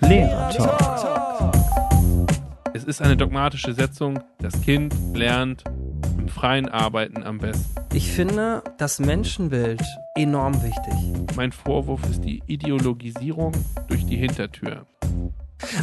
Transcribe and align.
Lehrer 0.00 1.52
Es 2.72 2.84
ist 2.84 3.02
eine 3.02 3.16
dogmatische 3.16 3.74
Setzung. 3.74 4.20
Das 4.38 4.60
Kind 4.62 4.94
lernt 5.14 5.64
im 6.18 6.28
freien 6.28 6.68
Arbeiten 6.68 7.22
am 7.22 7.38
besten. 7.38 7.74
Ich 7.92 8.10
finde 8.10 8.62
das 8.78 8.98
Menschenbild 8.98 9.82
enorm 10.16 10.54
wichtig. 10.62 11.36
Mein 11.36 11.52
Vorwurf 11.52 12.00
ist 12.08 12.24
die 12.24 12.42
Ideologisierung 12.46 13.52
durch 13.88 14.06
die 14.06 14.16
Hintertür. 14.16 14.86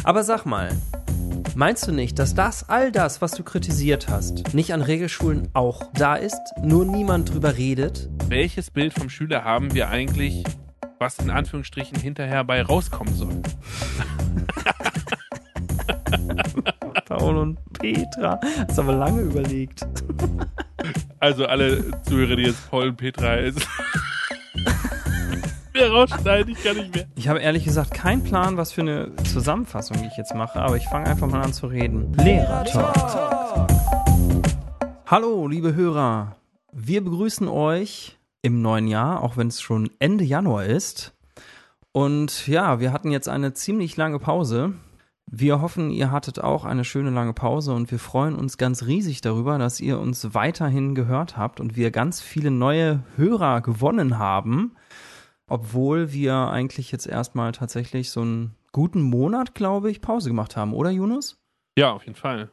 Aber 0.04 0.24
sag 0.24 0.44
mal, 0.44 0.70
meinst 1.54 1.86
du 1.86 1.92
nicht, 1.92 2.18
dass 2.18 2.34
das, 2.34 2.68
all 2.68 2.90
das, 2.90 3.22
was 3.22 3.32
du 3.32 3.44
kritisiert 3.44 4.08
hast, 4.08 4.54
nicht 4.54 4.72
an 4.72 4.82
Regelschulen 4.82 5.48
auch 5.54 5.90
da 5.94 6.16
ist, 6.16 6.40
nur 6.62 6.84
niemand 6.84 7.32
drüber 7.32 7.56
redet? 7.56 8.08
Welches 8.28 8.70
Bild 8.70 8.92
vom 8.92 9.08
Schüler 9.08 9.44
haben 9.44 9.74
wir 9.74 9.88
eigentlich, 9.88 10.44
was 10.98 11.18
in 11.18 11.30
Anführungsstrichen 11.30 11.98
hinterher 11.98 12.44
bei 12.44 12.62
rauskommen 12.62 13.14
soll? 13.14 13.42
Paul 17.06 17.36
und 17.38 17.58
Petra. 17.72 18.40
Hast 18.68 18.78
aber 18.78 18.92
lange 18.92 19.22
überlegt. 19.22 19.86
Also 21.20 21.46
alle 21.46 22.02
Zuhörer, 22.02 22.36
die 22.36 22.42
jetzt 22.44 22.70
Paul 22.70 22.88
und 22.88 22.96
Petra 22.96 23.28
heißen. 23.28 23.62
mehr 25.72 25.90
rausschneiden, 25.90 26.52
ich 26.52 26.62
kann 26.62 26.76
nicht 26.76 26.94
mehr. 26.94 27.06
Ich 27.16 27.28
habe 27.28 27.40
ehrlich 27.40 27.64
gesagt 27.64 27.94
keinen 27.94 28.22
Plan, 28.22 28.56
was 28.56 28.72
für 28.72 28.82
eine 28.82 29.14
Zusammenfassung 29.24 29.96
ich 30.04 30.16
jetzt 30.16 30.34
mache, 30.34 30.60
aber 30.60 30.76
ich 30.76 30.86
fange 30.86 31.06
einfach 31.06 31.28
mal 31.28 31.42
an 31.42 31.52
zu 31.52 31.66
reden. 31.66 32.12
Lehrer-Talk. 32.14 33.68
Hallo, 35.06 35.46
liebe 35.48 35.74
Hörer. 35.74 36.36
Wir 36.72 37.02
begrüßen 37.02 37.48
euch 37.48 38.17
im 38.42 38.62
neuen 38.62 38.86
Jahr, 38.86 39.22
auch 39.22 39.36
wenn 39.36 39.48
es 39.48 39.60
schon 39.60 39.90
Ende 39.98 40.24
Januar 40.24 40.64
ist. 40.64 41.14
Und 41.92 42.46
ja, 42.46 42.80
wir 42.80 42.92
hatten 42.92 43.10
jetzt 43.10 43.28
eine 43.28 43.54
ziemlich 43.54 43.96
lange 43.96 44.18
Pause. 44.18 44.74
Wir 45.30 45.60
hoffen, 45.60 45.90
ihr 45.90 46.10
hattet 46.10 46.40
auch 46.40 46.64
eine 46.64 46.84
schöne 46.84 47.10
lange 47.10 47.34
Pause 47.34 47.74
und 47.74 47.90
wir 47.90 47.98
freuen 47.98 48.34
uns 48.34 48.56
ganz 48.56 48.84
riesig 48.84 49.20
darüber, 49.20 49.58
dass 49.58 49.80
ihr 49.80 49.98
uns 49.98 50.34
weiterhin 50.34 50.94
gehört 50.94 51.36
habt 51.36 51.60
und 51.60 51.76
wir 51.76 51.90
ganz 51.90 52.20
viele 52.20 52.50
neue 52.50 53.02
Hörer 53.16 53.60
gewonnen 53.60 54.18
haben 54.18 54.72
obwohl 55.48 56.12
wir 56.12 56.34
eigentlich 56.34 56.92
jetzt 56.92 57.06
erstmal 57.06 57.52
tatsächlich 57.52 58.10
so 58.10 58.20
einen 58.20 58.54
guten 58.72 59.00
Monat, 59.00 59.54
glaube 59.54 59.90
ich, 59.90 60.00
Pause 60.00 60.28
gemacht 60.28 60.56
haben, 60.56 60.74
oder 60.74 60.90
Yunus? 60.90 61.40
Ja, 61.76 61.92
auf 61.92 62.04
jeden 62.04 62.16
Fall. 62.16 62.50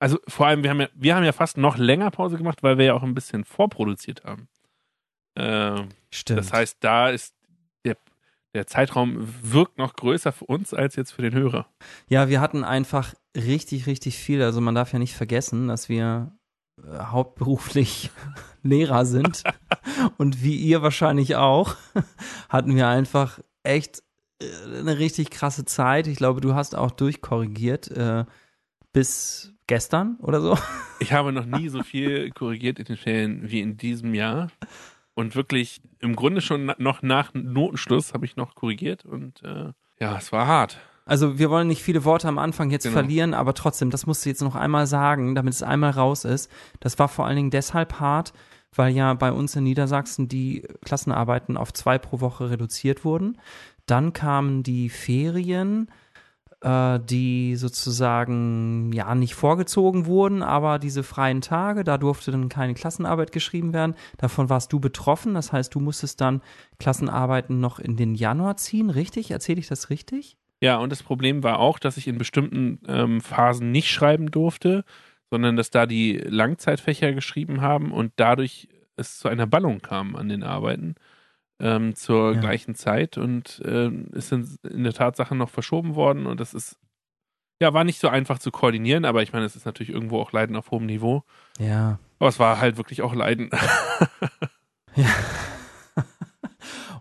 Also 0.00 0.18
vor 0.26 0.46
allem, 0.46 0.62
wir 0.62 0.70
haben 0.70 0.80
ja, 0.80 0.88
wir 0.94 1.14
haben 1.14 1.24
ja 1.24 1.32
fast 1.32 1.56
noch 1.56 1.76
länger 1.76 2.10
Pause 2.10 2.36
gemacht, 2.36 2.62
weil 2.62 2.78
wir 2.78 2.86
ja 2.86 2.94
auch 2.94 3.02
ein 3.02 3.14
bisschen 3.14 3.44
vorproduziert 3.44 4.24
haben. 4.24 4.48
Äh, 5.34 5.82
Stimmt. 6.10 6.40
Das 6.40 6.52
heißt, 6.52 6.78
da 6.80 7.10
ist 7.10 7.34
der, 7.84 7.96
der 8.54 8.66
Zeitraum 8.66 9.28
wirkt 9.42 9.78
noch 9.78 9.94
größer 9.94 10.32
für 10.32 10.46
uns 10.46 10.72
als 10.74 10.96
jetzt 10.96 11.12
für 11.12 11.22
den 11.22 11.34
Hörer. 11.34 11.66
Ja, 12.08 12.28
wir 12.28 12.40
hatten 12.40 12.64
einfach 12.64 13.14
richtig, 13.36 13.86
richtig 13.86 14.18
viel. 14.18 14.42
Also 14.42 14.60
man 14.60 14.74
darf 14.74 14.92
ja 14.92 14.98
nicht 14.98 15.14
vergessen, 15.14 15.68
dass 15.68 15.88
wir 15.88 16.32
äh, 16.82 16.98
hauptberuflich 16.98 18.10
Lehrer 18.62 19.04
sind 19.06 19.42
und 20.18 20.42
wie 20.42 20.56
ihr 20.56 20.82
wahrscheinlich 20.82 21.36
auch, 21.36 21.76
hatten 22.48 22.76
wir 22.76 22.88
einfach 22.88 23.40
echt 23.62 24.02
äh, 24.40 24.78
eine 24.78 24.98
richtig 24.98 25.30
krasse 25.30 25.64
Zeit. 25.64 26.06
Ich 26.06 26.16
glaube, 26.16 26.40
du 26.40 26.54
hast 26.54 26.74
auch 26.74 26.90
durchkorrigiert 26.90 27.90
äh, 27.90 28.24
bis 28.92 29.52
gestern 29.66 30.16
oder 30.20 30.40
so. 30.40 30.58
Ich 31.00 31.12
habe 31.12 31.32
noch 31.32 31.46
nie 31.46 31.68
so 31.68 31.82
viel 31.82 32.30
korrigiert 32.30 32.78
in 32.78 32.84
den 32.84 32.96
Ferien 32.96 33.50
wie 33.50 33.60
in 33.60 33.76
diesem 33.76 34.14
Jahr. 34.14 34.50
Und 35.14 35.36
wirklich 35.36 35.80
im 36.00 36.16
Grunde 36.16 36.40
schon 36.40 36.72
noch 36.78 37.02
nach 37.02 37.32
Notenschluss 37.34 38.14
habe 38.14 38.24
ich 38.24 38.36
noch 38.36 38.54
korrigiert 38.54 39.04
und 39.04 39.42
äh, 39.44 39.72
ja, 40.00 40.16
es 40.18 40.32
war 40.32 40.46
hart. 40.46 40.78
Also 41.06 41.38
wir 41.38 41.50
wollen 41.50 41.68
nicht 41.68 41.82
viele 41.82 42.04
Worte 42.04 42.28
am 42.28 42.38
Anfang 42.38 42.70
jetzt 42.70 42.84
genau. 42.84 42.94
verlieren, 42.94 43.34
aber 43.34 43.54
trotzdem, 43.54 43.90
das 43.90 44.06
musst 44.06 44.24
du 44.24 44.30
jetzt 44.30 44.42
noch 44.42 44.56
einmal 44.56 44.86
sagen, 44.86 45.34
damit 45.34 45.52
es 45.52 45.62
einmal 45.62 45.90
raus 45.90 46.24
ist. 46.24 46.50
Das 46.80 46.98
war 46.98 47.08
vor 47.08 47.26
allen 47.26 47.36
Dingen 47.36 47.50
deshalb 47.50 48.00
hart, 48.00 48.32
weil 48.74 48.92
ja 48.94 49.12
bei 49.14 49.30
uns 49.30 49.54
in 49.54 49.64
Niedersachsen 49.64 50.28
die 50.28 50.66
Klassenarbeiten 50.84 51.56
auf 51.56 51.72
zwei 51.72 51.98
pro 51.98 52.20
Woche 52.20 52.50
reduziert 52.50 53.04
wurden. 53.04 53.38
Dann 53.86 54.14
kamen 54.14 54.62
die 54.62 54.88
Ferien, 54.88 55.88
äh, 56.64 56.98
die 56.98 57.56
sozusagen 57.56 58.90
ja 58.92 59.14
nicht 59.14 59.34
vorgezogen 59.34 60.06
wurden, 60.06 60.42
aber 60.42 60.78
diese 60.78 61.02
freien 61.02 61.42
Tage, 61.42 61.84
da 61.84 61.98
durfte 61.98 62.30
dann 62.30 62.48
keine 62.48 62.72
Klassenarbeit 62.72 63.32
geschrieben 63.32 63.74
werden. 63.74 63.94
Davon 64.16 64.48
warst 64.48 64.72
du 64.72 64.80
betroffen, 64.80 65.34
das 65.34 65.52
heißt, 65.52 65.74
du 65.74 65.80
musstest 65.80 66.20
dann 66.22 66.40
Klassenarbeiten 66.78 67.60
noch 67.60 67.78
in 67.78 67.96
den 67.96 68.14
Januar 68.14 68.56
ziehen, 68.56 68.88
richtig? 68.88 69.30
Erzähle 69.30 69.60
ich 69.60 69.68
das 69.68 69.90
richtig? 69.90 70.38
Ja, 70.60 70.78
und 70.78 70.90
das 70.90 71.02
Problem 71.02 71.42
war 71.42 71.58
auch, 71.58 71.78
dass 71.78 71.98
ich 71.98 72.08
in 72.08 72.16
bestimmten 72.16 72.80
ähm, 72.88 73.20
Phasen 73.20 73.70
nicht 73.70 73.90
schreiben 73.90 74.30
durfte, 74.30 74.84
sondern 75.30 75.56
dass 75.56 75.70
da 75.70 75.84
die 75.84 76.16
Langzeitfächer 76.16 77.12
geschrieben 77.12 77.60
haben 77.60 77.92
und 77.92 78.12
dadurch 78.16 78.68
es 78.96 79.18
zu 79.18 79.28
einer 79.28 79.46
Ballung 79.46 79.80
kam 79.80 80.16
an 80.16 80.30
den 80.30 80.42
Arbeiten 80.42 80.94
ähm, 81.60 81.94
zur 81.94 82.34
ja. 82.34 82.40
gleichen 82.40 82.74
Zeit 82.74 83.18
und 83.18 83.60
äh, 83.64 83.88
ist 84.12 84.32
in, 84.32 84.48
in 84.68 84.84
der 84.84 84.92
Tatsache 84.92 85.34
noch 85.34 85.50
verschoben 85.50 85.94
worden 85.94 86.26
und 86.26 86.40
das 86.40 86.54
ist 86.54 86.78
ja, 87.60 87.72
war 87.72 87.84
nicht 87.84 88.00
so 88.00 88.08
einfach 88.08 88.38
zu 88.38 88.50
koordinieren, 88.50 89.04
aber 89.04 89.22
ich 89.22 89.32
meine, 89.32 89.44
es 89.46 89.56
ist 89.56 89.64
natürlich 89.64 89.92
irgendwo 89.92 90.20
auch 90.20 90.32
Leiden 90.32 90.56
auf 90.56 90.70
hohem 90.70 90.86
Niveau. 90.86 91.22
Ja. 91.58 91.98
Aber 92.18 92.28
es 92.28 92.38
war 92.38 92.60
halt 92.60 92.76
wirklich 92.76 93.00
auch 93.00 93.14
Leiden. 93.14 93.50
ja. 94.96 95.08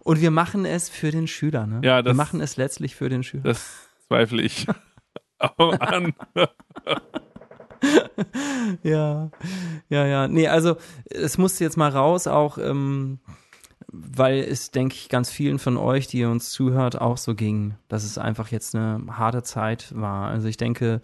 Und 0.02 0.22
wir 0.22 0.32
machen 0.32 0.66
es 0.66 0.90
für 0.90 1.12
den 1.12 1.28
Schüler, 1.28 1.66
ne? 1.66 1.82
Ja, 1.84 2.02
das, 2.02 2.12
wir 2.12 2.16
machen 2.16 2.42
es 2.42 2.58
letztlich 2.58 2.96
für 2.96 3.10
den 3.10 3.24
Schüler. 3.24 3.44
Das 3.44 3.90
zweifle 4.08 4.42
ich 4.42 4.68
auch 5.40 5.80
an. 5.80 6.14
ja, 8.84 9.32
ja, 9.90 10.06
ja. 10.06 10.28
Nee, 10.28 10.48
also 10.48 10.78
es 11.06 11.38
musste 11.38 11.64
jetzt 11.64 11.78
mal 11.78 11.90
raus, 11.90 12.28
auch 12.28 12.58
ähm, 12.58 13.20
weil 13.94 14.40
es, 14.40 14.72
denke 14.72 14.96
ich, 14.96 15.08
ganz 15.08 15.30
vielen 15.30 15.60
von 15.60 15.78
euch, 15.78 16.08
die 16.08 16.20
ihr 16.20 16.30
uns 16.30 16.52
zuhört, 16.52 17.00
auch 17.00 17.18
so 17.18 17.36
ging, 17.36 17.76
dass 17.88 18.04
es 18.04 18.18
einfach 18.18 18.50
jetzt 18.50 18.76
eine 18.76 19.06
harte 19.08 19.44
Zeit 19.44 19.94
war. 19.96 20.30
Also 20.30 20.48
ich 20.48 20.58
denke, 20.58 21.02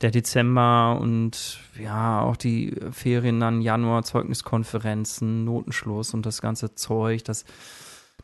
der 0.00 0.10
Dezember 0.10 0.98
und 1.00 1.60
ja, 1.78 2.20
auch 2.20 2.36
die 2.36 2.76
Ferien 2.90 3.38
dann 3.38 3.62
Januar, 3.62 4.02
Zeugniskonferenzen, 4.02 5.44
Notenschluss 5.44 6.12
und 6.12 6.26
das 6.26 6.42
ganze 6.42 6.74
Zeug, 6.74 7.24
das 7.24 7.44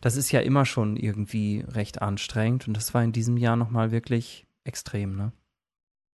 das 0.01 0.17
ist 0.17 0.33
ja 0.33 0.41
immer 0.41 0.65
schon 0.65 0.97
irgendwie 0.97 1.65
recht 1.69 2.01
anstrengend 2.01 2.67
und 2.67 2.77
das 2.77 2.95
war 2.95 3.03
in 3.05 3.13
diesem 3.13 3.37
Jahr 3.37 3.57
nochmal 3.57 3.91
wirklich 3.91 4.47
extrem, 4.65 5.17
ne? 5.17 5.33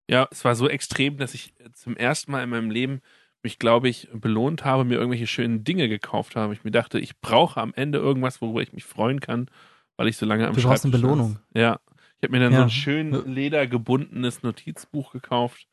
Ja, 0.09 0.27
es 0.31 0.45
war 0.45 0.55
so 0.55 0.69
extrem, 0.69 1.17
dass 1.17 1.33
ich 1.33 1.53
zum 1.73 1.97
ersten 1.97 2.31
Mal 2.31 2.43
in 2.43 2.49
meinem 2.49 2.69
Leben 2.69 3.01
mich, 3.45 3.59
glaube 3.59 3.87
ich, 3.87 4.09
belohnt 4.11 4.65
habe, 4.65 4.83
mir 4.85 4.95
irgendwelche 4.95 5.27
schönen 5.27 5.63
Dinge 5.63 5.87
gekauft 5.87 6.35
habe. 6.35 6.53
Ich 6.53 6.63
mir 6.63 6.71
dachte, 6.71 6.99
ich 6.99 7.21
brauche 7.21 7.61
am 7.61 7.73
Ende 7.75 7.99
irgendwas, 7.99 8.41
worüber 8.41 8.61
ich 8.61 8.73
mich 8.73 8.83
freuen 8.83 9.19
kann, 9.19 9.49
weil 9.97 10.07
ich 10.07 10.17
so 10.17 10.25
lange 10.25 10.47
am 10.47 10.55
Du 10.55 10.63
brauchst 10.63 10.83
eine 10.83 10.91
Belohnung. 10.91 11.33
Saß. 11.33 11.41
Ja. 11.53 11.79
Ich 12.17 12.23
habe 12.23 12.31
mir 12.31 12.43
dann 12.43 12.53
ja. 12.53 12.57
so 12.59 12.63
ein 12.63 12.69
schön 12.71 13.33
ledergebundenes 13.33 14.41
Notizbuch 14.41 15.11
gekauft, 15.11 15.67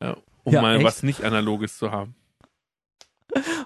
äh, 0.00 0.12
um 0.42 0.52
ja, 0.52 0.60
mal 0.60 0.76
echt? 0.76 0.84
was 0.84 1.04
nicht 1.04 1.22
Analoges 1.22 1.78
zu 1.78 1.92
haben. 1.92 2.16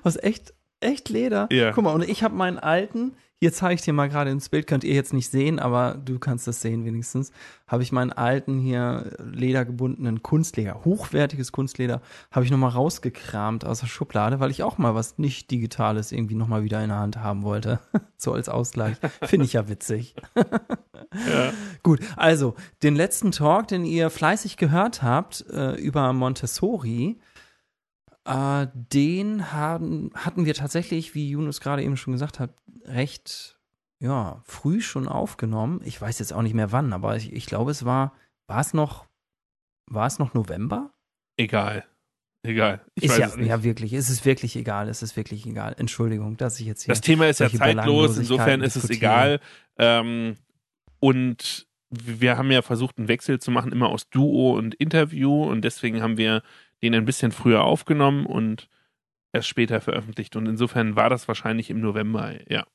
Was 0.03 0.23
echt, 0.23 0.53
echt 0.81 1.09
Leder? 1.09 1.49
Ja. 1.51 1.73
Guck 1.73 1.85
mal, 1.85 1.95
und 1.95 2.07
ich 2.07 2.23
habe 2.23 2.35
meinen 2.35 2.59
alten, 2.59 3.17
hier 3.41 3.53
zeige 3.53 3.75
ich 3.75 3.83
dir 3.83 3.93
mal 3.93 4.09
gerade 4.09 4.31
ins 4.31 4.49
Bild, 4.49 4.67
könnt 4.67 4.83
ihr 4.83 4.95
jetzt 4.95 5.13
nicht 5.13 5.31
sehen, 5.31 5.61
aber 5.61 5.95
du 5.95 6.19
kannst 6.19 6.49
das 6.49 6.61
sehen 6.61 6.85
wenigstens. 6.85 7.31
Habe 7.69 7.85
ich 7.85 7.93
meinen 7.93 8.13
alten 8.13 8.59
hier 8.59 9.13
ledergebundenen 9.33 10.23
Kunstleder, 10.23 10.85
hochwertiges 10.85 11.53
Kunstleder, 11.53 12.03
habe 12.33 12.45
ich 12.45 12.51
nochmal 12.51 12.71
rausgekramt 12.71 13.65
aus 13.65 13.81
der 13.81 13.87
Schublade, 13.87 14.41
weil 14.41 14.51
ich 14.51 14.65
auch 14.65 14.79
mal 14.79 14.97
was 14.97 15.19
nicht 15.19 15.51
Digitales 15.53 16.11
irgendwie 16.11 16.35
nochmal 16.35 16.65
wieder 16.65 16.83
in 16.83 16.89
der 16.89 16.99
Hand 16.99 17.19
haben 17.19 17.45
wollte. 17.45 17.79
so 18.17 18.33
als 18.33 18.49
Ausgleich. 18.49 18.97
Finde 19.23 19.47
ich 19.47 19.53
ja 19.53 19.69
witzig. 19.69 20.17
ja. 20.35 21.53
Gut, 21.85 22.01
also 22.17 22.55
den 22.83 22.97
letzten 22.97 23.31
Talk, 23.31 23.69
den 23.69 23.85
ihr 23.85 24.11
fleißig 24.11 24.57
gehört 24.57 25.03
habt 25.03 25.45
äh, 25.51 25.75
über 25.77 26.13
Montessori, 26.13 27.21
äh, 28.29 28.69
den 28.75 29.53
haben, 29.53 30.11
hatten 30.15 30.45
wir 30.45 30.55
tatsächlich, 30.55 31.15
wie 31.15 31.31
Yunus 31.31 31.61
gerade 31.61 31.83
eben 31.83 31.97
schon 31.97 32.13
gesagt 32.13 32.39
hat, 32.39 32.55
recht 32.85 33.59
ja, 34.01 34.43
früh 34.45 34.81
schon 34.81 35.09
aufgenommen. 35.09 35.81
Ich 35.85 36.01
weiß 36.01 36.19
jetzt 36.21 36.33
auch 36.33 36.43
nicht 36.43 36.55
mehr 36.55 36.73
wann, 36.73 36.93
aber 36.93 37.17
ich, 37.17 37.33
ich 37.33 37.47
glaube, 37.47 37.71
es 37.71 37.85
war, 37.85 38.13
war 38.47 38.61
es 38.61 38.73
noch, 38.75 39.07
war 39.87 40.07
es 40.07 40.19
noch 40.19 40.35
November? 40.35 40.93
Egal. 41.37 41.85
Egal. 42.45 42.81
Ich 42.95 43.05
ist 43.05 43.11
weiß 43.11 43.19
ja, 43.19 43.27
es 43.27 43.37
nicht. 43.37 43.49
ja, 43.49 43.63
wirklich. 43.65 43.93
Es 43.93 44.09
ist 44.09 44.25
wirklich 44.25 44.55
egal. 44.55 44.89
Es 44.89 45.03
ist 45.03 45.17
wirklich 45.17 45.45
egal. 45.47 45.75
Entschuldigung, 45.77 46.37
dass 46.37 46.61
ich 46.61 46.67
jetzt 46.67 46.83
hier. 46.83 46.93
Das 46.93 47.01
Thema 47.01 47.29
ist 47.29 47.41
ja 47.41 47.51
zeitlos. 47.51 48.17
Insofern 48.17 48.63
ist 48.63 48.77
es 48.77 48.89
egal. 48.91 49.41
Ähm, 49.77 50.37
und 51.01 51.67
wir 51.91 52.39
haben 52.39 52.51
ja 52.53 52.63
versucht, 52.63 52.99
einen 52.99 53.09
Wechsel 53.09 53.41
zu 53.41 53.51
machen, 53.51 53.73
immer 53.73 53.89
aus 53.89 54.09
Duo 54.09 54.57
und 54.57 54.75
Interview. 54.77 55.45
Und 55.45 55.63
deswegen 55.63 56.01
haben 56.01 56.17
wir 56.17 56.43
den 56.83 56.95
ein 56.95 57.05
bisschen 57.05 57.33
früher 57.33 57.65
aufgenommen 57.65 58.27
und 58.27 58.69
erst 59.33 59.49
später 59.49 59.81
veröffentlicht. 59.81 60.37
Und 60.37 60.47
insofern 60.47 60.97
war 60.97 61.11
das 61.11 61.29
wahrscheinlich 61.29 61.71
im 61.71 61.81
November, 61.81 62.33
ja. 62.51 62.67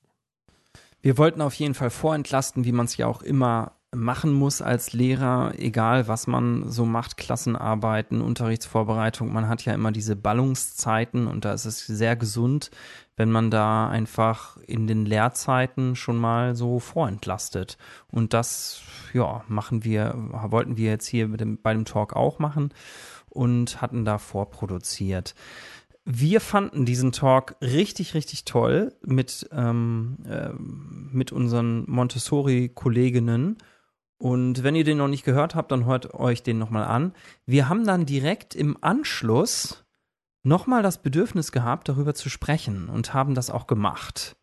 Wir 1.02 1.18
wollten 1.18 1.42
auf 1.42 1.54
jeden 1.56 1.74
Fall 1.74 1.90
vorentlasten, 1.90 2.64
wie 2.64 2.72
man 2.72 2.86
es 2.86 2.96
ja 2.96 3.08
auch 3.08 3.22
immer 3.22 3.74
machen 3.94 4.34
muss 4.34 4.62
als 4.62 4.94
Lehrer, 4.94 5.54
egal 5.58 6.08
was 6.08 6.28
man 6.28 6.70
so 6.70 6.86
macht, 6.86 7.18
Klassenarbeiten, 7.18 8.22
Unterrichtsvorbereitung, 8.22 9.32
man 9.32 9.48
hat 9.48 9.66
ja 9.66 9.74
immer 9.74 9.92
diese 9.92 10.16
Ballungszeiten 10.16 11.28
und 11.28 11.46
da 11.46 11.54
ist 11.54 11.66
es 11.66 11.86
sehr 11.86 12.16
gesund, 12.16 12.72
wenn 13.16 13.32
man 13.32 13.52
da 13.52 13.90
einfach 13.90 14.58
in 14.66 14.88
den 14.88 15.06
Lehrzeiten 15.06 15.96
schon 15.96 16.18
mal 16.18 16.56
so 16.56 16.80
vorentlastet. 16.80 17.78
Und 18.08 18.34
das, 18.34 18.82
ja, 19.14 19.44
machen 19.48 19.84
wir, 19.84 20.16
wollten 20.48 20.78
wir 20.78 20.90
jetzt 20.90 21.06
hier 21.06 21.28
dem, 21.28 21.62
bei 21.62 21.74
dem 21.74 21.86
Talk 21.86 22.16
auch 22.16 22.40
machen 22.40 22.74
und 23.34 23.82
hatten 23.82 24.06
da 24.06 24.18
vorproduziert. 24.18 25.36
Wir 26.06 26.42
fanden 26.42 26.86
diesen 26.86 27.12
Talk 27.12 27.56
richtig, 27.62 28.14
richtig 28.14 28.46
toll 28.46 28.94
mit, 29.06 29.48
ähm, 29.52 30.18
äh, 30.28 30.50
mit 30.54 31.32
unseren 31.32 31.90
Montessori-Kolleginnen. 31.90 33.58
Und 34.18 34.64
wenn 34.64 34.76
ihr 34.76 34.84
den 34.84 34.98
noch 34.98 35.08
nicht 35.08 35.24
gehört 35.24 35.56
habt, 35.56 35.72
dann 35.72 35.86
hört 35.86 36.14
euch 36.14 36.44
den 36.44 36.58
nochmal 36.58 36.86
an. 36.86 37.14
Wir 37.46 37.70
haben 37.70 37.86
dann 37.86 38.06
direkt 38.06 38.54
im 38.54 38.78
Anschluss 38.82 39.86
nochmal 40.44 40.84
das 40.84 41.02
Bedürfnis 41.02 41.52
gehabt, 41.52 41.88
darüber 41.88 42.14
zu 42.14 42.30
sprechen 42.30 42.90
und 42.90 43.14
haben 43.14 43.34
das 43.34 43.50
auch 43.50 43.66
gemacht. 43.66 44.36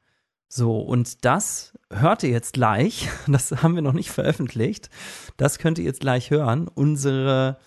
So, 0.48 0.80
und 0.80 1.24
das 1.24 1.78
hört 1.92 2.22
ihr 2.22 2.30
jetzt 2.30 2.54
gleich. 2.54 3.08
Das 3.28 3.62
haben 3.62 3.74
wir 3.74 3.82
noch 3.82 3.92
nicht 3.92 4.10
veröffentlicht. 4.10 4.90
Das 5.36 5.58
könnt 5.58 5.78
ihr 5.78 5.84
jetzt 5.84 6.00
gleich 6.00 6.30
hören. 6.30 6.68
Unsere 6.68 7.58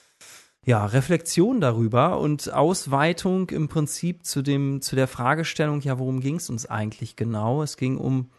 ja, 0.65 0.86
Reflexion 0.86 1.60
darüber 1.60 2.19
und 2.19 2.51
Ausweitung 2.54 3.50
im 3.50 3.68
Prinzip 3.68 4.25
zu 4.25 4.42
dem, 4.42 4.81
zu 4.81 4.95
der 4.95 5.07
Fragestellung, 5.07 5.81
ja, 5.81 6.00
worum 6.00 6.21
ging 6.21 6.38
es 6.38 6.50
uns 6.50 6.65
eigentlich 6.65 7.15
genau? 7.15 7.63
Es 7.63 7.77
ging 7.77 7.98
um 7.98 8.30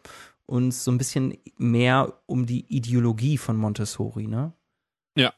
uns 0.47 0.85
so 0.85 0.91
ein 0.91 0.99
bisschen 0.99 1.37
mehr 1.57 2.21
um 2.27 2.47
die 2.47 2.65
Ideologie 2.75 3.39
von 3.39 3.57
Montessori, 3.57 4.27
ne? 4.27 4.53
Ja. 5.17 5.33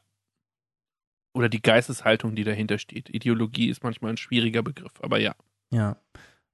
Oder 1.33 1.49
die 1.49 1.61
Geisteshaltung, 1.61 2.35
die 2.35 2.43
dahinter 2.43 2.77
steht. 2.77 3.09
Ideologie 3.09 3.69
ist 3.69 3.83
manchmal 3.83 4.11
ein 4.11 4.17
schwieriger 4.17 4.63
Begriff, 4.63 4.93
aber 5.01 5.19
ja. 5.19 5.35
Ja. 5.71 5.97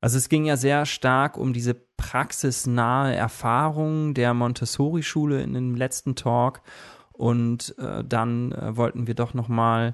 Also 0.01 0.17
es 0.17 0.29
ging 0.29 0.45
ja 0.45 0.57
sehr 0.57 0.85
stark 0.85 1.37
um 1.37 1.53
diese 1.53 1.73
praxisnahe 1.73 3.15
Erfahrung 3.15 4.13
der 4.13 4.33
Montessori-Schule 4.33 5.41
in 5.41 5.53
dem 5.53 5.75
letzten 5.75 6.15
Talk 6.15 6.61
und 7.13 7.75
äh, 7.77 8.03
dann 8.03 8.51
äh, 8.51 8.75
wollten 8.75 9.07
wir 9.07 9.13
doch 9.13 9.33
noch 9.33 9.47
mal 9.47 9.93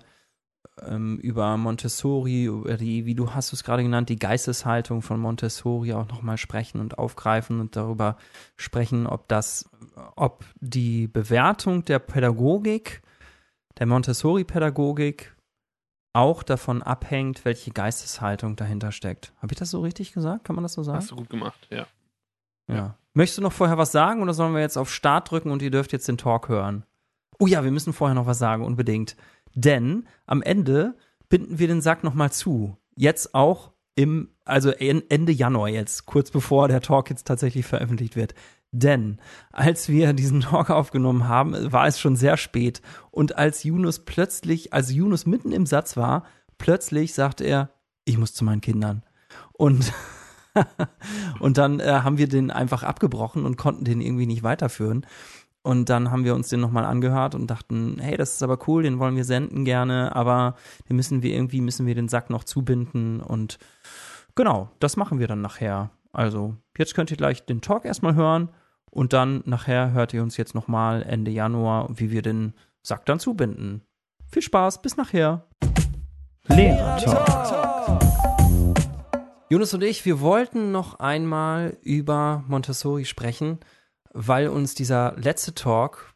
ähm, 0.81 1.19
über 1.19 1.57
Montessori, 1.57 2.45
über 2.45 2.77
die, 2.77 3.06
wie 3.06 3.15
du 3.15 3.33
hast 3.33 3.53
es 3.53 3.63
gerade 3.63 3.83
genannt, 3.83 4.09
die 4.09 4.19
Geisteshaltung 4.19 5.01
von 5.01 5.19
Montessori 5.19 5.94
auch 5.94 6.07
nochmal 6.07 6.38
sprechen 6.38 6.79
und 6.79 6.97
aufgreifen 6.97 7.59
und 7.59 7.75
darüber 7.75 8.17
sprechen, 8.57 9.07
ob 9.07 9.27
das, 9.27 9.69
ob 10.15 10.45
die 10.59 11.07
Bewertung 11.07 11.85
der 11.85 12.00
Pädagogik, 12.00 13.01
der 13.77 13.88
Montessori-Pädagogik 13.88 15.35
auch 16.13 16.44
davon 16.44 16.81
abhängt, 16.81 17.45
welche 17.45 17.71
Geisteshaltung 17.71 18.55
dahinter 18.55 18.91
steckt. 18.91 19.33
Habe 19.41 19.53
ich 19.53 19.59
das 19.59 19.69
so 19.69 19.81
richtig 19.81 20.12
gesagt? 20.12 20.44
Kann 20.44 20.55
man 20.55 20.63
das 20.63 20.73
so 20.73 20.83
sagen? 20.83 20.97
Hast 20.97 21.12
du 21.12 21.15
gut 21.15 21.29
gemacht, 21.29 21.67
ja. 21.69 21.85
Ja. 22.67 22.95
Möchtest 23.13 23.39
du 23.39 23.41
noch 23.41 23.53
vorher 23.53 23.77
was 23.77 23.91
sagen 23.91 24.21
oder 24.21 24.33
sollen 24.33 24.53
wir 24.53 24.62
jetzt 24.62 24.77
auf 24.77 24.94
Start 24.94 25.31
drücken 25.31 25.51
und 25.51 25.62
ihr 25.62 25.71
dürft 25.71 25.91
jetzt 25.91 26.07
den 26.07 26.17
Talk 26.17 26.50
hören? 26.50 26.85
Oh 27.39 27.47
ja, 27.47 27.63
wir 27.63 27.71
müssen 27.71 27.94
vorher 27.94 28.15
noch 28.15 28.25
was 28.25 28.38
sagen, 28.38 28.65
unbedingt. 28.65 29.15
Denn 29.56 30.07
am 30.25 30.42
Ende 30.42 30.96
binden 31.30 31.60
wir 31.60 31.68
den 31.68 31.81
Sack 31.81 32.04
nochmal 32.04 32.31
zu. 32.31 32.78
Jetzt 32.96 33.34
auch 33.34 33.72
im, 33.96 34.30
also 34.46 34.72
Ende 34.72 35.31
Januar 35.31 35.69
jetzt, 35.69 36.06
kurz 36.06 36.31
bevor 36.31 36.68
der 36.68 36.81
Talk 36.81 37.10
jetzt 37.10 37.28
tatsächlich 37.28 37.66
veröffentlicht 37.66 38.16
wird. 38.16 38.34
Denn 38.72 39.18
als 39.51 39.90
wir 39.90 40.13
diesen 40.13 40.42
Talk 40.42 40.69
aufgenommen 40.69 41.28
haben, 41.28 41.72
war 41.72 41.88
es 41.88 42.00
schon 42.00 42.16
sehr 42.16 42.38
spät. 42.38 42.81
Und 43.12 43.38
als 43.38 43.63
Yunus 43.63 44.06
plötzlich, 44.06 44.74
als 44.74 44.94
Yunus 44.94 45.25
mitten 45.25 45.51
im 45.51 45.66
Satz 45.66 45.98
war, 45.98 46.24
plötzlich 46.57 47.13
sagte 47.13 47.44
er, 47.44 47.72
ich 48.06 48.18
muss 48.18 48.34
zu 48.34 48.44
meinen 48.44 48.62
Kindern. 48.62 49.04
Und, 49.54 49.92
und 51.40 51.57
dann 51.57 51.80
äh, 51.80 52.01
haben 52.04 52.18
wir 52.18 52.28
den 52.28 52.51
einfach 52.51 52.84
abgebrochen 52.84 53.46
und 53.46 53.57
konnten 53.57 53.86
den 53.86 54.01
irgendwie 54.01 54.28
nicht 54.28 54.44
weiterführen. 54.44 55.06
Und 55.61 55.89
dann 55.89 56.09
haben 56.09 56.23
wir 56.23 56.35
uns 56.35 56.50
den 56.50 56.61
nochmal 56.61 56.85
angehört 56.85 57.35
und 57.35 57.47
dachten, 57.47 57.97
hey, 58.00 58.15
das 58.15 58.33
ist 58.33 58.44
aber 58.44 58.59
cool, 58.67 58.83
den 58.83 58.97
wollen 58.97 59.17
wir 59.17 59.25
senden 59.25 59.65
gerne, 59.65 60.15
aber 60.15 60.56
den 60.88 60.95
müssen 60.95 61.21
wir 61.21 61.33
irgendwie, 61.33 61.59
müssen 61.59 61.85
wir 61.85 61.95
den 61.95 62.07
Sack 62.07 62.29
noch 62.29 62.45
zubinden 62.45 63.19
und 63.19 63.59
genau, 64.35 64.69
das 64.79 64.95
machen 64.95 65.19
wir 65.19 65.27
dann 65.27 65.41
nachher. 65.41 65.91
Also, 66.13 66.56
jetzt 66.77 66.95
könnt 66.95 67.11
ihr 67.11 67.17
gleich 67.17 67.45
den 67.45 67.61
Talk 67.61 67.83
erstmal 67.83 68.15
hören 68.15 68.50
und 68.89 69.11
dann 69.11 69.44
nachher 69.45 69.91
hört 69.91 70.13
ihr 70.13 70.23
uns 70.23 70.38
jetzt 70.38 70.56
nochmal 70.56 71.03
Ende 71.03 71.29
Januar, 71.29 71.89
wie 71.94 72.09
wir 72.09 72.21
den 72.21 72.53
Sack 72.81 73.05
dann 73.05 73.19
zubinden. 73.19 73.81
Viel 74.31 74.41
Spaß, 74.41 74.81
bis 74.81 74.95
nachher. 74.95 75.45
Lehrer 76.47 76.97
Talk. 76.97 78.00
Jonas 79.50 79.73
und 79.73 79.83
ich, 79.83 80.05
wir 80.05 80.21
wollten 80.21 80.71
noch 80.71 81.00
einmal 81.00 81.77
über 81.81 82.44
Montessori 82.47 83.05
sprechen 83.05 83.59
weil 84.21 84.50
uns 84.50 84.75
dieser 84.75 85.13
letzte 85.16 85.56
Talk, 85.56 86.13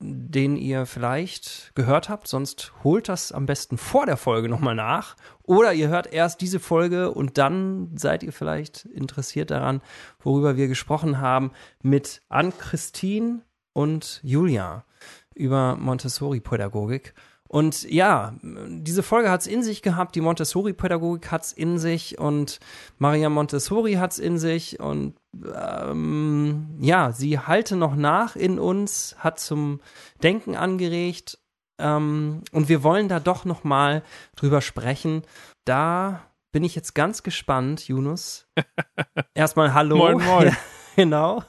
den 0.00 0.56
ihr 0.56 0.86
vielleicht 0.86 1.72
gehört 1.74 2.08
habt, 2.08 2.26
sonst 2.26 2.72
holt 2.82 3.10
das 3.10 3.30
am 3.30 3.44
besten 3.44 3.76
vor 3.76 4.06
der 4.06 4.16
Folge 4.16 4.48
nochmal 4.48 4.74
nach. 4.74 5.16
Oder 5.42 5.74
ihr 5.74 5.88
hört 5.88 6.10
erst 6.10 6.40
diese 6.40 6.60
Folge 6.60 7.10
und 7.10 7.36
dann 7.36 7.94
seid 7.94 8.22
ihr 8.22 8.32
vielleicht 8.32 8.86
interessiert 8.86 9.50
daran, 9.50 9.82
worüber 10.18 10.56
wir 10.56 10.66
gesprochen 10.66 11.20
haben 11.20 11.52
mit 11.82 12.22
Ann-Christine 12.30 13.42
und 13.74 14.20
Julia 14.22 14.86
über 15.34 15.76
Montessori-Pädagogik. 15.76 17.12
Und 17.52 17.82
ja, 17.82 18.32
diese 18.40 19.02
Folge 19.02 19.30
hat 19.30 19.42
es 19.42 19.46
in 19.46 19.62
sich 19.62 19.82
gehabt, 19.82 20.14
die 20.14 20.22
Montessori-Pädagogik 20.22 21.30
hat 21.30 21.42
es 21.42 21.52
in 21.52 21.76
sich 21.76 22.18
und 22.18 22.60
Maria 22.96 23.28
Montessori 23.28 23.94
hat 23.94 24.12
es 24.12 24.18
in 24.18 24.38
sich 24.38 24.80
und 24.80 25.16
ähm, 25.54 26.78
ja, 26.80 27.12
sie 27.12 27.38
halte 27.38 27.76
noch 27.76 27.94
nach 27.94 28.36
in 28.36 28.58
uns, 28.58 29.16
hat 29.18 29.38
zum 29.38 29.80
Denken 30.22 30.56
angeregt 30.56 31.40
ähm, 31.78 32.40
und 32.52 32.70
wir 32.70 32.82
wollen 32.82 33.08
da 33.08 33.20
doch 33.20 33.44
noch 33.44 33.64
mal 33.64 34.02
drüber 34.34 34.62
sprechen. 34.62 35.20
Da 35.66 36.22
bin 36.52 36.64
ich 36.64 36.74
jetzt 36.74 36.94
ganz 36.94 37.22
gespannt, 37.22 37.86
Yunus. 37.86 38.46
Erstmal 39.34 39.74
Hallo. 39.74 39.98
Moin, 39.98 40.24
moin. 40.24 40.46
Ja, 40.46 40.56
genau. 40.96 41.44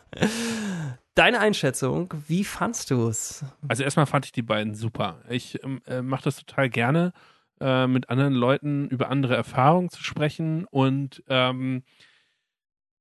Deine 1.15 1.39
Einschätzung, 1.39 2.11
wie 2.27 2.43
fandst 2.43 2.89
du 2.89 3.07
es? 3.07 3.45
Also 3.67 3.83
erstmal 3.83 4.07
fand 4.07 4.25
ich 4.25 4.31
die 4.31 4.41
beiden 4.41 4.73
super. 4.73 5.21
Ich 5.29 5.63
ähm, 5.63 5.79
äh, 5.85 6.01
mache 6.01 6.23
das 6.23 6.37
total 6.37 6.69
gerne, 6.69 7.13
äh, 7.59 7.85
mit 7.85 8.09
anderen 8.09 8.33
Leuten 8.33 8.87
über 8.87 9.09
andere 9.09 9.35
Erfahrungen 9.35 9.89
zu 9.89 10.03
sprechen 10.03 10.65
und 10.65 11.23
ähm, 11.27 11.83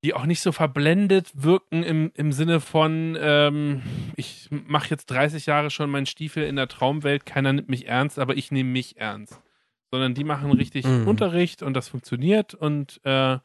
die 0.04 0.14
auch 0.14 0.26
nicht 0.26 0.40
so 0.40 0.52
verblendet 0.52 1.30
wirken 1.34 1.82
im, 1.84 2.10
im 2.14 2.32
Sinne 2.32 2.60
von, 2.60 3.16
ähm, 3.18 3.82
ich 4.16 4.48
mache 4.50 4.90
jetzt 4.90 5.06
30 5.06 5.46
Jahre 5.46 5.70
schon 5.70 5.88
meinen 5.90 6.06
Stiefel 6.06 6.44
in 6.44 6.56
der 6.56 6.68
Traumwelt, 6.68 7.24
keiner 7.24 7.52
nimmt 7.52 7.68
mich 7.68 7.86
ernst, 7.86 8.18
aber 8.18 8.36
ich 8.36 8.50
nehme 8.50 8.70
mich 8.70 8.98
ernst. 8.98 9.40
Sondern 9.90 10.14
die 10.14 10.24
machen 10.24 10.50
richtig 10.50 10.86
mhm. 10.86 11.06
Unterricht 11.06 11.62
und 11.62 11.74
das 11.74 11.88
funktioniert 11.88 12.54
und 12.54 13.00
äh, 13.04 13.38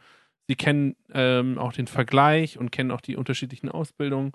sie 0.47 0.55
kennen 0.55 0.95
ähm, 1.13 1.57
auch 1.57 1.73
den 1.73 1.87
Vergleich 1.87 2.57
und 2.57 2.71
kennen 2.71 2.91
auch 2.91 3.01
die 3.01 3.15
unterschiedlichen 3.15 3.69
Ausbildungen 3.69 4.31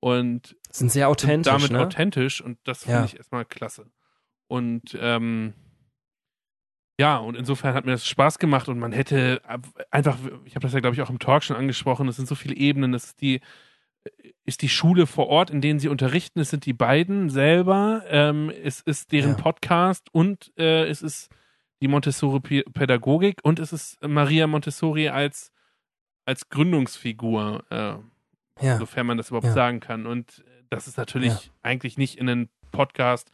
und 0.00 0.56
sind 0.70 0.90
sehr 0.90 1.08
authentisch. 1.08 1.52
Sind 1.52 1.62
damit 1.62 1.72
ne? 1.72 1.80
authentisch 1.80 2.40
und 2.40 2.58
das 2.64 2.84
finde 2.84 2.98
ja. 2.98 3.04
ich 3.04 3.16
erstmal 3.16 3.44
klasse. 3.44 3.90
Und 4.48 4.96
ähm, 5.00 5.54
ja, 6.98 7.18
und 7.18 7.36
insofern 7.36 7.74
hat 7.74 7.84
mir 7.84 7.92
das 7.92 8.06
Spaß 8.06 8.38
gemacht 8.38 8.68
und 8.68 8.78
man 8.78 8.92
hätte 8.92 9.42
einfach, 9.90 10.18
ich 10.44 10.54
habe 10.54 10.62
das 10.62 10.72
ja, 10.72 10.80
glaube 10.80 10.94
ich, 10.94 11.02
auch 11.02 11.10
im 11.10 11.18
Talk 11.18 11.44
schon 11.44 11.56
angesprochen, 11.56 12.08
es 12.08 12.16
sind 12.16 12.28
so 12.28 12.34
viele 12.34 12.56
Ebenen, 12.56 12.94
es 12.94 13.06
ist 13.06 13.20
die, 13.20 13.40
ist 14.44 14.62
die 14.62 14.68
Schule 14.68 15.06
vor 15.06 15.26
Ort, 15.26 15.50
in 15.50 15.60
denen 15.60 15.78
sie 15.78 15.88
unterrichten, 15.88 16.40
es 16.40 16.50
sind 16.50 16.64
die 16.64 16.72
beiden 16.72 17.28
selber, 17.28 18.02
ähm, 18.08 18.50
es 18.62 18.80
ist 18.80 19.12
deren 19.12 19.32
ja. 19.32 19.36
Podcast 19.36 20.08
und 20.12 20.52
äh, 20.56 20.86
es 20.86 21.02
ist 21.02 21.28
die 21.82 21.88
Montessori-Pädagogik 21.88 23.40
und 23.42 23.58
es 23.58 23.72
ist 23.72 24.02
Maria 24.02 24.46
Montessori 24.46 25.08
als, 25.10 25.52
als 26.26 26.48
Gründungsfigur. 26.50 27.64
Äh, 27.70 27.94
ja. 28.64 28.78
Sofern 28.78 29.06
man 29.06 29.16
das 29.16 29.28
überhaupt 29.28 29.46
ja. 29.46 29.52
sagen 29.52 29.80
kann. 29.80 30.06
Und 30.06 30.44
das 30.70 30.86
ist 30.86 30.96
natürlich 30.96 31.32
ja. 31.32 31.50
eigentlich 31.62 31.98
nicht 31.98 32.18
in 32.18 32.28
einen 32.28 32.48
Podcast, 32.72 33.30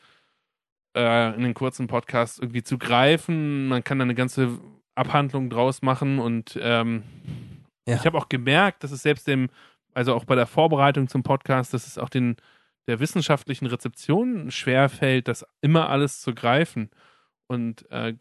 äh, 0.96 1.00
in 1.34 1.44
einen 1.44 1.54
kurzen 1.54 1.86
Podcast 1.86 2.40
irgendwie 2.40 2.62
zu 2.62 2.78
greifen. 2.78 3.68
Man 3.68 3.84
kann 3.84 3.98
da 3.98 4.04
eine 4.04 4.14
ganze 4.14 4.58
Abhandlung 4.94 5.48
draus 5.48 5.82
machen 5.82 6.18
und 6.18 6.58
ähm, 6.60 7.02
ich 7.86 8.06
habe 8.06 8.18
auch 8.18 8.28
gemerkt, 8.28 8.84
dass 8.84 8.92
es 8.92 9.02
selbst 9.02 9.26
dem, 9.26 9.48
also 9.92 10.14
auch 10.14 10.24
bei 10.24 10.36
der 10.36 10.46
Vorbereitung 10.46 11.08
zum 11.08 11.22
Podcast, 11.22 11.74
dass 11.74 11.86
es 11.86 11.98
auch 11.98 12.08
den 12.08 12.36
der 12.88 13.00
wissenschaftlichen 13.00 13.66
Rezeption 13.66 14.50
schwerfällt, 14.50 15.28
das 15.28 15.46
immer 15.60 15.88
alles 15.88 16.20
zu 16.20 16.34
greifen. 16.34 16.90
Und, 17.46 17.88
äh, 17.90 18.14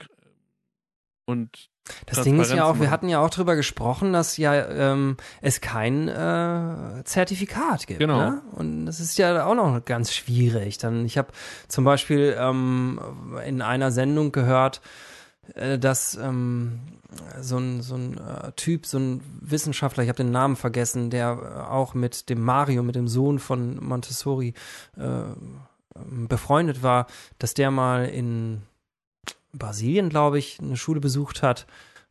und 1.25 1.70
das 2.05 2.23
Ding 2.23 2.39
ist 2.39 2.51
ja 2.53 2.65
auch, 2.65 2.79
wir 2.79 2.91
hatten 2.91 3.09
ja 3.09 3.19
auch 3.19 3.29
drüber 3.29 3.55
gesprochen, 3.55 4.13
dass 4.13 4.37
ja 4.37 4.53
ähm, 4.53 5.17
es 5.41 5.61
kein 5.61 6.07
äh, 6.07 7.03
Zertifikat 7.03 7.87
gibt. 7.87 7.99
Genau. 7.99 8.17
Ne? 8.17 8.41
Und 8.51 8.85
das 8.85 8.99
ist 8.99 9.17
ja 9.17 9.45
auch 9.45 9.55
noch 9.55 9.83
ganz 9.85 10.13
schwierig. 10.13 10.77
Dann, 10.77 11.05
ich 11.05 11.17
habe 11.17 11.29
zum 11.67 11.83
Beispiel 11.83 12.35
ähm, 12.37 12.99
in 13.45 13.61
einer 13.61 13.91
Sendung 13.91 14.31
gehört, 14.31 14.81
äh, 15.55 15.79
dass 15.79 16.15
ähm, 16.15 16.79
so 17.39 17.57
ein, 17.57 17.81
so 17.81 17.95
ein 17.95 18.17
äh, 18.17 18.51
Typ, 18.53 18.85
so 18.85 18.97
ein 18.97 19.21
Wissenschaftler, 19.41 20.03
ich 20.03 20.09
habe 20.09 20.17
den 20.17 20.31
Namen 20.31 20.55
vergessen, 20.55 21.09
der 21.09 21.67
auch 21.69 21.93
mit 21.93 22.29
dem 22.29 22.41
Mario, 22.41 22.83
mit 22.83 22.95
dem 22.95 23.07
Sohn 23.07 23.39
von 23.39 23.83
Montessori 23.83 24.53
äh, 24.97 25.23
befreundet 26.27 26.83
war, 26.83 27.07
dass 27.37 27.53
der 27.53 27.69
mal 27.69 28.05
in 28.05 28.61
Brasilien, 29.53 30.09
glaube 30.09 30.39
ich, 30.39 30.59
eine 30.59 30.77
Schule 30.77 30.99
besucht 30.99 31.43
hat. 31.43 31.67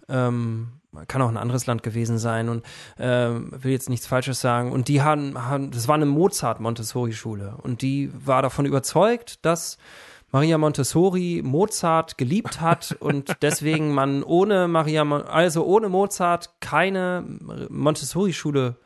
Ähm, 0.09 0.69
kann 1.07 1.23
auch 1.23 1.29
ein 1.29 1.37
anderes 1.37 1.67
Land 1.67 1.83
gewesen 1.83 2.19
sein 2.19 2.49
und 2.49 2.65
ähm, 2.99 3.53
will 3.57 3.71
jetzt 3.71 3.89
nichts 3.89 4.07
Falsches 4.07 4.41
sagen. 4.41 4.73
Und 4.73 4.89
die 4.89 5.03
haben, 5.03 5.39
haben 5.47 5.71
das 5.71 5.87
war 5.89 5.95
eine 5.95 6.07
Mozart-Montessori-Schule 6.07 7.55
und 7.63 7.83
die 7.83 8.11
war 8.25 8.43
davon 8.43 8.67
überzeugt, 8.67 9.45
dass 9.45 9.79
Maria 10.33 10.59
Montessori 10.59 11.43
Mozart 11.45 12.19
geliebt 12.19 12.61
hat 12.61 12.97
und 13.01 13.37
deswegen 13.43 13.93
man 13.95 14.23
ohne 14.23 14.69
Maria, 14.69 15.05
also 15.23 15.65
ohne 15.65 15.89
Mozart 15.89 16.51
keine 16.61 17.25
Montessori-Schule 17.69 18.77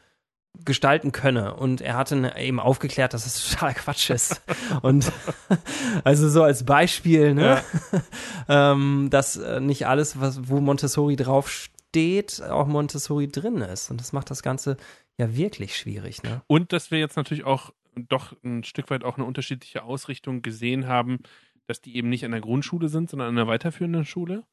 gestalten 0.64 1.12
könne. 1.12 1.54
Und 1.54 1.80
er 1.80 1.96
hatte 1.96 2.34
eben 2.38 2.60
aufgeklärt, 2.60 3.14
dass 3.14 3.24
das 3.24 3.50
total 3.50 3.74
Quatsch 3.74 4.10
ist. 4.10 4.42
Und 4.82 5.10
also 6.04 6.28
so 6.28 6.42
als 6.42 6.64
Beispiel, 6.64 7.34
ne, 7.34 7.62
ähm, 8.48 9.08
dass 9.10 9.36
äh, 9.36 9.60
nicht 9.60 9.86
alles, 9.86 10.20
was, 10.20 10.48
wo 10.48 10.60
Montessori 10.60 11.16
draufsteht, 11.16 12.42
auch 12.42 12.66
Montessori 12.66 13.28
drin 13.28 13.58
ist. 13.58 13.90
Und 13.90 14.00
das 14.00 14.12
macht 14.12 14.30
das 14.30 14.42
Ganze 14.42 14.76
ja 15.18 15.36
wirklich 15.36 15.76
schwierig, 15.76 16.22
ne? 16.22 16.42
Und 16.48 16.72
dass 16.72 16.90
wir 16.90 16.98
jetzt 16.98 17.16
natürlich 17.16 17.44
auch 17.44 17.72
doch 17.94 18.34
ein 18.42 18.64
Stück 18.64 18.90
weit 18.90 19.04
auch 19.04 19.16
eine 19.16 19.24
unterschiedliche 19.24 19.84
Ausrichtung 19.84 20.42
gesehen 20.42 20.88
haben, 20.88 21.20
dass 21.66 21.80
die 21.80 21.96
eben 21.96 22.08
nicht 22.08 22.24
an 22.24 22.32
der 22.32 22.40
Grundschule 22.40 22.88
sind, 22.88 23.10
sondern 23.10 23.28
an 23.28 23.36
der 23.36 23.46
weiterführenden 23.46 24.04
Schule. 24.04 24.44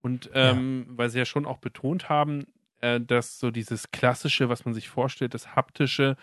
Und 0.00 0.30
ähm, 0.34 0.86
weil 0.90 1.10
sie 1.10 1.18
ja 1.18 1.24
schon 1.24 1.46
auch 1.46 1.58
betont 1.58 2.08
haben, 2.08 2.46
äh, 2.80 3.00
dass 3.00 3.38
so 3.38 3.50
dieses 3.50 3.90
Klassische, 3.90 4.48
was 4.48 4.64
man 4.64 4.74
sich 4.74 4.88
vorstellt, 4.88 5.34
das 5.34 5.54
Haptische 5.56 6.16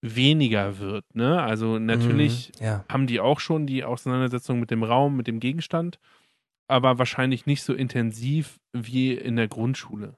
weniger 0.00 0.78
wird. 0.78 1.04
Ne? 1.14 1.40
Also 1.42 1.78
natürlich 1.78 2.52
Mhm, 2.60 2.64
ja. 2.64 2.84
haben 2.88 3.06
die 3.06 3.20
auch 3.20 3.40
schon 3.40 3.66
die 3.66 3.84
Auseinandersetzung 3.84 4.58
mit 4.60 4.70
dem 4.70 4.82
Raum, 4.82 5.16
mit 5.16 5.26
dem 5.28 5.38
Gegenstand, 5.40 5.98
aber 6.68 6.98
wahrscheinlich 6.98 7.46
nicht 7.46 7.62
so 7.62 7.72
intensiv 7.74 8.58
wie 8.72 9.12
in 9.14 9.36
der 9.36 9.48
Grundschule. 9.48 10.16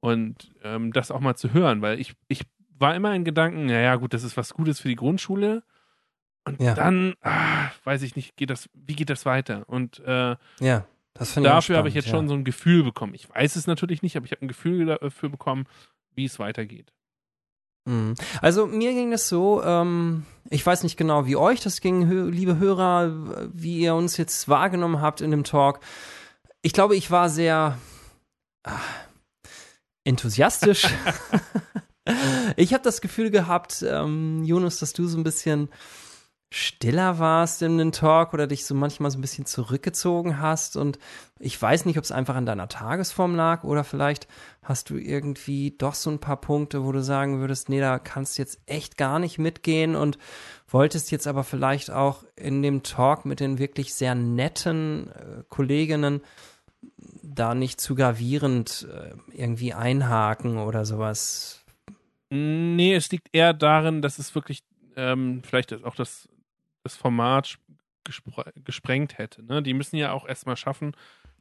Und 0.00 0.54
ähm, 0.62 0.92
das 0.92 1.10
auch 1.10 1.20
mal 1.20 1.36
zu 1.36 1.54
hören, 1.54 1.80
weil 1.80 1.98
ich, 1.98 2.14
ich 2.28 2.42
war 2.76 2.94
immer 2.94 3.14
in 3.14 3.24
Gedanken, 3.24 3.66
naja, 3.66 3.96
gut, 3.96 4.12
das 4.12 4.24
ist 4.24 4.36
was 4.36 4.52
Gutes 4.52 4.80
für 4.80 4.88
die 4.88 4.96
Grundschule. 4.96 5.62
Und 6.44 6.60
Ja. 6.60 6.74
dann, 6.74 7.14
ah, 7.22 7.70
weiß 7.84 8.02
ich 8.02 8.16
nicht, 8.16 8.36
geht 8.36 8.50
das, 8.50 8.68
wie 8.74 8.96
geht 8.96 9.08
das 9.08 9.24
weiter? 9.24 9.66
Und 9.66 10.00
äh, 10.00 10.36
Ja, 10.60 10.84
das 11.14 11.32
finde 11.32 11.48
ich 11.48 11.54
dafür 11.54 11.78
habe 11.78 11.88
ich 11.88 11.94
jetzt 11.94 12.08
schon 12.08 12.24
ja. 12.24 12.28
so 12.28 12.34
ein 12.34 12.44
Gefühl 12.44 12.82
bekommen. 12.82 13.14
Ich 13.14 13.28
weiß 13.30 13.56
es 13.56 13.66
natürlich 13.66 14.02
nicht, 14.02 14.16
aber 14.16 14.26
ich 14.26 14.32
habe 14.32 14.42
ein 14.42 14.48
Gefühl 14.48 14.86
dafür 14.86 15.28
bekommen, 15.28 15.66
wie 16.14 16.24
es 16.24 16.38
weitergeht. 16.38 16.92
Mhm. 17.86 18.14
Also 18.40 18.66
mir 18.66 18.92
ging 18.92 19.12
es 19.12 19.28
so, 19.28 19.62
ähm, 19.62 20.24
ich 20.50 20.64
weiß 20.64 20.82
nicht 20.82 20.96
genau, 20.96 21.26
wie 21.26 21.36
euch 21.36 21.60
das 21.60 21.80
ging, 21.80 22.30
liebe 22.30 22.58
Hörer, 22.58 23.50
wie 23.52 23.78
ihr 23.78 23.94
uns 23.94 24.16
jetzt 24.16 24.48
wahrgenommen 24.48 25.00
habt 25.00 25.20
in 25.20 25.30
dem 25.30 25.44
Talk. 25.44 25.80
Ich 26.62 26.72
glaube, 26.72 26.96
ich 26.96 27.10
war 27.10 27.28
sehr 27.28 27.78
ah, 28.64 28.72
enthusiastisch. 30.04 30.86
ich 32.56 32.72
habe 32.74 32.82
das 32.82 33.00
Gefühl 33.00 33.30
gehabt, 33.30 33.84
ähm, 33.88 34.44
Jonas, 34.44 34.78
dass 34.78 34.92
du 34.92 35.06
so 35.06 35.18
ein 35.18 35.24
bisschen 35.24 35.68
stiller 36.54 37.18
warst 37.18 37.62
in 37.62 37.78
den 37.78 37.90
Talk 37.90 38.32
oder 38.32 38.46
dich 38.46 38.64
so 38.64 38.76
manchmal 38.76 39.10
so 39.10 39.18
ein 39.18 39.22
bisschen 39.22 39.44
zurückgezogen 39.44 40.38
hast 40.38 40.76
und 40.76 41.00
ich 41.40 41.60
weiß 41.60 41.84
nicht, 41.84 41.98
ob 41.98 42.04
es 42.04 42.12
einfach 42.12 42.36
an 42.36 42.46
deiner 42.46 42.68
Tagesform 42.68 43.34
lag 43.34 43.64
oder 43.64 43.82
vielleicht 43.82 44.28
hast 44.62 44.88
du 44.88 44.96
irgendwie 44.96 45.74
doch 45.76 45.94
so 45.94 46.10
ein 46.10 46.20
paar 46.20 46.40
Punkte, 46.40 46.84
wo 46.84 46.92
du 46.92 47.02
sagen 47.02 47.40
würdest, 47.40 47.70
nee, 47.70 47.80
da 47.80 47.98
kannst 47.98 48.38
du 48.38 48.42
jetzt 48.42 48.60
echt 48.66 48.96
gar 48.96 49.18
nicht 49.18 49.38
mitgehen 49.38 49.96
und 49.96 50.16
wolltest 50.68 51.10
jetzt 51.10 51.26
aber 51.26 51.42
vielleicht 51.42 51.90
auch 51.90 52.22
in 52.36 52.62
dem 52.62 52.84
Talk 52.84 53.24
mit 53.24 53.40
den 53.40 53.58
wirklich 53.58 53.92
sehr 53.92 54.14
netten 54.14 55.10
äh, 55.10 55.42
Kolleginnen 55.48 56.20
da 57.20 57.56
nicht 57.56 57.80
zu 57.80 57.96
gravierend 57.96 58.86
äh, 58.92 59.16
irgendwie 59.36 59.74
einhaken 59.74 60.58
oder 60.58 60.84
sowas. 60.84 61.64
Nee, 62.30 62.94
es 62.94 63.10
liegt 63.10 63.28
eher 63.32 63.52
darin, 63.54 64.02
dass 64.02 64.20
es 64.20 64.36
wirklich 64.36 64.62
ähm, 64.96 65.42
vielleicht 65.44 65.84
auch 65.84 65.96
das, 65.96 66.28
das 66.84 66.96
Format 66.96 67.58
gespre 68.04 68.52
gesprengt 68.64 69.18
hätte. 69.18 69.42
Ne? 69.44 69.62
Die 69.62 69.74
müssen 69.74 69.96
ja 69.96 70.12
auch 70.12 70.26
erstmal 70.28 70.56
schaffen, 70.56 70.92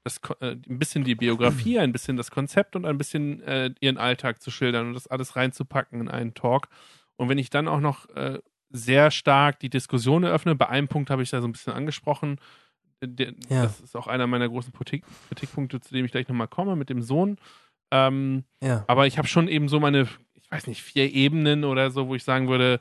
das, 0.03 0.19
äh, 0.39 0.51
ein 0.67 0.79
bisschen 0.79 1.03
die 1.03 1.15
Biografie, 1.15 1.77
ein 1.79 1.91
bisschen 1.91 2.17
das 2.17 2.31
Konzept 2.31 2.75
und 2.75 2.85
ein 2.85 2.97
bisschen 2.97 3.41
äh, 3.43 3.71
ihren 3.79 3.97
Alltag 3.97 4.41
zu 4.41 4.50
schildern 4.51 4.88
und 4.88 4.93
das 4.93 5.07
alles 5.07 5.35
reinzupacken 5.35 6.01
in 6.01 6.09
einen 6.09 6.33
Talk. 6.33 6.67
Und 7.15 7.29
wenn 7.29 7.38
ich 7.38 7.50
dann 7.50 7.67
auch 7.67 7.79
noch 7.79 8.09
äh, 8.15 8.39
sehr 8.69 9.12
stark 9.12 9.59
die 9.59 9.69
Diskussion 9.69 10.23
eröffne, 10.23 10.55
bei 10.55 10.67
einem 10.67 10.88
Punkt 10.88 11.09
habe 11.09 11.21
ich 11.23 11.29
da 11.29 11.41
so 11.41 11.47
ein 11.47 11.51
bisschen 11.51 11.73
angesprochen, 11.73 12.39
der, 13.03 13.33
Ja. 13.50 13.63
das 13.63 13.79
ist 13.81 13.95
auch 13.95 14.07
einer 14.07 14.27
meiner 14.27 14.47
großen 14.50 14.73
Kritik 14.73 15.03
Kritikpunkte, 15.27 15.79
zu 15.81 15.93
dem 15.93 16.05
ich 16.05 16.12
gleich 16.12 16.27
nochmal 16.27 16.47
komme, 16.47 16.75
mit 16.75 16.89
dem 16.89 17.01
Sohn. 17.01 17.38
Ähm, 17.91 18.45
Ja. 18.62 18.83
aber 18.88 19.05
ich 19.07 19.17
habe 19.17 19.27
schon 19.27 19.47
eben 19.47 19.67
so 19.67 19.79
meine, 19.79 20.07
ich 20.35 20.51
weiß 20.51 20.67
nicht, 20.67 20.81
vier 20.81 21.13
Ebenen 21.13 21.63
oder 21.65 21.91
so, 21.91 22.07
wo 22.07 22.15
ich 22.15 22.23
sagen 22.23 22.47
würde, 22.47 22.79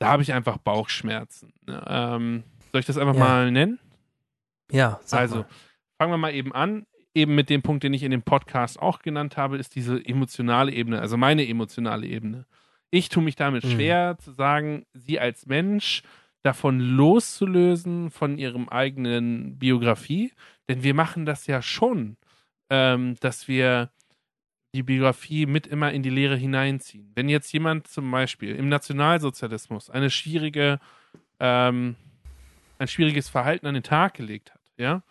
da 0.00 0.08
habe 0.08 0.22
ich 0.22 0.32
einfach 0.32 0.56
Bauchschmerzen. 0.58 1.52
Ne? 1.66 1.80
Ähm, 1.86 2.42
soll 2.72 2.80
ich 2.80 2.86
das 2.86 2.98
einfach 2.98 3.14
Ja. 3.14 3.20
mal 3.20 3.50
nennen? 3.52 3.78
Ja, 4.72 4.98
sag 5.04 5.20
also, 5.20 5.36
mal. 5.36 5.46
fangen 5.98 6.12
wir 6.12 6.18
mal 6.18 6.34
eben 6.34 6.52
an. 6.52 6.86
Eben 7.14 7.34
mit 7.34 7.50
dem 7.50 7.62
Punkt, 7.62 7.82
den 7.82 7.92
ich 7.92 8.02
in 8.04 8.12
dem 8.12 8.22
Podcast 8.22 8.78
auch 8.80 9.00
genannt 9.00 9.36
habe, 9.36 9.58
ist 9.58 9.74
diese 9.74 10.04
emotionale 10.04 10.72
Ebene, 10.72 11.00
also 11.00 11.16
meine 11.16 11.46
emotionale 11.46 12.06
Ebene. 12.06 12.46
Ich 12.92 13.08
tue 13.08 13.22
mich 13.22 13.34
damit 13.36 13.64
Mhm. 13.64 13.70
schwer 13.70 14.16
zu 14.18 14.30
sagen, 14.32 14.86
sie 14.94 15.18
als 15.20 15.46
Mensch 15.46 16.02
davon 16.42 16.78
loszulösen 16.80 18.10
von 18.10 18.38
ihrem 18.38 18.68
eigenen 18.68 19.58
Biografie, 19.58 20.32
denn 20.68 20.82
wir 20.82 20.94
machen 20.94 21.26
das 21.26 21.46
ja 21.46 21.62
schon, 21.62 22.16
ähm, 22.70 23.16
dass 23.20 23.48
wir 23.48 23.90
die 24.74 24.82
Biografie 24.82 25.46
mit 25.46 25.66
immer 25.66 25.92
in 25.92 26.02
die 26.02 26.10
Lehre 26.10 26.36
hineinziehen. 26.36 27.10
Wenn 27.14 27.28
jetzt 27.28 27.52
jemand 27.52 27.88
zum 27.88 28.10
Beispiel 28.10 28.54
im 28.54 28.68
Nationalsozialismus 28.68 29.90
eine 29.90 30.10
schwierige, 30.10 30.78
ähm, 31.40 31.96
ein 32.78 32.88
schwieriges 32.88 33.28
Verhalten 33.28 33.66
an 33.66 33.74
den 33.74 33.82
Tag 33.82 34.14
gelegt 34.14 34.52
hat, 34.52 34.60
ja, 34.76 35.02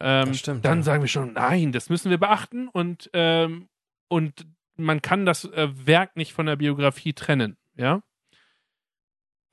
ähm, 0.00 0.34
stimmt, 0.34 0.64
dann 0.64 0.78
ja. 0.78 0.84
sagen 0.84 1.02
wir 1.02 1.08
schon, 1.08 1.32
nein, 1.32 1.72
das 1.72 1.88
müssen 1.88 2.10
wir 2.10 2.18
beachten 2.18 2.68
und, 2.68 3.08
ähm, 3.12 3.68
und 4.08 4.46
man 4.76 5.00
kann 5.00 5.24
das 5.24 5.44
äh, 5.44 5.68
Werk 5.86 6.16
nicht 6.16 6.32
von 6.32 6.46
der 6.46 6.56
Biografie 6.56 7.12
trennen, 7.12 7.56
ja. 7.76 8.02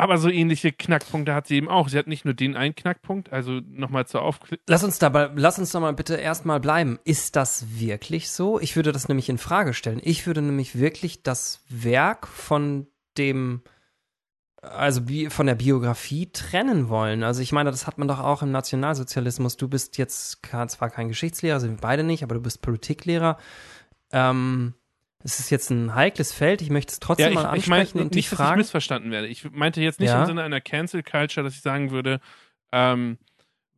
Aber 0.04 0.18
so 0.18 0.28
ähnliche 0.28 0.74
Knackpunkte 0.74 1.34
hat 1.34 1.48
sie 1.48 1.56
eben 1.56 1.70
auch. 1.70 1.88
Sie 1.88 1.98
hat 1.98 2.08
nicht 2.08 2.26
nur 2.26 2.34
den 2.34 2.58
einen 2.58 2.76
Knackpunkt, 2.76 3.32
also 3.32 3.62
nochmal 3.70 4.06
zur 4.06 4.22
Aufklärung. 4.22 4.62
Lass 4.68 4.84
uns 4.84 5.00
dabei, 5.00 5.32
lass 5.34 5.58
uns 5.58 5.72
doch 5.72 5.80
mal 5.80 5.94
bitte 5.94 6.16
erstmal 6.16 6.60
bleiben. 6.60 7.00
Ist 7.06 7.38
das 7.38 7.80
wirklich 7.80 8.30
so? 8.30 8.60
Ich 8.60 8.76
würde 8.76 8.92
das 8.92 9.08
nämlich 9.08 9.30
in 9.30 9.38
Frage 9.38 9.74
stellen. 9.74 10.02
Ich 10.04 10.28
würde 10.28 10.42
nämlich 10.42 10.78
wirklich 10.78 11.24
das 11.24 11.62
Werk 11.70 12.28
von 12.28 12.88
dem, 13.18 13.62
also 14.62 15.00
von 15.30 15.46
der 15.46 15.56
Biografie 15.56 16.30
trennen 16.34 16.90
wollen. 16.90 17.24
Also 17.24 17.42
ich 17.42 17.54
meine, 17.54 17.72
das 17.72 17.88
hat 17.88 17.98
man 17.98 18.10
doch 18.10 18.20
auch 18.20 18.42
im 18.42 18.52
Nationalsozialismus. 18.52 19.56
Du 19.56 19.70
bist 19.70 19.98
jetzt 19.98 20.46
zwar 20.68 20.90
kein 20.90 21.08
Geschichtslehrer, 21.08 21.62
sind 21.62 21.78
wir 21.78 21.82
beide 21.82 22.04
nicht, 22.04 22.24
aber 22.24 22.36
du 22.36 22.42
bist 22.42 22.62
Politiklehrer. 22.62 23.38
Ähm, 24.12 24.74
es 25.24 25.40
ist 25.40 25.50
jetzt 25.50 25.70
ein 25.72 25.96
heikles 25.96 26.34
Feld. 26.34 26.62
Ich 26.62 26.70
möchte 26.70 26.92
es 26.92 27.00
trotzdem 27.00 27.34
Ja, 27.34 27.34
mal 27.34 27.56
ich, 27.56 27.64
ich 27.66 27.72
ansprechen 27.72 27.98
und 28.00 28.04
nicht, 28.06 28.16
dich 28.16 28.30
dass 28.30 28.40
ich 28.40 28.46
fragen. 28.46 28.58
missverstanden 28.58 29.12
werde. 29.12 29.28
Ich 29.28 29.50
meinte 29.52 29.82
jetzt 29.82 30.00
nicht 30.00 30.10
Ja. 30.10 30.22
im 30.22 30.26
Sinne 30.28 30.44
einer 30.44 30.62
Cancel 30.62 31.04
Culture, 31.04 31.44
dass 31.44 31.54
ich 31.56 31.62
sagen 31.62 31.92
würde, 31.92 32.20
ähm, 32.72 33.18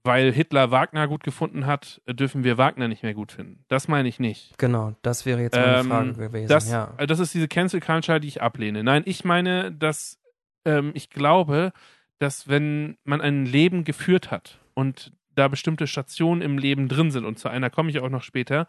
weil 0.03 0.31
Hitler 0.31 0.69
Wagner 0.69 1.07
gut 1.07 1.23
gefunden 1.23 1.65
hat, 1.65 1.99
dürfen 2.07 2.43
wir 2.43 2.57
Wagner 2.59 2.87
nicht 2.87 3.01
mehr 3.01 3.15
gut 3.15 3.31
finden. 3.31 3.63
Das 3.69 3.87
meine 3.87 4.07
ich 4.07 4.19
nicht. 4.19 4.55
Genau, 4.59 4.95
das 5.01 5.25
wäre 5.25 5.41
jetzt 5.41 5.55
meine 5.55 5.79
Ähm, 5.79 5.87
Frage 5.87 6.13
gewesen. 6.13 6.47
Das, 6.47 6.69
ja. 6.69 6.93
äh, 6.97 7.07
das 7.07 7.19
ist 7.19 7.33
diese 7.33 7.47
Cancel 7.47 7.79
Culture, 7.79 8.19
die 8.19 8.27
ich 8.27 8.41
ablehne. 8.41 8.83
Nein, 8.83 9.01
ich 9.05 9.23
meine, 9.25 9.71
dass 9.71 10.19
ähm, 10.65 10.91
ich 10.93 11.09
glaube, 11.09 11.73
dass 12.19 12.47
wenn 12.47 12.97
man 13.03 13.19
ein 13.21 13.45
Leben 13.45 13.83
geführt 13.83 14.29
hat 14.31 14.59
und 14.75 15.11
da 15.33 15.47
bestimmte 15.47 15.85
Stationen 15.87 16.41
im 16.41 16.57
Leben 16.57 16.87
drin 16.87 17.11
sind, 17.11 17.25
und 17.25 17.37
zu 17.39 17.49
einer 17.49 17.69
komme 17.69 17.89
ich 17.89 17.99
auch 17.99 18.09
noch 18.09 18.23
später, 18.23 18.67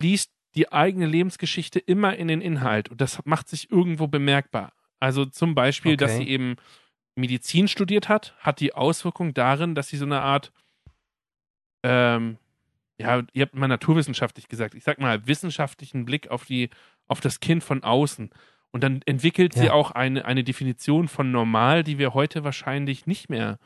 fließt 0.00 0.30
die 0.54 0.72
eigene 0.72 1.06
Lebensgeschichte 1.06 1.78
immer 1.78 2.16
in 2.16 2.28
den 2.28 2.40
Inhalt 2.40 2.88
und 2.90 3.00
das 3.00 3.24
macht 3.24 3.48
sich 3.48 3.70
irgendwo 3.70 4.06
bemerkbar. 4.06 4.72
Also 5.00 5.24
zum 5.26 5.54
Beispiel, 5.54 5.96
dass 5.96 6.12
Okay. 6.12 6.24
sie 6.24 6.28
eben 6.30 6.56
Medizin 7.16 7.68
studiert 7.68 8.08
hat, 8.08 8.34
hat 8.40 8.60
die 8.60 8.74
Auswirkung 8.74 9.34
darin, 9.34 9.74
dass 9.74 9.88
sie 9.88 9.96
so 9.96 10.04
eine 10.06 10.20
Art 10.22 10.52
ähm, 11.82 12.38
ja, 12.98 13.22
ihr 13.32 13.42
habt 13.42 13.54
mal 13.54 13.68
naturwissenschaftlich 13.68 14.48
gesagt, 14.48 14.74
ich 14.74 14.84
sag 14.84 15.00
mal, 15.00 15.26
wissenschaftlichen 15.26 16.04
Blick 16.04 16.28
auf 16.30 16.44
die, 16.44 16.70
auf 17.08 17.20
das 17.20 17.40
Kind 17.40 17.64
von 17.64 17.82
außen. 17.82 18.30
Und 18.70 18.84
dann 18.84 19.02
entwickelt 19.06 19.54
sie 19.54 19.64
Ja. 19.64 19.72
auch 19.72 19.90
eine, 19.92 20.24
eine 20.24 20.44
Definition 20.44 21.08
von 21.08 21.30
normal, 21.32 21.84
die 21.84 21.98
wir 21.98 22.14
heute 22.14 22.44
wahrscheinlich 22.44 23.06
nicht 23.06 23.28
mehr 23.30 23.58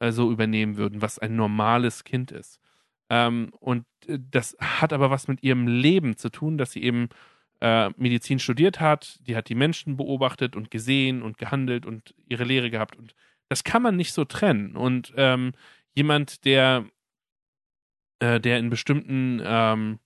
äh, 0.00 0.12
so 0.12 0.30
übernehmen 0.30 0.76
würden, 0.76 1.02
was 1.02 1.18
ein 1.18 1.36
normales 1.36 2.04
Kind 2.04 2.30
ist. 2.32 2.60
Ähm, 3.10 3.50
und 3.60 3.84
äh, 4.06 4.18
das 4.30 4.56
hat 4.60 4.92
aber 4.92 5.10
was 5.10 5.28
mit 5.28 5.42
ihrem 5.42 5.66
Leben 5.66 6.16
zu 6.16 6.30
tun, 6.30 6.58
dass 6.58 6.72
sie 6.72 6.82
eben 6.82 7.08
äh, 7.60 7.90
Medizin 7.96 8.38
studiert 8.38 8.80
hat, 8.80 9.18
die 9.26 9.36
hat 9.36 9.48
die 9.48 9.54
Menschen 9.54 9.96
beobachtet 9.96 10.56
und 10.56 10.70
gesehen 10.70 11.22
und 11.22 11.38
gehandelt 11.38 11.86
und 11.86 12.14
ihre 12.28 12.44
Lehre 12.44 12.70
gehabt. 12.70 12.96
Und 12.96 13.14
das 13.48 13.64
kann 13.64 13.82
man 13.82 13.96
nicht 13.96 14.12
so 14.12 14.24
trennen. 14.24 14.76
Und 14.76 15.12
ähm, 15.16 15.52
jemand, 15.94 16.44
der, 16.44 16.84
äh, 18.18 18.40
der 18.40 18.58
in 18.58 18.70
bestimmten 18.70 19.40
ähm, 19.44 19.98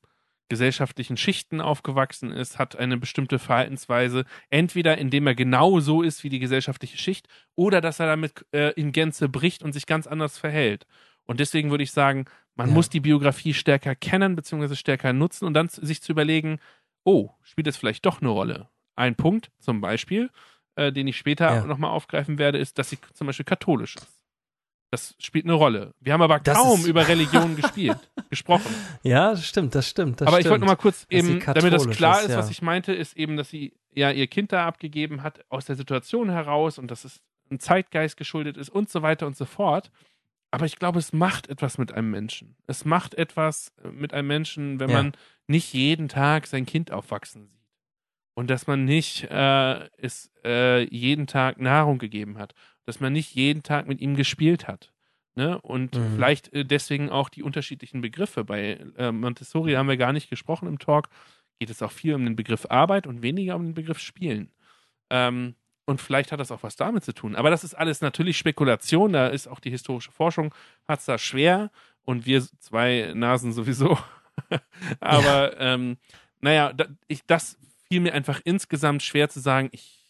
gesellschaftlichen 0.49 1.17
Schichten 1.17 1.61
aufgewachsen 1.61 2.33
ist, 2.33 2.59
hat 2.59 2.77
eine 2.77 2.97
bestimmte 2.97 3.39
Verhaltensweise, 3.39 4.25
entweder 4.51 4.97
indem 4.99 5.27
er 5.27 5.35
genau 5.35 5.81
so 5.81 6.03
ist 6.03 6.25
wie 6.25 6.31
die 6.31 6.39
gesellschaftliche 6.39 6.97
Schicht 6.97 7.29
oder 7.55 7.81
dass 7.81 8.01
er 8.01 8.07
damit 8.07 8.47
äh, 8.53 8.73
in 8.73 8.93
Gänze 8.93 9.29
bricht 9.29 9.63
und 9.63 9.73
sich 9.73 9.87
ganz 9.87 10.07
anders 10.07 10.39
verhält. 10.39 10.87
Und 11.25 11.41
deswegen 11.41 11.71
würde 11.71 11.85
ich 11.85 11.93
sagen, 11.93 12.25
man 12.59 12.69
Ja. 12.69 12.75
muss 12.75 12.91
die 12.91 13.01
Biografie 13.01 13.55
stärker 13.55 13.95
kennen 13.95 14.37
bzw. 14.37 14.75
stärker 14.75 15.15
nutzen 15.15 15.47
und 15.47 15.55
dann 15.55 15.69
sich 15.71 16.03
zu 16.03 16.13
überlegen, 16.13 16.59
oh, 17.05 17.31
spielt 17.43 17.67
es 17.69 17.79
vielleicht 17.79 18.05
doch 18.05 18.21
eine 18.21 18.29
Rolle? 18.29 18.69
Ein 18.97 19.15
Punkt 19.15 19.51
zum 19.59 19.81
Beispiel, 19.81 20.29
äh, 20.75 20.93
den 20.93 21.07
ich 21.09 21.17
später 21.17 21.55
Ja. 21.55 21.65
nochmal 21.65 21.91
aufgreifen 21.93 22.37
werde, 22.39 22.59
ist, 22.59 22.79
dass 22.79 22.91
sie 22.91 22.99
zum 23.15 23.27
Beispiel 23.29 23.47
katholisch 23.47 23.97
ist. 23.97 24.09
Das 24.91 25.15
spielt 25.19 25.45
eine 25.45 25.53
Rolle. 25.55 25.93
Wir 26.01 26.15
haben 26.15 26.23
aber 26.23 26.41
Das 26.41 26.57
kaum 26.57 26.85
über 26.87 27.07
Religion 27.07 27.57
gespielt, 27.57 27.99
gesprochen. 28.31 28.75
Ja, 29.03 29.31
das 29.33 29.45
stimmt, 29.47 29.75
das 29.75 29.87
stimmt. 29.89 30.21
Das 30.21 30.29
aber 30.29 30.39
ich 30.41 30.47
wollte 30.47 30.55
stimmt. 30.57 30.61
noch 30.63 30.69
mal 30.69 30.77
kurz 30.77 31.07
eben, 31.11 31.41
damit 31.41 31.73
das 31.75 31.89
klar 31.91 32.19
ist, 32.21 32.27
ist, 32.27 32.31
ja. 32.33 32.39
was 32.39 32.51
ich 32.51 32.63
meinte, 32.63 32.93
ist 32.95 33.15
eben, 33.17 33.37
dass 33.37 33.51
sie 33.51 33.75
ja 33.95 34.11
ihr 34.11 34.27
Kind 34.29 34.51
da 34.51 34.67
abgegeben 34.67 35.23
hat 35.23 35.45
aus 35.51 35.67
der 35.67 35.77
Situation 35.77 36.31
heraus 36.31 36.79
und 36.79 36.91
dass 36.91 37.05
es 37.05 37.21
ein 37.51 37.61
Zeitgeist 37.61 38.17
geschuldet 38.17 38.57
ist 38.57 38.71
und 38.71 38.89
so 38.89 39.03
weiter 39.03 39.27
und 39.27 39.37
so 39.37 39.45
fort. 39.45 39.91
Aber 40.51 40.65
ich 40.67 40.77
glaube, 40.77 40.99
es 40.99 41.13
macht 41.13 41.49
etwas 41.49 41.77
mit 41.79 41.93
einem 41.93 42.11
Menschen. 42.11 42.57
Es 42.67 42.85
macht 42.85 43.15
etwas 43.15 43.73
mit 43.93 44.15
einem 44.15 44.29
Menschen, 44.29 44.81
wenn 44.81 44.91
Ja. 44.91 45.03
man 45.03 45.13
nicht 45.47 45.73
jeden 45.75 46.09
Tag 46.09 46.47
sein 46.47 46.65
Kind 46.67 46.91
aufwachsen 46.91 47.47
sieht. 47.47 47.59
Und 48.35 48.49
dass 48.51 48.67
man 48.67 48.85
nicht 48.85 49.25
äh, 49.31 49.89
es 49.99 50.31
äh, 50.45 50.85
jeden 50.95 51.27
Tag 51.27 51.61
Nahrung 51.61 51.99
gegeben 51.99 52.39
hat. 52.39 52.55
Dass 52.87 53.01
man 53.01 53.13
nicht 53.13 53.35
jeden 53.35 53.63
Tag 53.63 53.89
mit 53.89 54.01
ihm 54.01 54.15
gespielt 54.15 54.69
hat. 54.69 54.93
Ne? 55.35 55.61
Und 55.61 55.97
Mhm. 55.97 56.15
vielleicht 56.15 56.53
äh, 56.55 56.65
deswegen 56.65 57.11
auch 57.11 57.29
die 57.29 57.43
unterschiedlichen 57.43 58.01
Begriffe. 58.01 58.45
Bei 58.45 58.79
äh, 58.97 59.13
Montessori 59.13 59.73
haben 59.73 59.89
wir 59.89 59.97
gar 59.97 60.13
nicht 60.13 60.31
gesprochen 60.31 60.69
im 60.69 60.79
Talk. 60.79 61.09
Geht 61.59 61.71
es 61.71 61.83
auch 61.83 61.93
viel 61.93 62.15
um 62.15 62.25
den 62.25 62.37
Begriff 62.37 62.67
Arbeit 62.71 63.07
und 63.07 63.23
weniger 63.23 63.57
um 63.57 63.65
den 63.65 63.75
Begriff 63.75 63.99
Spielen. 63.99 64.51
Ähm, 65.11 65.57
und 65.89 66.03
vielleicht 66.03 66.33
hat 66.33 66.39
das 66.39 66.53
auch 66.53 66.63
was 66.63 66.77
damit 66.77 67.03
zu 67.03 67.15
tun. 67.15 67.35
Aber 67.35 67.49
das 67.49 67.65
ist 67.65 67.73
alles 67.73 68.03
natürlich 68.03 68.37
Spekulation. 68.37 69.15
Da 69.15 69.29
ist 69.29 69.49
auch 69.49 69.59
die 69.59 69.71
historische 69.71 70.13
Forschung, 70.13 70.55
hat 70.87 70.99
es 70.99 71.07
da 71.07 71.17
schwer. 71.17 71.71
Und 72.05 72.27
wir 72.27 72.43
zwei 72.61 73.13
Nasen 73.15 73.53
sowieso. 73.55 73.99
Aber 75.01 75.59
ähm, 75.59 75.97
naja, 76.43 76.75
da, 76.75 76.87
ich, 77.07 77.25
das 77.27 77.59
fiel 77.89 78.01
mir 78.01 78.13
einfach 78.13 78.43
insgesamt 78.45 79.03
schwer 79.03 79.31
zu 79.31 79.41
sagen, 79.41 79.71
ich 79.73 80.05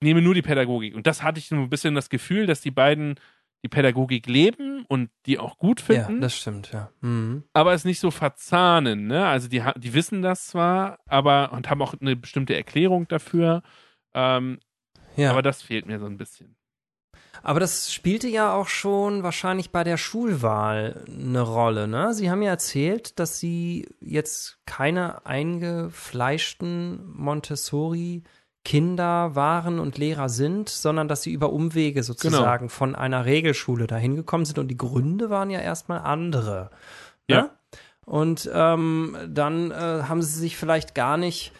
nehme 0.00 0.22
nur 0.22 0.34
die 0.34 0.42
Pädagogik. 0.42 0.94
Und 0.94 1.08
das 1.08 1.24
hatte 1.24 1.40
ich 1.40 1.48
so 1.48 1.56
ein 1.56 1.68
bisschen 1.68 1.96
das 1.96 2.08
Gefühl, 2.08 2.46
dass 2.46 2.60
die 2.60 2.70
beiden 2.70 3.16
die 3.64 3.68
Pädagogik 3.68 4.26
leben 4.28 4.84
und 4.86 5.10
die 5.26 5.40
auch 5.40 5.58
gut 5.58 5.80
Ja, 5.80 5.86
finden, 5.86 6.20
das 6.20 6.36
stimmt, 6.36 6.70
ja. 6.70 6.90
Mhm. 7.00 7.44
aber 7.54 7.72
es 7.72 7.84
nicht 7.84 7.98
so 7.98 8.10
verzahnen. 8.10 9.06
Ne? 9.06 9.26
Also 9.26 9.48
die, 9.48 9.64
die 9.76 9.94
wissen 9.94 10.22
das 10.22 10.46
zwar, 10.46 10.98
aber 11.06 11.50
und 11.52 11.70
haben 11.70 11.80
auch 11.82 11.94
eine 11.98 12.14
bestimmte 12.14 12.54
Erklärung 12.54 13.08
dafür. 13.08 13.62
Ähm, 14.14 14.58
Ja. 15.16 15.30
Aber 15.30 15.42
das 15.42 15.62
fehlt 15.62 15.86
mir 15.86 16.00
so 16.00 16.06
ein 16.06 16.16
bisschen. 16.16 16.56
Aber 17.42 17.60
das 17.60 17.92
spielte 17.92 18.26
ja 18.26 18.54
auch 18.54 18.68
schon 18.68 19.22
wahrscheinlich 19.22 19.70
bei 19.70 19.84
der 19.84 19.98
Schulwahl 19.98 21.04
eine 21.08 21.42
Rolle, 21.42 21.86
ne? 21.86 22.14
Sie 22.14 22.30
haben 22.30 22.42
ja 22.42 22.50
erzählt, 22.50 23.18
dass 23.18 23.38
Sie 23.38 23.86
jetzt 24.00 24.58
keine 24.66 25.26
eingefleischten 25.26 27.06
Montessori-Kinder 27.12 29.34
waren 29.34 29.78
und 29.78 29.98
Lehrer 29.98 30.30
sind, 30.30 30.68
sondern 30.68 31.08
dass 31.08 31.22
Sie 31.22 31.32
über 31.32 31.52
Umwege 31.52 32.02
sozusagen 32.02 32.70
von 32.70 32.94
einer 32.94 33.26
Regelschule 33.26 33.86
dahin 33.86 34.16
gekommen 34.16 34.46
sind 34.46 34.58
und 34.58 34.68
die 34.68 34.78
Gründe 34.78 35.28
waren 35.28 35.50
ja 35.50 35.60
erstmal 35.60 36.00
andere. 36.00 36.70
Ja. 37.28 37.42
Ne? 37.42 37.50
Und 38.06 38.50
ähm, 38.52 39.16
dann 39.28 39.70
äh, 39.70 39.74
haben 39.74 40.22
Sie 40.22 40.38
sich 40.38 40.56
vielleicht 40.56 40.94
gar 40.94 41.16
nicht 41.16 41.52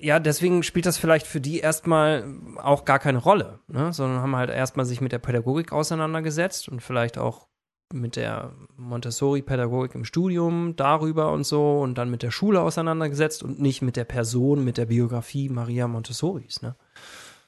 ja, 0.00 0.18
deswegen 0.18 0.62
spielt 0.62 0.86
das 0.86 0.98
vielleicht 0.98 1.26
für 1.26 1.40
die 1.40 1.60
erstmal 1.60 2.24
auch 2.56 2.84
gar 2.84 2.98
keine 2.98 3.18
Rolle, 3.18 3.60
ne? 3.68 3.92
sondern 3.92 4.20
haben 4.20 4.36
halt 4.36 4.50
erstmal 4.50 4.86
sich 4.86 5.00
mit 5.00 5.12
der 5.12 5.18
Pädagogik 5.18 5.72
auseinandergesetzt 5.72 6.68
und 6.68 6.80
vielleicht 6.80 7.18
auch 7.18 7.48
mit 7.92 8.16
der 8.16 8.52
Montessori-Pädagogik 8.76 9.94
im 9.94 10.04
Studium 10.04 10.76
darüber 10.76 11.32
und 11.32 11.44
so 11.44 11.80
und 11.80 11.96
dann 11.98 12.10
mit 12.10 12.22
der 12.22 12.30
Schule 12.30 12.60
auseinandergesetzt 12.60 13.42
und 13.42 13.60
nicht 13.60 13.82
mit 13.82 13.96
der 13.96 14.04
Person, 14.04 14.64
mit 14.64 14.78
der 14.78 14.86
Biografie 14.86 15.48
Maria 15.48 15.88
Montessoris. 15.88 16.62
Ne? 16.62 16.74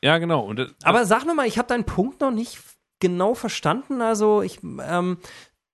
Ja, 0.02 0.18
genau. 0.18 0.40
Und 0.40 0.58
das, 0.58 0.68
Aber 0.82 1.06
sag 1.06 1.24
noch 1.24 1.34
mal, 1.34 1.46
ich 1.46 1.58
habe 1.58 1.68
deinen 1.68 1.84
Punkt 1.84 2.20
noch 2.20 2.30
nicht 2.30 2.58
genau 3.00 3.34
verstanden. 3.34 4.02
Also 4.02 4.42
ich, 4.42 4.60
ähm, 4.62 5.18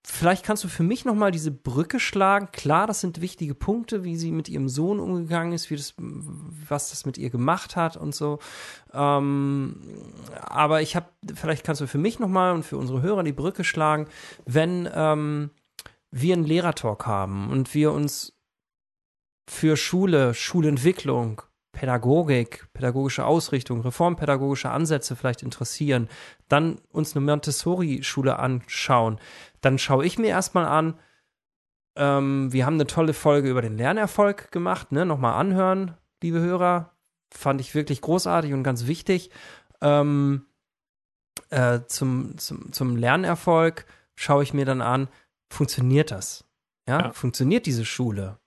vielleicht 0.03 0.45
kannst 0.45 0.63
du 0.63 0.67
für 0.67 0.83
mich 0.83 1.05
noch 1.05 1.15
mal 1.15 1.31
diese 1.31 1.51
Brücke 1.51 1.99
schlagen. 1.99 2.49
Klar, 2.51 2.87
das 2.87 3.01
sind 3.01 3.21
wichtige 3.21 3.53
Punkte, 3.53 4.03
wie 4.03 4.15
sie 4.15 4.31
mit 4.31 4.49
ihrem 4.49 4.67
Sohn 4.67 4.99
umgegangen 4.99 5.53
ist, 5.53 5.69
wie 5.69 5.75
das, 5.75 5.93
was 5.97 6.89
das 6.89 7.05
mit 7.05 7.17
ihr 7.17 7.29
gemacht 7.29 7.75
hat 7.75 7.97
und 7.97 8.15
so. 8.15 8.39
Ähm, 8.93 9.79
aber 10.41 10.81
ich 10.81 10.95
habe, 10.95 11.07
vielleicht 11.33 11.63
kannst 11.63 11.81
du 11.81 11.87
für 11.87 11.97
mich 11.97 12.19
noch 12.19 12.29
mal 12.29 12.53
und 12.53 12.63
für 12.63 12.77
unsere 12.77 13.01
Hörer 13.01 13.23
die 13.23 13.31
Brücke 13.31 13.63
schlagen, 13.63 14.07
wenn 14.45 14.89
ähm, 14.93 15.51
wir 16.11 16.33
einen 16.33 16.45
Lehrertalk 16.45 17.05
haben 17.05 17.49
und 17.49 17.73
wir 17.73 17.91
uns 17.91 18.33
für 19.49 19.77
Schule, 19.77 20.33
Schulentwicklung, 20.33 21.41
Pädagogik, 21.71 22.67
pädagogische 22.73 23.25
Ausrichtung, 23.25 23.81
reformpädagogische 23.81 24.69
Ansätze 24.69 25.15
vielleicht 25.15 25.41
interessieren, 25.41 26.09
dann 26.47 26.79
uns 26.89 27.15
eine 27.15 27.25
Montessori-Schule 27.25 28.37
anschauen, 28.37 29.19
dann 29.61 29.77
schaue 29.77 30.05
ich 30.05 30.19
mir 30.19 30.27
erstmal 30.27 30.65
an, 30.65 30.99
ähm, 31.95 32.51
wir 32.51 32.65
haben 32.65 32.75
eine 32.75 32.87
tolle 32.87 33.13
Folge 33.13 33.49
über 33.49 33.61
den 33.61 33.77
Lernerfolg 33.77 34.51
gemacht, 34.51 34.91
ne? 34.91 35.05
Nochmal 35.05 35.33
anhören, 35.39 35.95
liebe 36.21 36.39
Hörer. 36.39 36.93
Fand 37.33 37.61
ich 37.61 37.75
wirklich 37.75 38.01
großartig 38.01 38.53
und 38.53 38.63
ganz 38.63 38.87
wichtig. 38.87 39.31
Ähm, 39.81 40.45
äh, 41.49 41.81
zum, 41.87 42.37
zum, 42.37 42.71
zum 42.73 42.95
Lernerfolg 42.97 43.85
schaue 44.15 44.43
ich 44.43 44.53
mir 44.53 44.65
dann 44.65 44.81
an, 44.81 45.07
funktioniert 45.49 46.11
das? 46.11 46.45
Ja, 46.87 46.99
Ja. 46.99 47.13
funktioniert 47.13 47.65
diese 47.65 47.85
Schule? 47.85 48.40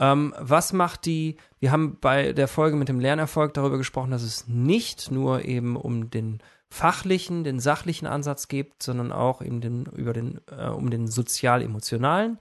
Ähm, 0.00 0.34
was 0.38 0.72
macht 0.72 1.04
die? 1.04 1.36
Wir 1.60 1.70
haben 1.70 1.98
bei 2.00 2.32
der 2.32 2.48
Folge 2.48 2.76
mit 2.76 2.88
dem 2.88 2.98
Lernerfolg 2.98 3.54
darüber 3.54 3.76
gesprochen, 3.78 4.10
dass 4.10 4.22
es 4.22 4.48
nicht 4.48 5.10
nur 5.10 5.44
eben 5.44 5.76
um 5.76 6.10
den 6.10 6.40
fachlichen, 6.70 7.44
den 7.44 7.60
sachlichen 7.60 8.06
Ansatz 8.06 8.48
geht, 8.48 8.82
sondern 8.82 9.12
auch 9.12 9.42
eben 9.42 9.60
den, 9.60 9.84
über 9.86 10.14
den, 10.14 10.40
äh, 10.50 10.68
um 10.68 10.90
den 10.90 11.06
sozial-emotionalen 11.06 12.38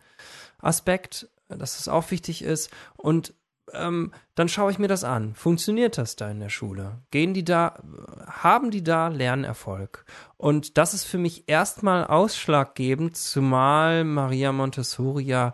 Aspekt, 0.62 1.28
dass 1.50 1.80
es 1.80 1.88
auch 1.90 2.12
wichtig 2.12 2.44
ist. 2.44 2.72
Und 2.96 3.34
ähm, 3.74 4.14
dann 4.36 4.50
schaue 4.50 4.72
ich 4.72 4.80
mir 4.80 4.88
das 4.88 5.04
an. 5.04 5.36
Funktioniert 5.36 5.98
das 5.98 6.16
da 6.16 6.30
in 6.30 6.40
der 6.40 6.50
Schule? 6.50 7.00
Gehen 7.12 7.34
die 7.34 7.44
da, 7.44 7.80
haben 8.26 8.72
die 8.72 8.84
da 8.84 9.10
Lernerfolg? 9.10 10.06
Und 10.38 10.78
das 10.78 10.94
ist 10.94 11.04
für 11.04 11.18
mich 11.18 11.44
erstmal 11.48 12.06
ausschlaggebend, 12.06 13.18
zumal 13.18 14.06
Maria 14.06 14.52
Montessori 14.52 15.24
ja 15.24 15.54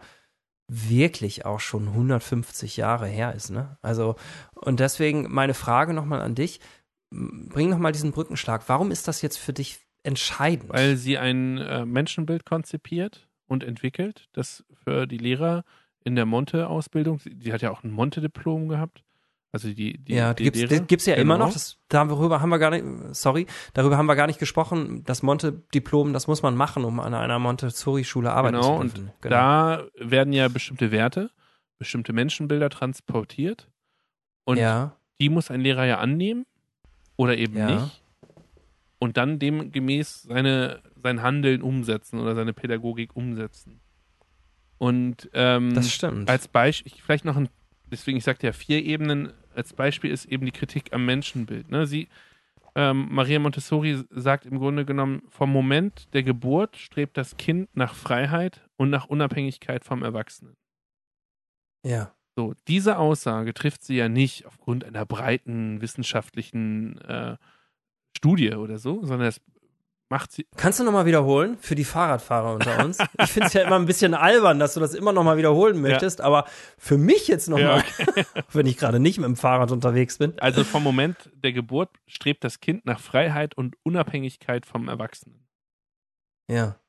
wirklich 0.67 1.45
auch 1.45 1.59
schon 1.59 1.87
150 1.89 2.77
Jahre 2.77 3.07
her 3.07 3.33
ist, 3.33 3.51
ne? 3.51 3.77
Also, 3.81 4.15
und 4.55 4.79
deswegen 4.79 5.31
meine 5.31 5.53
Frage 5.53 5.93
nochmal 5.93 6.21
an 6.21 6.35
dich. 6.35 6.59
Bring 7.11 7.69
nochmal 7.69 7.91
diesen 7.91 8.11
Brückenschlag. 8.11 8.67
Warum 8.67 8.91
ist 8.91 9.07
das 9.07 9.21
jetzt 9.21 9.37
für 9.37 9.53
dich 9.53 9.79
entscheidend? 10.03 10.69
weil 10.69 10.97
sie 10.97 11.17
ein 11.17 11.57
äh, 11.57 11.85
Menschenbild 11.85 12.45
konzipiert 12.45 13.27
und 13.47 13.63
entwickelt, 13.63 14.27
das 14.33 14.65
für 14.83 15.07
die 15.07 15.17
Lehrer 15.17 15.63
in 16.03 16.15
der 16.15 16.25
Monte-Ausbildung, 16.25 17.19
sie, 17.19 17.53
hat 17.53 17.61
ja 17.61 17.71
auch 17.71 17.83
ein 17.83 17.91
Monte-Diplom 17.91 18.69
gehabt. 18.69 19.03
Also 19.55 19.69
die, 19.69 19.97
die, 19.97 20.15
ja, 20.15 20.33
die 20.33 20.43
gibt's, 20.43 20.59
Lehrer. 20.59 20.83
gibt's 20.83 21.05
ja 21.05 21.15
immer 21.15 21.35
Genau. 21.35 21.45
noch. 21.45 21.53
Das, 21.53 21.77
darüber 21.87 22.41
haben 22.41 22.49
wir 22.49 22.59
gar 22.59 22.71
nicht, 22.71 22.83
sorry, 23.15 23.47
darüber 23.73 23.95
haben 23.97 24.05
wir 24.05 24.17
gar 24.17 24.27
nicht 24.27 24.37
gesprochen. 24.37 25.05
Das 25.05 25.23
Monte-Diplom, 25.23 26.11
das 26.11 26.27
muss 26.27 26.41
man 26.43 26.57
machen, 26.57 26.83
um 26.83 26.99
an 26.99 27.13
einer 27.13 27.39
Montessori-Schule 27.39 28.33
arbeiten 28.33 28.55
Genau, 28.57 28.73
zu 28.75 28.81
und 28.81 28.97
dürfen. 28.97 29.11
da 29.21 29.85
werden 29.97 30.33
ja 30.33 30.49
bestimmte 30.49 30.91
Werte, 30.91 31.31
bestimmte 31.77 32.11
Menschenbilder 32.11 32.69
transportiert. 32.69 33.69
Und 34.43 34.57
ja, 34.57 34.97
die 35.21 35.29
muss 35.29 35.49
ein 35.49 35.61
Lehrer 35.61 35.85
ja 35.85 35.99
annehmen 35.99 36.45
oder 37.15 37.37
eben 37.37 37.55
Ja. 37.57 37.67
nicht. 37.75 38.01
Und 38.99 39.15
dann 39.15 39.39
demgemäß 39.39 40.23
seine, 40.23 40.81
sein 41.01 41.21
Handeln 41.21 41.61
umsetzen 41.61 42.19
oder 42.19 42.35
seine 42.35 42.51
Pädagogik 42.51 43.15
umsetzen. 43.15 43.79
Und 44.79 45.29
ähm, 45.33 45.73
Das 45.75 45.89
stimmt. 45.93 46.29
als 46.29 46.49
Beispiel, 46.49 46.91
vielleicht 47.01 47.23
noch 47.23 47.37
ein, 47.37 47.47
deswegen, 47.89 48.17
ich 48.17 48.25
sagte 48.25 48.47
ja 48.47 48.51
vier 48.53 48.83
Ebenen, 48.83 49.31
als 49.55 49.73
Beispiel 49.73 50.11
ist 50.11 50.25
eben 50.25 50.45
die 50.45 50.51
Kritik 50.51 50.93
am 50.93 51.05
Menschenbild. 51.05 51.69
Ne? 51.69 51.85
Sie, 51.87 52.07
ähm, 52.75 53.07
Maria 53.09 53.39
Montessori 53.39 54.03
sagt 54.09 54.45
im 54.45 54.59
Grunde 54.59 54.85
genommen, 54.85 55.23
vom 55.29 55.51
Moment 55.51 56.13
der 56.13 56.23
Geburt 56.23 56.77
strebt 56.77 57.17
das 57.17 57.37
Kind 57.37 57.69
nach 57.75 57.93
Freiheit 57.93 58.67
und 58.77 58.89
nach 58.89 59.07
Unabhängigkeit 59.07 59.83
vom 59.83 60.03
Erwachsenen. 60.03 60.55
ja. 61.83 62.11
So, 62.37 62.53
diese 62.67 62.97
Aussage 62.97 63.53
trifft 63.53 63.85
sie 63.85 63.95
ja 63.95 64.09
nicht 64.09 64.45
aufgrund 64.45 64.83
einer 64.83 65.05
breiten 65.05 65.79
wissenschaftlichen 65.79 66.97
äh, 66.99 67.37
Studie 68.17 68.51
oder 68.55 68.77
so, 68.77 69.05
sondern 69.05 69.29
es 69.29 69.39
macht 70.09 70.31
sie. 70.31 70.45
Kannst 70.55 70.79
du 70.79 70.83
nochmal 70.83 71.05
wiederholen 71.05 71.57
für 71.57 71.75
die 71.75 71.83
Fahrradfahrer 71.83 72.53
unter 72.53 72.83
uns? 72.83 72.97
Ich 73.21 73.31
finde 73.31 73.47
es 73.47 73.53
ja 73.53 73.63
immer 73.63 73.77
ein 73.77 73.85
bisschen 73.85 74.13
albern, 74.13 74.59
dass 74.59 74.73
du 74.73 74.79
das 74.79 74.93
immer 74.93 75.11
nochmal 75.11 75.37
wiederholen 75.37 75.81
möchtest, 75.81 76.21
aber 76.21 76.45
für 76.77 76.97
mich 76.97 77.27
jetzt 77.27 77.47
nochmal, 77.47 77.83
Ja, 78.15 78.23
wenn 78.53 78.67
ich 78.67 78.77
gerade 78.77 78.99
nicht 78.99 79.17
mit 79.17 79.25
dem 79.25 79.35
Fahrrad 79.35 79.71
unterwegs 79.71 80.17
bin. 80.17 80.37
Also 80.39 80.63
vom 80.63 80.83
Moment 80.83 81.31
der 81.35 81.53
Geburt 81.53 81.89
strebt 82.07 82.43
das 82.43 82.59
Kind 82.59 82.85
nach 82.85 82.99
Freiheit 82.99 83.57
und 83.57 83.75
Unabhängigkeit 83.83 84.65
vom 84.65 84.87
Erwachsenen. 84.87 85.47
Ja. 86.49 86.79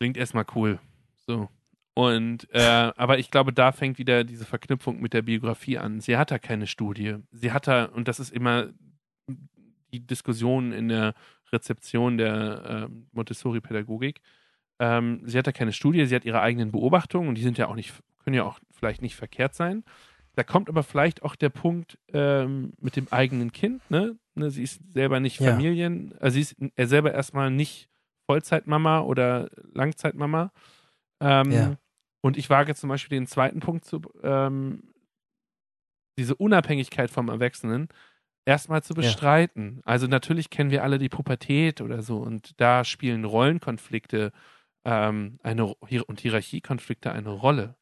Klingt 0.00 0.16
erstmal 0.16 0.46
cool. 0.54 0.78
So. 1.26 1.48
Und, 1.94 2.48
äh, 2.52 2.92
aber 2.96 3.18
ich 3.18 3.30
glaube, 3.30 3.52
da 3.52 3.72
fängt 3.72 3.98
wieder 3.98 4.22
diese 4.22 4.44
Verknüpfung 4.44 5.00
mit 5.00 5.12
der 5.12 5.22
Biografie 5.22 5.78
an. 5.78 6.00
Sie 6.00 6.16
hat 6.16 6.30
da 6.30 6.38
keine 6.38 6.68
Studie. 6.68 7.16
Sie 7.32 7.50
hat 7.50 7.66
da, 7.66 7.86
und 7.86 8.06
das 8.06 8.20
ist 8.20 8.32
immer 8.32 8.68
die 9.92 10.06
Diskussion 10.06 10.72
in 10.72 10.88
der 10.88 11.14
Rezeption 11.52 12.18
der 12.18 12.88
äh, 12.90 12.94
Montessori-Pädagogik. 13.12 14.20
Ähm, 14.80 15.22
sie 15.24 15.38
hat 15.38 15.46
da 15.46 15.52
keine 15.52 15.72
Studie, 15.72 16.06
sie 16.06 16.14
hat 16.14 16.24
ihre 16.24 16.40
eigenen 16.40 16.70
Beobachtungen 16.70 17.28
und 17.28 17.34
die 17.34 17.42
sind 17.42 17.58
ja 17.58 17.68
auch 17.68 17.74
nicht, 17.74 17.92
können 18.24 18.34
ja 18.34 18.44
auch 18.44 18.58
vielleicht 18.70 19.02
nicht 19.02 19.16
verkehrt 19.16 19.54
sein. 19.54 19.84
Da 20.34 20.44
kommt 20.44 20.68
aber 20.68 20.84
vielleicht 20.84 21.22
auch 21.24 21.34
der 21.34 21.48
Punkt 21.48 21.98
ähm, 22.12 22.72
mit 22.80 22.94
dem 22.94 23.08
eigenen 23.10 23.50
Kind, 23.50 23.82
ne? 23.90 24.16
ne? 24.36 24.50
Sie 24.50 24.62
ist 24.62 24.80
selber 24.92 25.18
nicht 25.18 25.40
Ja. 25.40 25.50
Familien, 25.50 26.14
also 26.20 26.34
sie 26.34 26.42
ist 26.42 26.56
äh, 26.76 26.86
selber 26.86 27.12
erstmal 27.12 27.50
nicht 27.50 27.88
Vollzeitmama 28.26 29.00
oder 29.00 29.48
Langzeitmama. 29.74 30.52
Ähm, 31.20 31.50
Ja. 31.50 31.76
Und 32.20 32.36
ich 32.36 32.50
wage 32.50 32.74
zum 32.74 32.88
Beispiel 32.88 33.16
den 33.16 33.26
zweiten 33.26 33.60
Punkt 33.60 33.84
zu, 33.84 34.00
ähm, 34.22 34.82
diese 36.18 36.34
Unabhängigkeit 36.34 37.10
vom 37.10 37.28
Erwachsenen 37.28 37.88
erstmal 38.48 38.82
zu 38.82 38.94
bestreiten. 38.94 39.82
Also 39.84 40.06
natürlich 40.06 40.48
kennen 40.48 40.70
wir 40.70 40.82
alle 40.82 40.98
die 40.98 41.10
Pubertät 41.10 41.82
oder 41.82 42.02
so 42.02 42.16
und 42.16 42.58
da 42.58 42.82
spielen 42.82 43.26
Rollenkonflikte 43.26 44.32
ähm, 44.86 45.38
eine, 45.42 45.66
und 45.66 46.20
Hierarchiekonflikte 46.20 47.12
eine 47.12 47.28
Rolle. 47.28 47.76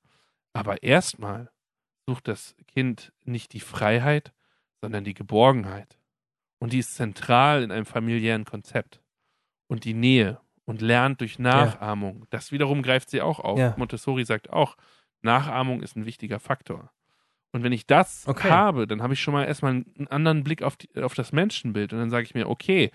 Aber 0.53 0.83
erstmal 0.83 1.53
sucht 2.09 2.27
das 2.27 2.57
Kind 2.67 3.13
nicht 3.25 3.53
die 3.53 3.61
Freiheit, 3.61 4.33
sondern 4.81 5.05
die 5.05 5.15
Geborgenheit. 5.15 5.99
Und 6.59 6.73
die 6.73 6.81
ist 6.81 6.97
zentral 6.97 7.63
in 7.63 7.71
einem 7.71 7.87
familiären 7.87 8.45
Konzept. 8.45 9.01
Und 9.69 9.85
die 9.85 9.95
Nähe 9.95 10.41
und 10.65 10.81
lernt 10.81 11.21
durch 11.21 11.39
Nachahmung. 11.39 12.27
Das 12.31 12.51
wiederum 12.51 12.83
greift 12.83 13.11
sie 13.11 13.23
auch 13.23 13.39
auf. 13.39 13.59
Ja. 13.59 13.75
Montessori 13.77 14.25
sagt 14.25 14.51
auch, 14.51 14.77
Nachahmung 15.23 15.81
ist 15.81 15.97
ein 15.97 16.07
wichtiger 16.07 16.41
Faktor. 16.41 16.91
Und 17.57 17.63
wenn 17.63 17.73
ich 17.73 17.87
das 17.87 18.25
Okay. 18.29 18.51
habe, 18.51 18.87
dann 18.87 19.03
habe 19.03 19.15
ich 19.15 19.21
schon 19.21 19.33
mal 19.33 19.45
erstmal 19.45 19.73
einen 19.73 20.09
anderen 20.11 20.45
Blick 20.45 20.63
auf, 20.63 20.77
die, 20.77 20.91
auf 21.03 21.15
das 21.15 21.33
Menschenbild. 21.33 21.95
Und 21.95 21.99
dann 21.99 22.11
sage 22.11 22.25
ich 22.25 22.35
mir, 22.35 22.49
okay, 22.51 22.91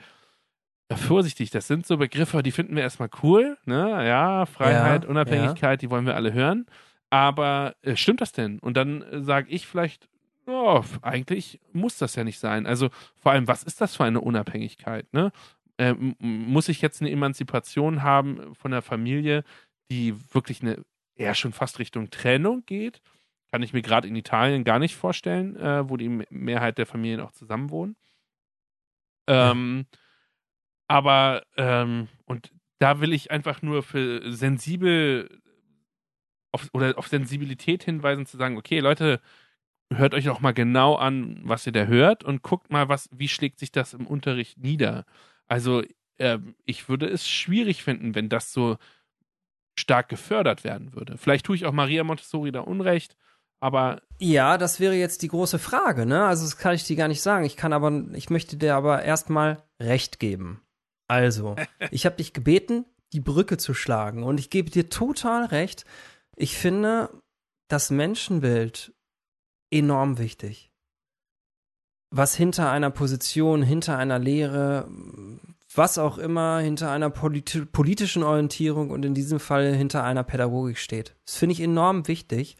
vorsichtig, 0.96 1.50
das 1.50 1.68
sind 1.68 1.88
so 1.88 1.98
Begriffe, 1.98 2.44
die 2.44 2.52
finden 2.52 2.76
wir 2.76 2.84
erstmal 2.84 3.10
cool. 3.24 3.58
Ne? 3.66 4.06
Ja, 4.08 4.46
Freiheit, 4.46 5.04
Ja, 5.04 5.10
Unabhängigkeit, 5.10 5.82
die 5.82 5.90
wollen 5.90 6.06
wir 6.06 6.16
alle 6.16 6.32
hören. 6.34 6.68
Aber 7.10 7.76
äh, 7.82 7.96
stimmt 7.96 8.22
das 8.22 8.34
denn? 8.34 8.60
Und 8.60 8.78
dann 8.78 9.02
äh, 9.02 9.22
sage 9.22 9.50
ich 9.50 9.66
vielleicht, 9.66 10.08
oh, 10.46 10.84
eigentlich 11.02 11.60
muss 11.74 11.98
das 11.98 12.16
ja 12.16 12.24
nicht 12.24 12.40
sein. 12.40 12.68
Also 12.68 12.90
vor 13.18 13.32
allem, 13.32 13.48
was 13.48 13.64
ist 13.64 13.82
das 13.82 13.96
für 13.96 14.04
eine 14.04 14.22
Unabhängigkeit? 14.22 15.12
Ne? 15.12 15.32
Äh, 15.78 15.96
muss 16.20 16.70
ich 16.70 16.82
jetzt 16.82 17.02
eine 17.02 17.10
Emanzipation 17.10 18.04
haben 18.04 18.54
von 18.54 18.72
der 18.72 18.82
Familie, 18.84 19.44
die 19.90 20.14
wirklich 20.34 20.62
eine 20.62 20.84
eher 21.16 21.34
schon 21.36 21.52
fast 21.52 21.80
Richtung 21.80 22.12
Trennung 22.12 22.64
geht? 22.66 23.02
Kann 23.52 23.64
ich 23.64 23.74
mir 23.74 23.82
gerade 23.82 24.08
in 24.08 24.16
Italien 24.16 24.64
gar 24.64 24.80
nicht 24.80 24.96
vorstellen, 24.96 25.58
äh, 25.58 25.90
wo 25.90 25.98
die 25.98 26.10
Me- 26.10 26.28
Mehrheit 26.30 26.78
der 26.78 26.86
Familien 26.86 27.20
auch 27.20 27.32
zusammenwohnen. 27.32 27.98
Ähm, 29.28 29.86
aber, 30.88 31.44
ähm, 31.58 32.08
und 32.26 32.52
da 32.80 33.00
will 33.02 33.14
ich 33.14 33.30
einfach 33.30 33.62
nur 33.62 33.84
für 33.84 34.32
sensibel 34.32 35.42
auf, 36.54 36.70
oder 36.74 36.98
auf 36.98 37.08
Sensibilität 37.08 37.84
hinweisen, 37.84 38.26
zu 38.26 38.38
sagen, 38.38 38.58
okay, 38.58 38.80
Leute, 38.80 39.22
hört 39.94 40.14
euch 40.14 40.30
auch 40.30 40.40
mal 40.40 40.54
genau 40.54 40.96
an, 40.96 41.42
was 41.44 41.66
ihr 41.66 41.74
da 41.74 41.86
hört 41.86 42.24
und 42.24 42.44
guckt 42.44 42.72
mal, 42.72 42.90
was, 42.90 43.10
wie 43.12 43.28
schlägt 43.28 43.60
sich 43.60 43.72
das 43.72 43.94
im 43.94 44.08
Unterricht 44.08 44.58
nieder. 44.58 45.06
Also, 45.48 45.84
ähm, 46.20 46.56
ich 46.66 46.88
würde 46.90 47.08
es 47.08 47.28
schwierig 47.28 47.84
finden, 47.84 48.16
wenn 48.16 48.30
das 48.30 48.54
so 48.54 48.78
stark 49.78 50.10
gefördert 50.10 50.64
werden 50.64 50.94
würde. 50.94 51.18
Vielleicht 51.18 51.46
tue 51.46 51.56
ich 51.56 51.66
auch 51.66 51.72
Maria 51.74 52.04
Montessori 52.04 52.52
da 52.52 52.62
Unrecht, 52.62 53.16
aber 53.62 54.02
Ja, 54.20 54.58
das 54.58 54.80
wäre 54.80 54.96
jetzt 54.96 55.22
die 55.22 55.28
große 55.30 55.60
Frage, 55.60 56.06
ne? 56.06 56.26
Also, 56.26 56.44
das 56.44 56.58
kann 56.58 56.76
ich 56.76 56.84
dir 56.84 56.96
gar 56.98 57.08
nicht 57.08 57.22
sagen. 57.22 57.46
Ich 57.46 57.56
kann 57.56 57.72
aber, 57.72 58.04
ich 58.14 58.30
möchte 58.30 58.58
dir 58.58 58.76
aber 58.76 59.04
erstmal 59.04 59.64
Recht 59.80 60.20
geben. 60.20 60.62
Also, 61.08 61.56
ich 61.92 62.06
habe 62.06 62.18
dich 62.18 62.34
gebeten, 62.34 62.86
die 63.14 63.22
Brücke 63.22 63.58
zu 63.58 63.74
schlagen. 63.74 64.24
Und 64.24 64.40
ich 64.40 64.50
gebe 64.50 64.70
dir 64.70 64.90
total 64.90 65.46
recht. 65.46 65.86
Ich 66.36 66.58
finde 66.58 67.10
das 67.68 67.92
Menschenbild 67.92 68.94
enorm 69.70 70.18
wichtig. 70.18 70.72
Was 72.10 72.36
hinter 72.36 72.72
einer 72.72 72.90
Position, 72.90 73.62
hinter 73.62 73.98
einer 73.98 74.20
Lehre, 74.20 74.90
was 75.74 75.98
auch 75.98 76.18
immer, 76.18 76.60
hinter 76.60 76.92
einer 76.92 77.10
politi 77.10 77.66
politischen 77.66 78.24
Orientierung 78.24 78.90
und 78.90 79.06
in 79.06 79.14
diesem 79.14 79.40
Fall 79.40 79.74
hinter 79.74 80.04
einer 80.04 80.24
Pädagogik 80.24 80.78
steht. 80.78 81.16
Das 81.26 81.38
finde 81.38 81.54
ich 81.54 81.62
enorm 81.62 82.08
wichtig. 82.08 82.58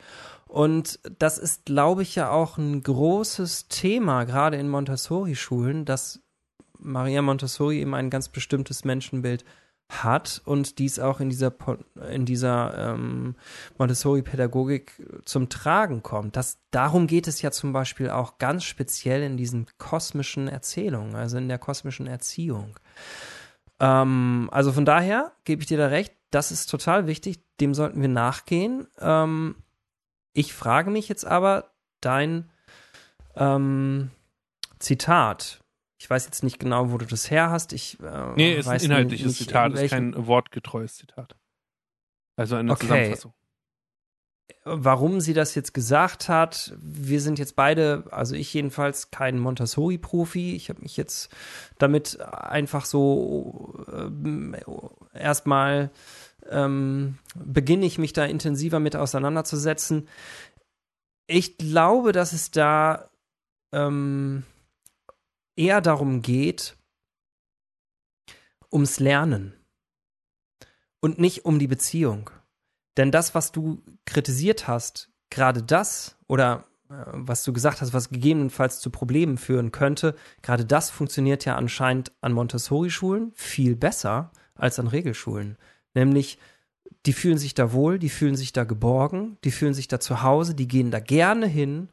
Und 0.52 1.00
das 1.18 1.38
ist, 1.38 1.64
glaube 1.64 2.02
ich, 2.02 2.16
ja 2.16 2.30
auch 2.30 2.58
ein 2.58 2.84
großes 2.84 3.70
Thema, 3.70 4.26
gerade 4.26 4.58
in 4.58 4.68
Montessori-Schulen, 4.68 5.86
dass 5.86 6.20
Maria 6.78 7.22
Montessori 7.22 7.80
eben 7.80 7.94
ein 7.94 8.10
ganz 8.10 8.28
bestimmtes 8.28 8.84
Menschenbild 8.84 9.46
hat 9.88 10.42
und 10.44 10.78
dies 10.78 11.00
auch 11.00 11.22
in 11.22 11.30
dieser, 11.30 11.54
in 12.12 12.26
dieser 12.26 12.96
ähm, 12.96 13.36
Montessori-Pädagogik 13.78 15.02
zum 15.24 15.48
Tragen 15.48 16.04
kommt. 16.04 16.36
Das, 16.36 16.58
darum 16.72 17.08
geht 17.08 17.30
es 17.30 17.42
ja 17.42 17.52
zum 17.52 17.72
Beispiel 17.72 18.10
auch 18.10 18.38
ganz 18.38 18.66
speziell 18.66 19.24
in 19.24 19.38
diesen 19.38 19.68
kosmischen 19.78 20.50
Erzählungen, 20.50 21.16
also 21.16 21.38
in 21.38 21.48
der 21.48 21.60
kosmischen 21.60 22.08
Erziehung. 22.08 22.78
Ähm, 23.80 24.50
also 24.52 24.74
von 24.74 24.84
daher 24.84 25.32
gebe 25.46 25.62
ich 25.62 25.70
dir 25.70 25.78
da 25.78 25.88
recht, 25.88 26.14
das 26.30 26.52
ist 26.52 26.66
total 26.66 27.08
wichtig, 27.08 27.40
dem 27.62 27.74
sollten 27.74 28.02
wir 28.02 28.10
nachgehen. 28.10 28.88
Ähm, 29.00 29.56
ich 30.34 30.54
frage 30.54 30.90
mich 30.92 31.08
jetzt 31.10 31.26
aber, 31.26 31.72
dein 32.00 32.50
ähm, 33.36 34.12
Zitat, 34.80 35.64
ich 35.98 36.10
weiß 36.10 36.26
jetzt 36.26 36.44
nicht 36.44 36.60
genau, 36.60 36.92
wo 36.92 36.98
du 36.98 37.06
das 37.06 37.30
her 37.30 37.52
hast. 37.52 37.74
Ich, 37.74 38.00
äh, 38.00 38.34
nee, 38.36 38.56
ist 38.56 38.68
ein 38.68 38.82
inhaltliches 38.82 39.28
nicht, 39.28 39.38
Zitat, 39.38 39.74
ist 39.74 39.92
kein 39.92 40.28
wortgetreues 40.28 40.96
Zitat. 40.96 41.36
Also 42.36 42.56
eine 42.56 42.72
Okay. 42.72 42.82
Zusammenfassung. 42.88 43.34
warum 44.64 45.22
sie 45.22 45.34
das 45.34 45.54
jetzt 45.56 45.74
gesagt 45.74 46.28
hat. 46.30 46.74
Wir 46.82 47.22
sind 47.22 47.40
jetzt 47.40 47.56
beide, 47.56 48.04
also 48.12 48.36
ich 48.36 48.54
jedenfalls, 48.54 49.12
kein 49.12 49.40
Montessori-Profi. 49.40 50.56
Ich 50.56 50.70
habe 50.70 50.82
mich 50.82 50.98
jetzt 50.98 51.30
damit 51.78 52.20
einfach 52.22 52.86
so 52.86 53.86
ähm, 53.94 54.56
erstmal 55.14 55.92
ähm, 56.50 57.18
beginne 57.36 57.86
ich 57.86 57.98
mich 57.98 58.14
da 58.14 58.26
intensiver 58.26 58.80
mit 58.80 58.96
auseinanderzusetzen. 58.96 60.08
Ich 61.28 61.58
glaube, 61.58 62.12
dass 62.12 62.34
es 62.34 62.52
da 62.52 63.10
ähm, 63.72 64.44
eher 65.56 65.82
darum 65.82 66.22
geht, 66.22 66.76
ums 68.72 69.00
Lernen 69.00 69.54
und 71.02 71.20
nicht 71.20 71.46
um 71.46 71.60
die 71.60 71.68
Beziehung. 71.68 72.30
Denn 72.98 73.12
das, 73.12 73.36
was 73.36 73.52
du 73.52 73.82
kritisiert 74.06 74.68
hast, 74.68 75.10
gerade 75.30 75.64
das 75.64 76.18
oder 76.28 76.66
äh, 76.90 76.94
was 77.14 77.44
du 77.44 77.54
gesagt 77.54 77.82
hast, 77.82 77.94
was 77.94 78.10
gegebenenfalls 78.10 78.80
zu 78.80 78.90
Problemen 78.90 79.38
führen 79.38 79.72
könnte, 79.72 80.16
gerade 80.42 80.66
das 80.66 80.90
funktioniert 80.90 81.46
ja 81.46 81.56
anscheinend 81.56 82.12
an 82.22 82.34
Montessori-Schulen 82.34 83.32
viel 83.36 83.76
besser 83.76 84.32
als 84.56 84.80
an 84.80 84.88
Regelschulen. 84.88 85.58
Nämlich, 85.94 86.38
die 87.06 87.14
fühlen 87.14 87.38
sich 87.38 87.54
da 87.54 87.74
wohl, 87.74 88.00
die 88.00 88.10
fühlen 88.10 88.36
sich 88.36 88.54
da 88.54 88.64
geborgen, 88.64 89.38
die 89.44 89.52
fühlen 89.52 89.74
sich 89.74 89.88
da 89.88 90.00
zu 90.00 90.22
Hause, 90.22 90.56
die 90.56 90.68
gehen 90.68 90.92
da 90.92 91.00
gerne 91.00 91.48
hin. 91.48 91.90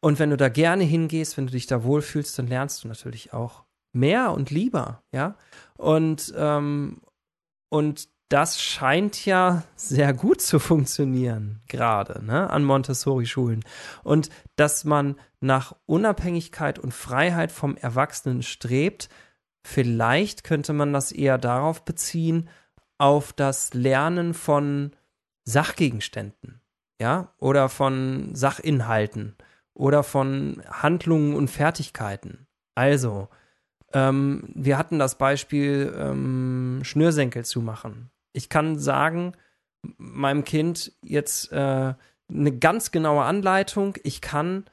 Und 0.00 0.18
wenn 0.18 0.30
du 0.30 0.36
da 0.36 0.48
gerne 0.48 0.84
hingehst, 0.84 1.36
wenn 1.36 1.46
du 1.46 1.52
dich 1.52 1.66
da 1.66 1.84
wohlfühlst, 1.84 2.38
dann 2.38 2.46
lernst 2.46 2.84
du 2.84 2.88
natürlich 2.88 3.32
auch 3.32 3.64
mehr 3.92 4.32
und 4.32 4.50
lieber, 4.50 5.02
ja. 5.12 5.36
Und, 5.76 6.32
ähm, 6.36 7.00
und 7.68 8.08
das 8.32 8.60
scheint 8.60 9.26
ja 9.26 9.62
sehr 9.76 10.14
gut 10.14 10.40
zu 10.40 10.58
funktionieren, 10.58 11.60
gerade 11.68 12.24
ne, 12.24 12.48
an 12.48 12.64
Montessori-Schulen. 12.64 13.62
Und 14.02 14.30
dass 14.56 14.84
man 14.84 15.16
nach 15.40 15.76
Unabhängigkeit 15.84 16.78
und 16.78 16.94
Freiheit 16.94 17.52
vom 17.52 17.76
Erwachsenen 17.76 18.42
strebt, 18.42 19.10
vielleicht 19.62 20.44
könnte 20.44 20.72
man 20.72 20.94
das 20.94 21.12
eher 21.12 21.36
darauf 21.36 21.84
beziehen, 21.84 22.48
auf 23.02 23.32
das 23.32 23.74
Lernen 23.74 24.32
von 24.32 24.92
Sachgegenständen, 25.44 26.60
ja, 27.00 27.34
oder 27.38 27.68
von 27.68 28.32
Sachinhalten 28.32 29.34
oder 29.74 30.04
von 30.04 30.62
Handlungen 30.70 31.34
und 31.34 31.48
Fertigkeiten. 31.48 32.46
Also, 32.76 33.28
ähm, 33.92 34.44
wir 34.54 34.78
hatten 34.78 35.00
das 35.00 35.18
Beispiel 35.18 35.92
ähm, 35.98 36.82
Schnürsenkel 36.84 37.44
zu 37.44 37.60
machen. 37.60 38.12
Ich 38.34 38.48
kann 38.48 38.78
sagen, 38.78 39.32
meinem 39.96 40.44
Kind 40.44 40.92
jetzt 41.02 41.50
äh, 41.50 41.94
eine 42.28 42.58
ganz 42.60 42.92
genaue 42.92 43.24
Anleitung. 43.24 43.96
Ich 44.04 44.20
kann, 44.20 44.64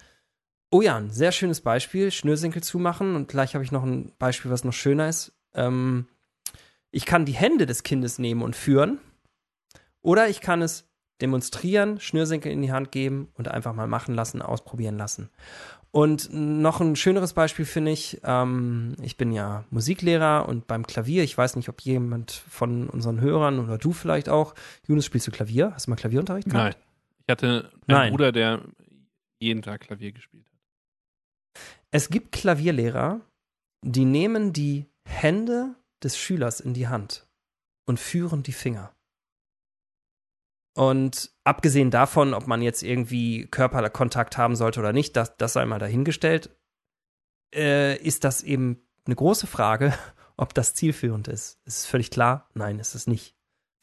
oh 0.69 0.83
ja, 0.83 0.97
ein 0.97 1.09
sehr 1.09 1.31
schönes 1.31 1.61
Beispiel, 1.61 2.11
Schnürsenkel 2.11 2.61
zumachen. 2.61 3.15
Und 3.15 3.27
gleich 3.27 3.55
habe 3.55 3.63
ich 3.63 3.71
noch 3.71 3.83
ein 3.83 4.11
Beispiel, 4.19 4.51
was 4.51 4.63
noch 4.63 4.73
schöner 4.73 5.09
ist. 5.09 5.33
Ähm, 5.55 6.05
ich 6.91 7.05
kann 7.05 7.25
die 7.25 7.33
Hände 7.33 7.65
des 7.65 7.83
Kindes 7.83 8.19
nehmen 8.19 8.41
und 8.41 8.55
führen. 8.55 8.99
Oder 10.01 10.29
ich 10.29 10.41
kann 10.41 10.61
es 10.61 10.89
demonstrieren, 11.21 11.99
Schnürsenkel 11.99 12.51
in 12.51 12.61
die 12.61 12.71
Hand 12.71 12.91
geben 12.91 13.29
und 13.33 13.49
einfach 13.49 13.73
mal 13.73 13.87
machen 13.87 14.15
lassen, 14.15 14.41
ausprobieren 14.41 14.97
lassen. 14.97 15.29
Und 15.91 16.29
noch 16.31 16.81
ein 16.81 16.95
schöneres 16.95 17.33
Beispiel 17.33 17.65
finde 17.65 17.91
ich, 17.91 18.21
ähm, 18.23 18.95
ich 19.01 19.17
bin 19.17 19.31
ja 19.31 19.65
Musiklehrer 19.71 20.47
und 20.47 20.67
beim 20.67 20.85
Klavier, 20.85 21.23
ich 21.23 21.35
weiß 21.35 21.55
nicht, 21.55 21.67
ob 21.67 21.81
jemand 21.81 22.31
von 22.31 22.87
unseren 22.89 23.19
Hörern 23.19 23.59
oder 23.59 23.77
du 23.77 23.91
vielleicht 23.91 24.29
auch, 24.29 24.53
Jonas, 24.87 25.05
spielst 25.05 25.27
du 25.27 25.31
Klavier? 25.31 25.71
Hast 25.73 25.87
du 25.87 25.91
mal 25.91 25.95
Klavierunterricht 25.97 26.47
gehabt? 26.47 26.77
Nein. 26.77 26.83
Ich 27.25 27.31
hatte 27.31 27.47
einen 27.47 27.71
Nein. 27.87 28.11
Bruder, 28.11 28.31
der 28.31 28.61
jeden 29.39 29.61
Tag 29.61 29.81
Klavier 29.81 30.11
gespielt 30.11 30.45
hat. 30.45 31.63
Es 31.91 32.09
gibt 32.09 32.31
Klavierlehrer, 32.33 33.21
die 33.83 34.05
nehmen 34.05 34.53
die 34.53 34.85
Hände 35.05 35.75
des 36.03 36.17
Schülers 36.17 36.59
in 36.59 36.73
die 36.73 36.87
Hand 36.87 37.27
und 37.85 37.99
führen 37.99 38.43
die 38.43 38.53
Finger. 38.53 38.93
Und 40.75 41.31
abgesehen 41.43 41.91
davon, 41.91 42.33
ob 42.33 42.47
man 42.47 42.61
jetzt 42.61 42.83
irgendwie 42.83 43.47
Körperkontakt 43.47 44.37
haben 44.37 44.55
sollte 44.55 44.79
oder 44.79 44.93
nicht, 44.93 45.15
das, 45.15 45.35
das 45.37 45.53
sei 45.53 45.65
mal 45.65 45.79
dahingestellt, 45.79 46.55
äh, 47.53 47.97
ist 47.97 48.23
das 48.23 48.43
eben 48.43 48.81
eine 49.05 49.15
große 49.15 49.47
Frage, 49.47 49.93
ob 50.37 50.53
das 50.53 50.75
zielführend 50.75 51.27
ist. 51.27 51.59
Ist 51.65 51.85
völlig 51.85 52.11
klar? 52.11 52.47
Nein, 52.53 52.79
ist 52.79 52.95
es 52.95 53.07
nicht. 53.07 53.35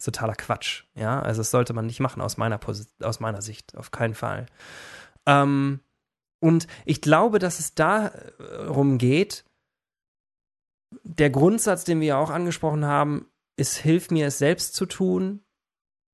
Totaler 0.03 0.35
Quatsch. 0.35 0.85
Ja, 0.95 1.21
also 1.21 1.41
das 1.41 1.51
sollte 1.51 1.73
man 1.73 1.87
nicht 1.87 1.99
machen 1.99 2.21
aus 2.21 2.37
meiner, 2.37 2.57
Posi 2.57 2.85
aus 3.01 3.19
meiner 3.19 3.41
Sicht. 3.41 3.75
Auf 3.75 3.91
keinen 3.91 4.13
Fall. 4.13 4.45
Ähm, 5.25 5.81
und 6.39 6.67
ich 6.85 7.01
glaube, 7.01 7.39
dass 7.39 7.59
es 7.59 7.73
darum 7.73 8.97
geht, 8.99 9.43
der 11.03 11.29
Grundsatz, 11.29 11.83
den 11.83 11.99
wir 11.99 12.07
ja 12.07 12.17
auch 12.17 12.29
angesprochen 12.29 12.85
haben, 12.85 13.27
ist, 13.57 13.77
hilf 13.77 14.11
mir 14.11 14.27
es 14.27 14.37
selbst 14.37 14.75
zu 14.75 14.85
tun, 14.85 15.41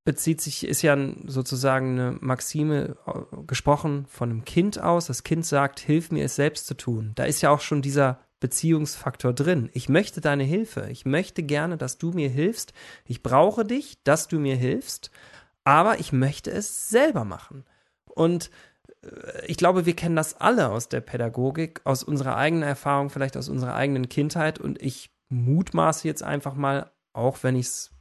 bezieht 0.05 0.41
sich, 0.41 0.67
ist 0.67 0.81
ja 0.81 0.97
sozusagen 1.25 1.99
eine 1.99 2.17
Maxime 2.19 2.97
äh, 3.05 3.43
gesprochen 3.47 4.05
von 4.07 4.29
einem 4.29 4.45
Kind 4.45 4.79
aus. 4.79 5.07
Das 5.07 5.23
Kind 5.23 5.45
sagt, 5.45 5.79
hilf 5.79 6.11
mir 6.11 6.25
es 6.25 6.35
selbst 6.35 6.67
zu 6.67 6.73
tun. 6.73 7.11
Da 7.15 7.25
ist 7.25 7.41
ja 7.41 7.49
auch 7.49 7.61
schon 7.61 7.81
dieser 7.81 8.19
Beziehungsfaktor 8.39 9.31
drin. 9.31 9.69
Ich 9.73 9.87
möchte 9.87 10.19
deine 10.19 10.43
Hilfe. 10.43 10.87
Ich 10.89 11.05
möchte 11.05 11.43
gerne, 11.43 11.77
dass 11.77 11.97
du 11.97 12.11
mir 12.11 12.29
hilfst. 12.29 12.73
Ich 13.05 13.23
brauche 13.23 13.63
dich, 13.63 14.03
dass 14.03 14.27
du 14.27 14.39
mir 14.39 14.57
hilfst. 14.57 15.11
Aber 15.63 15.99
ich 15.99 16.11
möchte 16.11 16.51
es 16.51 16.89
selber 16.89 17.23
machen. 17.23 17.63
Und 18.05 18.51
ich 19.45 19.57
glaube, 19.57 19.85
wir 19.85 19.95
kennen 19.95 20.15
das 20.15 20.39
alle 20.39 20.69
aus 20.69 20.89
der 20.89 21.01
Pädagogik, 21.01 21.81
aus 21.83 22.03
unserer 22.03 22.35
eigenen 22.37 22.63
Erfahrung, 22.63 23.09
vielleicht 23.09 23.37
aus 23.37 23.49
unserer 23.49 23.75
eigenen 23.75 24.09
Kindheit. 24.09 24.59
Und 24.59 24.81
ich 24.81 25.11
mutmaße 25.29 26.07
jetzt 26.07 26.23
einfach 26.23 26.55
mal, 26.55 26.91
auch 27.13 27.43
wenn 27.43 27.55
ich 27.55 27.67
es 27.67 27.91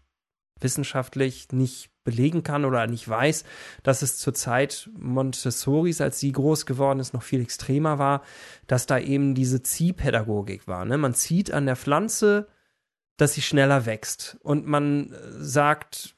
wissenschaftlich 0.60 1.50
nicht 1.52 1.90
belegen 2.04 2.42
kann 2.42 2.64
oder 2.64 2.86
nicht 2.86 3.08
weiß, 3.08 3.44
dass 3.82 4.02
es 4.02 4.18
zur 4.18 4.34
Zeit 4.34 4.90
Montessoris, 4.96 6.00
als 6.00 6.18
sie 6.18 6.32
groß 6.32 6.66
geworden 6.66 7.00
ist, 7.00 7.14
noch 7.14 7.22
viel 7.22 7.40
extremer 7.40 7.98
war, 7.98 8.22
dass 8.66 8.86
da 8.86 8.98
eben 8.98 9.34
diese 9.34 9.62
Ziehpädagogik 9.62 10.66
war. 10.66 10.84
Ne? 10.84 10.98
Man 10.98 11.14
zieht 11.14 11.52
an 11.52 11.66
der 11.66 11.76
Pflanze, 11.76 12.48
dass 13.16 13.34
sie 13.34 13.42
schneller 13.42 13.86
wächst. 13.86 14.36
Und 14.42 14.66
man 14.66 15.12
äh, 15.12 15.16
sagt, 15.38 16.16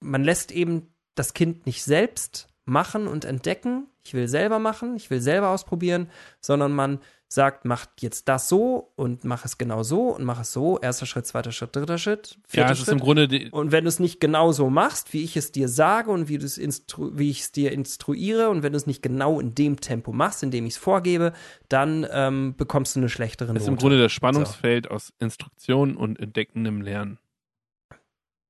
man 0.00 0.24
lässt 0.24 0.52
eben 0.52 0.94
das 1.14 1.34
Kind 1.34 1.66
nicht 1.66 1.82
selbst 1.82 2.48
machen 2.64 3.06
und 3.06 3.24
entdecken. 3.24 3.88
Ich 4.04 4.14
will 4.14 4.28
selber 4.28 4.58
machen, 4.58 4.96
ich 4.96 5.10
will 5.10 5.20
selber 5.20 5.50
ausprobieren, 5.50 6.08
sondern 6.40 6.72
man 6.72 6.98
sagt, 7.32 7.64
mach 7.64 7.86
jetzt 8.00 8.28
das 8.28 8.48
so 8.48 8.92
und 8.94 9.24
mach 9.24 9.44
es 9.44 9.56
genau 9.56 9.82
so 9.82 10.08
und 10.08 10.24
mach 10.24 10.40
es 10.40 10.52
so. 10.52 10.78
Erster 10.80 11.06
Schritt, 11.06 11.26
zweiter 11.26 11.50
Schritt, 11.50 11.74
dritter 11.74 11.98
Schritt, 11.98 12.38
vierter 12.46 12.68
ja, 12.70 12.74
Schritt. 12.74 12.88
Ist 12.88 12.92
im 12.92 13.00
Grunde 13.00 13.48
und 13.52 13.72
wenn 13.72 13.84
du 13.84 13.88
es 13.88 13.98
nicht 13.98 14.20
genau 14.20 14.52
so 14.52 14.68
machst, 14.68 15.12
wie 15.12 15.24
ich 15.24 15.36
es 15.36 15.50
dir 15.50 15.68
sage 15.68 16.10
und 16.10 16.28
wie, 16.28 16.40
wie 16.40 17.30
ich 17.30 17.40
es 17.40 17.52
dir 17.52 17.72
instruiere 17.72 18.50
und 18.50 18.62
wenn 18.62 18.72
du 18.72 18.76
es 18.76 18.86
nicht 18.86 19.02
genau 19.02 19.40
in 19.40 19.54
dem 19.54 19.80
Tempo 19.80 20.12
machst, 20.12 20.42
in 20.42 20.50
dem 20.50 20.66
ich 20.66 20.74
es 20.74 20.78
vorgebe, 20.78 21.32
dann 21.68 22.06
ähm, 22.12 22.54
bekommst 22.56 22.96
du 22.96 23.00
eine 23.00 23.08
schlechtere 23.08 23.48
Note. 23.48 23.54
Das 23.54 23.62
ist 23.62 23.68
im 23.68 23.76
Grunde 23.76 23.98
das 23.98 24.12
Spannungsfeld 24.12 24.86
so. 24.86 24.90
aus 24.90 25.12
Instruktion 25.18 25.96
und 25.96 26.20
entdeckendem 26.20 26.82
Lernen. 26.82 27.18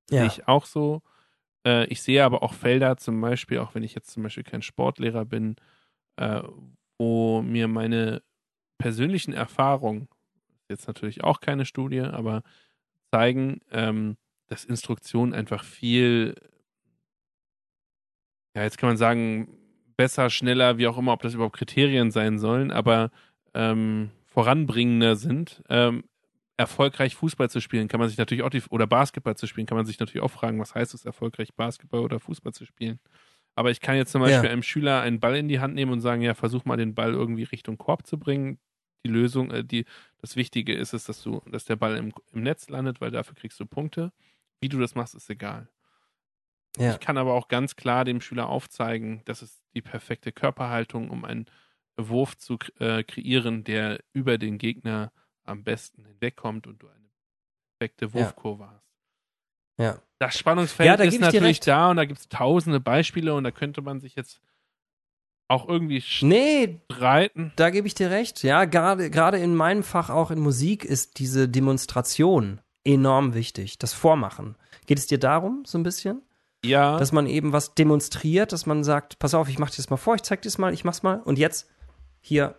Ja. 0.09 0.19
Sehe 0.19 0.27
ich 0.27 0.47
auch 0.47 0.65
so. 0.65 1.01
Äh, 1.65 1.85
ich 1.87 2.01
sehe 2.01 2.23
aber 2.23 2.43
auch 2.43 2.53
Felder, 2.53 2.97
zum 2.97 3.19
Beispiel, 3.21 3.59
auch 3.59 3.75
wenn 3.75 3.83
ich 3.83 3.95
jetzt 3.95 4.11
zum 4.11 4.23
Beispiel 4.23 4.43
kein 4.43 4.61
Sportlehrer 4.61 5.25
bin, 5.25 5.55
äh, 6.17 6.41
wo 6.99 7.41
mir 7.41 7.67
meine 7.67 8.23
persönlichen 8.79 9.33
Erfahrungen, 9.33 10.07
jetzt 10.69 10.87
natürlich 10.87 11.23
auch 11.23 11.41
keine 11.41 11.65
Studie, 11.65 12.01
aber 12.01 12.43
zeigen, 13.13 13.61
ähm, 13.71 14.17
dass 14.47 14.65
Instruktionen 14.65 15.33
einfach 15.33 15.63
viel, 15.63 16.35
ja, 18.55 18.63
jetzt 18.63 18.77
kann 18.77 18.89
man 18.89 18.97
sagen, 18.97 19.57
besser, 19.97 20.29
schneller, 20.29 20.77
wie 20.77 20.87
auch 20.87 20.97
immer, 20.97 21.13
ob 21.13 21.21
das 21.21 21.33
überhaupt 21.33 21.55
Kriterien 21.57 22.11
sein 22.11 22.39
sollen, 22.39 22.71
aber 22.71 23.11
ähm, 23.53 24.11
voranbringender 24.25 25.15
sind. 25.15 25.63
Ähm, 25.69 26.03
erfolgreich 26.57 27.15
Fußball 27.15 27.49
zu 27.49 27.61
spielen, 27.61 27.87
kann 27.87 27.99
man 27.99 28.09
sich 28.09 28.17
natürlich 28.17 28.43
auch 28.43 28.49
die, 28.49 28.61
oder 28.69 28.87
Basketball 28.87 29.35
zu 29.35 29.47
spielen, 29.47 29.65
kann 29.65 29.77
man 29.77 29.85
sich 29.85 29.99
natürlich 29.99 30.23
auch 30.23 30.31
fragen, 30.31 30.59
was 30.59 30.75
heißt 30.75 30.93
es, 30.93 31.05
erfolgreich 31.05 31.53
Basketball 31.55 32.01
oder 32.01 32.19
Fußball 32.19 32.53
zu 32.53 32.65
spielen. 32.65 32.99
Aber 33.55 33.71
ich 33.71 33.81
kann 33.81 33.95
jetzt 33.95 34.11
zum 34.11 34.21
Beispiel 34.21 34.45
ja. 34.45 34.51
einem 34.51 34.63
Schüler 34.63 35.01
einen 35.01 35.19
Ball 35.19 35.35
in 35.35 35.47
die 35.47 35.59
Hand 35.59 35.75
nehmen 35.75 35.91
und 35.91 36.01
sagen, 36.01 36.21
ja, 36.21 36.33
versuch 36.33 36.65
mal 36.65 36.77
den 36.77 36.95
Ball 36.95 37.13
irgendwie 37.13 37.43
Richtung 37.43 37.77
Korb 37.77 38.05
zu 38.07 38.17
bringen. 38.17 38.59
Die 39.05 39.09
Lösung, 39.09 39.51
äh, 39.51 39.63
die, 39.63 39.85
das 40.19 40.35
Wichtige 40.35 40.73
ist 40.73 40.93
es, 40.93 41.05
dass 41.05 41.21
du, 41.21 41.41
dass 41.45 41.65
der 41.65 41.75
Ball 41.75 41.97
im, 41.97 42.13
im 42.31 42.43
Netz 42.43 42.69
landet, 42.69 43.01
weil 43.01 43.11
dafür 43.11 43.35
kriegst 43.35 43.59
du 43.59 43.65
Punkte. 43.65 44.11
Wie 44.61 44.69
du 44.69 44.79
das 44.79 44.95
machst, 44.95 45.13
ist 45.13 45.29
egal. 45.29 45.69
Ja. 46.77 46.93
Ich 46.93 46.99
kann 46.99 47.17
aber 47.17 47.33
auch 47.33 47.47
ganz 47.47 47.75
klar 47.75 48.05
dem 48.05 48.21
Schüler 48.21 48.49
aufzeigen, 48.49 49.21
das 49.25 49.43
ist 49.43 49.61
die 49.75 49.81
perfekte 49.81 50.31
Körperhaltung, 50.31 51.09
um 51.09 51.23
einen 51.25 51.45
Wurf 51.97 52.37
zu 52.37 52.57
äh, 52.79 53.03
kreieren, 53.03 53.63
der 53.63 54.03
über 54.13 54.39
den 54.39 54.57
Gegner 54.57 55.11
am 55.45 55.63
besten 55.63 56.05
hinwegkommt 56.05 56.67
und 56.67 56.81
du 56.81 56.87
eine 56.87 57.09
perfekte 57.77 58.13
Wurfkurve 58.13 58.63
ja. 58.63 58.69
hast. 58.69 58.83
Ja. 59.77 60.01
Das 60.19 60.37
Spannungsfeld 60.37 60.87
ja, 60.87 60.97
da 60.97 61.03
ist 61.03 61.19
natürlich 61.19 61.59
da 61.59 61.89
und 61.89 61.97
da 61.97 62.05
gibt 62.05 62.19
es 62.19 62.29
tausende 62.29 62.79
Beispiele 62.79 63.33
und 63.33 63.43
da 63.43 63.51
könnte 63.51 63.81
man 63.81 63.99
sich 63.99 64.15
jetzt 64.15 64.39
auch 65.49 65.67
irgendwie 65.67 66.03
nee, 66.21 66.79
streiten. 66.89 67.51
Da 67.57 67.69
gebe 67.69 67.87
ich 67.87 67.93
dir 67.93 68.09
recht. 68.09 68.43
Ja, 68.43 68.65
gerade 68.65 69.09
gerade 69.09 69.37
in 69.37 69.55
meinem 69.55 69.83
Fach 69.83 70.09
auch 70.09 70.31
in 70.31 70.39
Musik 70.39 70.85
ist 70.85 71.19
diese 71.19 71.49
Demonstration 71.49 72.61
enorm 72.83 73.33
wichtig, 73.33 73.77
das 73.77 73.93
Vormachen. 73.93 74.55
Geht 74.85 74.99
es 74.99 75.07
dir 75.07 75.19
darum 75.19 75.63
so 75.65 75.77
ein 75.77 75.83
bisschen? 75.83 76.21
Ja. 76.63 76.97
Dass 76.97 77.11
man 77.11 77.27
eben 77.27 77.51
was 77.51 77.75
demonstriert, 77.75 78.53
dass 78.53 78.65
man 78.65 78.83
sagt, 78.83 79.19
pass 79.19 79.33
auf, 79.33 79.49
ich 79.49 79.59
mach 79.59 79.69
dir 79.69 79.77
das 79.77 79.89
mal 79.89 79.97
vor, 79.97 80.15
ich 80.15 80.23
zeig 80.23 80.41
dir 80.41 80.47
das 80.47 80.57
mal, 80.57 80.73
ich 80.73 80.85
mach's 80.85 81.03
mal 81.03 81.21
und 81.21 81.37
jetzt 81.37 81.69
hier 82.21 82.55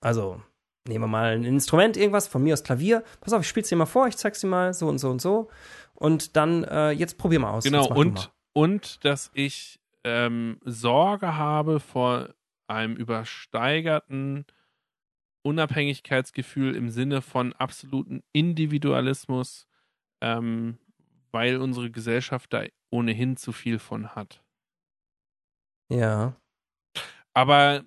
also 0.00 0.40
nehmen 0.88 1.04
wir 1.04 1.08
mal 1.08 1.36
ein 1.36 1.44
Instrument, 1.44 1.96
irgendwas, 1.96 2.26
von 2.26 2.42
mir 2.42 2.54
aus 2.54 2.64
Klavier. 2.64 3.04
Pass 3.20 3.32
auf, 3.32 3.42
ich 3.42 3.48
spiel's 3.48 3.68
dir 3.68 3.76
mal 3.76 3.86
vor, 3.86 4.08
ich 4.08 4.16
zeig's 4.16 4.40
dir 4.40 4.48
mal 4.48 4.74
so 4.74 4.88
und 4.88 4.98
so 4.98 5.10
und 5.10 5.20
so. 5.20 5.48
Und 5.94 6.36
dann, 6.36 6.64
äh, 6.64 6.90
jetzt 6.90 7.18
probier 7.18 7.40
mal 7.40 7.50
aus. 7.50 7.64
Genau, 7.64 7.86
und, 7.88 8.32
und 8.52 9.04
dass 9.04 9.30
ich 9.34 9.80
ähm, 10.04 10.58
Sorge 10.64 11.36
habe 11.36 11.80
vor 11.80 12.30
einem 12.66 12.96
übersteigerten 12.96 14.46
Unabhängigkeitsgefühl 15.42 16.74
im 16.74 16.90
Sinne 16.90 17.22
von 17.22 17.52
absoluten 17.52 18.22
Individualismus, 18.32 19.66
ähm, 20.20 20.78
weil 21.30 21.58
unsere 21.58 21.90
Gesellschaft 21.90 22.52
da 22.52 22.64
ohnehin 22.90 23.36
zu 23.36 23.52
viel 23.52 23.78
von 23.78 24.14
hat. 24.14 24.42
Ja. 25.90 26.36
Aber 27.34 27.84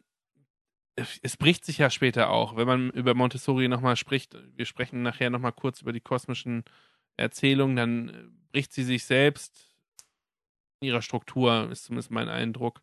es 0.96 1.38
bricht 1.38 1.66
sich 1.66 1.78
ja 1.78 1.90
später 1.90 2.30
auch, 2.30 2.56
wenn 2.56 2.68
man 2.68 2.90
über 2.92 3.14
Montessori 3.14 3.68
nochmal 3.68 3.96
spricht. 3.96 4.36
Wir 4.56 4.66
sprechen 4.66 5.02
nachher 5.02 5.30
nochmal 5.30 5.54
kurz 5.54 5.82
über 5.82 5.94
die 5.94 6.02
kosmischen 6.02 6.64
Erzählung, 7.18 7.76
dann 7.76 8.10
äh, 8.10 8.14
bricht 8.52 8.74
sie 8.74 8.84
sich 8.84 9.06
selbst 9.06 9.70
in 10.80 10.88
ihrer 10.88 11.02
Struktur, 11.02 11.70
ist 11.72 11.86
zumindest 11.86 12.12
mein 12.12 12.30
Eindruck, 12.30 12.82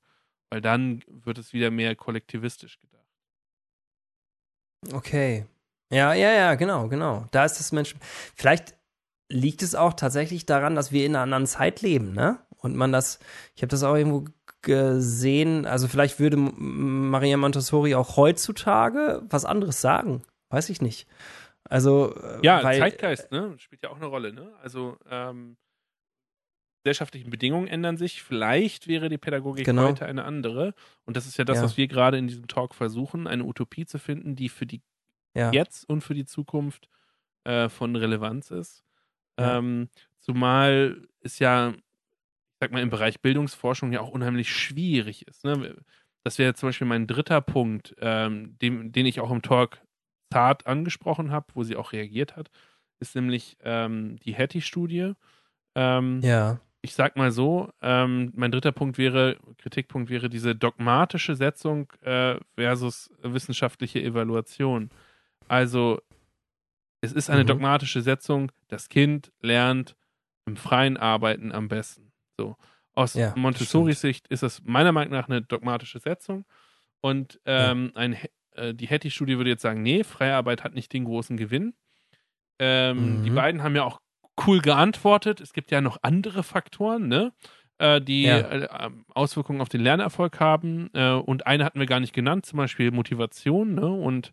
weil 0.50 0.60
dann 0.60 1.02
wird 1.08 1.38
es 1.38 1.52
wieder 1.52 1.70
mehr 1.70 1.96
kollektivistisch 1.96 2.78
gedacht. 2.80 3.06
Okay. 4.92 5.46
Ja, 5.90 6.12
ja, 6.12 6.32
ja, 6.32 6.54
genau, 6.54 6.88
genau. 6.88 7.26
Da 7.30 7.44
ist 7.44 7.58
das 7.58 7.72
Mensch. 7.72 7.96
Vielleicht 8.34 8.74
liegt 9.28 9.62
es 9.62 9.74
auch 9.74 9.94
tatsächlich 9.94 10.46
daran, 10.46 10.74
dass 10.74 10.92
wir 10.92 11.04
in 11.04 11.14
einer 11.14 11.22
anderen 11.22 11.46
Zeit 11.46 11.82
leben, 11.82 12.12
ne? 12.12 12.38
Und 12.58 12.76
man 12.76 12.92
das, 12.92 13.18
ich 13.54 13.62
habe 13.62 13.68
das 13.68 13.82
auch 13.82 13.94
irgendwo 13.94 14.24
gesehen, 14.62 15.66
also 15.66 15.88
vielleicht 15.88 16.18
würde 16.18 16.36
Maria 16.36 17.36
Montessori 17.36 17.94
auch 17.94 18.16
heutzutage 18.16 19.22
was 19.28 19.44
anderes 19.44 19.80
sagen. 19.80 20.22
Weiß 20.50 20.70
ich 20.70 20.80
nicht. 20.80 21.06
Also. 21.64 22.14
Äh, 22.16 22.40
ja, 22.42 22.62
weil, 22.64 22.78
Zeitgeist, 22.78 23.30
ne? 23.30 23.54
Spielt 23.58 23.82
ja 23.82 23.90
auch 23.90 23.96
eine 23.96 24.06
Rolle, 24.06 24.32
ne? 24.32 24.52
Also, 24.62 24.96
ähm, 25.10 25.56
gesellschaftlichen 26.82 27.30
Bedingungen 27.30 27.68
ändern 27.68 27.96
sich. 27.96 28.22
Vielleicht 28.22 28.88
wäre 28.88 29.08
die 29.08 29.18
Pädagogik 29.18 29.66
genau. 29.66 29.88
heute 29.88 30.06
eine 30.06 30.24
andere. 30.24 30.74
Und 31.04 31.16
das 31.16 31.26
ist 31.26 31.36
ja 31.36 31.44
das, 31.44 31.58
ja. 31.58 31.64
was 31.64 31.76
wir 31.76 31.86
gerade 31.86 32.18
in 32.18 32.28
diesem 32.28 32.48
Talk 32.48 32.74
versuchen, 32.74 33.26
eine 33.26 33.44
Utopie 33.44 33.84
zu 33.84 33.98
finden, 33.98 34.36
die 34.36 34.48
für 34.48 34.64
die 34.64 34.80
ja. 35.34 35.52
jetzt 35.52 35.88
und 35.88 36.00
für 36.00 36.14
die 36.14 36.24
Zukunft 36.24 36.88
äh, 37.44 37.68
von 37.68 37.94
Relevanz 37.94 38.50
ist. 38.50 38.84
Ja. 39.38 39.58
Ähm, 39.58 39.88
zumal 40.18 41.06
es 41.20 41.38
ja, 41.38 41.74
sag 42.60 42.72
mal, 42.72 42.82
im 42.82 42.90
Bereich 42.90 43.20
Bildungsforschung 43.20 43.92
ja 43.92 44.00
auch 44.00 44.10
unheimlich 44.10 44.52
schwierig 44.52 45.26
ist. 45.26 45.44
Ne? 45.44 45.76
Das 46.24 46.38
wäre 46.38 46.54
zum 46.54 46.68
Beispiel 46.68 46.86
mein 46.86 47.06
dritter 47.06 47.40
Punkt, 47.40 47.94
ähm, 48.00 48.56
dem, 48.58 48.92
den 48.92 49.06
ich 49.06 49.20
auch 49.20 49.30
im 49.30 49.42
Talk 49.42 49.80
zart 50.32 50.66
angesprochen 50.66 51.30
habe, 51.30 51.46
wo 51.54 51.62
sie 51.62 51.76
auch 51.76 51.92
reagiert 51.92 52.36
hat, 52.36 52.50
ist 53.00 53.14
nämlich 53.14 53.56
ähm, 53.62 54.16
die 54.24 54.34
Hattie-Studie. 54.34 55.12
Ähm, 55.74 56.20
ja. 56.22 56.60
Ich 56.80 56.94
sag 56.94 57.16
mal 57.16 57.32
so, 57.32 57.70
ähm, 57.82 58.32
mein 58.36 58.52
dritter 58.52 58.72
Punkt 58.72 58.98
wäre, 58.98 59.36
Kritikpunkt 59.58 60.10
wäre 60.10 60.28
diese 60.28 60.54
dogmatische 60.54 61.34
Setzung 61.34 61.92
äh, 62.02 62.36
versus 62.56 63.10
wissenschaftliche 63.22 64.00
Evaluation. 64.02 64.90
Also 65.48 66.00
es 67.00 67.12
ist 67.12 67.30
eine 67.30 67.42
mhm. 67.42 67.48
dogmatische 67.48 68.02
Setzung, 68.02 68.52
das 68.68 68.88
Kind 68.88 69.32
lernt 69.40 69.96
im 70.46 70.56
freien 70.56 70.96
Arbeiten 70.96 71.52
am 71.52 71.68
besten. 71.68 72.07
So. 72.38 72.56
Aus 72.94 73.14
ja, 73.14 73.32
Montessoris 73.36 74.00
Sicht 74.00 74.26
ist 74.28 74.42
das 74.42 74.62
meiner 74.64 74.92
Meinung 74.92 75.12
nach 75.12 75.28
eine 75.28 75.42
dogmatische 75.42 76.00
Setzung. 76.00 76.44
Und 77.00 77.40
ähm, 77.44 77.92
ja. 77.94 78.00
ein, 78.00 78.16
äh, 78.52 78.74
die 78.74 78.88
Hattie-Studie 78.88 79.36
würde 79.36 79.50
jetzt 79.50 79.62
sagen, 79.62 79.82
nee, 79.82 80.02
freie 80.04 80.34
Arbeit 80.34 80.64
hat 80.64 80.74
nicht 80.74 80.92
den 80.92 81.04
großen 81.04 81.36
Gewinn. 81.36 81.74
Ähm, 82.58 83.20
mhm. 83.20 83.24
Die 83.24 83.30
beiden 83.30 83.62
haben 83.62 83.76
ja 83.76 83.84
auch 83.84 84.00
cool 84.46 84.60
geantwortet. 84.60 85.40
Es 85.40 85.52
gibt 85.52 85.70
ja 85.70 85.80
noch 85.80 85.98
andere 86.02 86.42
Faktoren, 86.42 87.08
ne? 87.08 87.32
Äh, 87.78 88.00
die 88.00 88.24
ja. 88.24 88.38
äh, 88.38 88.90
Auswirkungen 89.14 89.60
auf 89.60 89.68
den 89.68 89.80
Lernerfolg 89.80 90.40
haben. 90.40 90.90
Äh, 90.94 91.12
und 91.12 91.46
eine 91.46 91.64
hatten 91.64 91.78
wir 91.78 91.86
gar 91.86 92.00
nicht 92.00 92.12
genannt, 92.12 92.46
zum 92.46 92.56
Beispiel 92.56 92.90
Motivation, 92.90 93.74
ne? 93.74 93.86
Und 93.86 94.32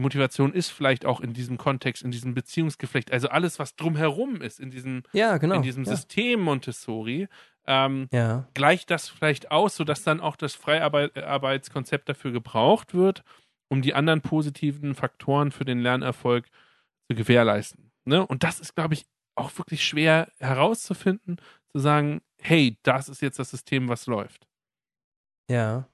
Motivation 0.00 0.52
ist 0.52 0.70
vielleicht 0.70 1.06
auch 1.06 1.20
in 1.20 1.32
diesem 1.32 1.58
Kontext, 1.58 2.02
in 2.02 2.10
diesem 2.10 2.34
Beziehungsgeflecht, 2.34 3.12
also 3.12 3.28
alles, 3.28 3.58
was 3.58 3.76
drumherum 3.76 4.42
ist, 4.42 4.60
in 4.60 4.70
diesem, 4.70 5.02
ja, 5.12 5.38
genau. 5.38 5.56
in 5.56 5.62
diesem 5.62 5.84
ja. 5.84 5.94
System 5.94 6.40
Montessori, 6.40 7.28
ähm, 7.66 8.08
ja. 8.12 8.48
gleicht 8.54 8.90
das 8.90 9.08
vielleicht 9.08 9.50
aus, 9.50 9.76
sodass 9.76 10.02
dann 10.02 10.20
auch 10.20 10.36
das 10.36 10.54
Freiarbeitskonzept 10.54 12.08
dafür 12.08 12.32
gebraucht 12.32 12.94
wird, 12.94 13.22
um 13.68 13.82
die 13.82 13.94
anderen 13.94 14.20
positiven 14.20 14.94
Faktoren 14.94 15.52
für 15.52 15.64
den 15.64 15.80
Lernerfolg 15.80 16.46
zu 17.08 17.16
gewährleisten. 17.16 17.92
Ne? 18.04 18.26
Und 18.26 18.42
das 18.42 18.60
ist, 18.60 18.74
glaube 18.74 18.94
ich, 18.94 19.06
auch 19.36 19.56
wirklich 19.58 19.84
schwer 19.84 20.30
herauszufinden, 20.38 21.36
zu 21.72 21.78
sagen, 21.78 22.20
hey, 22.40 22.76
das 22.82 23.08
ist 23.08 23.22
jetzt 23.22 23.38
das 23.38 23.50
System, 23.50 23.88
was 23.88 24.06
läuft. 24.06 24.46
Ja. 25.48 25.88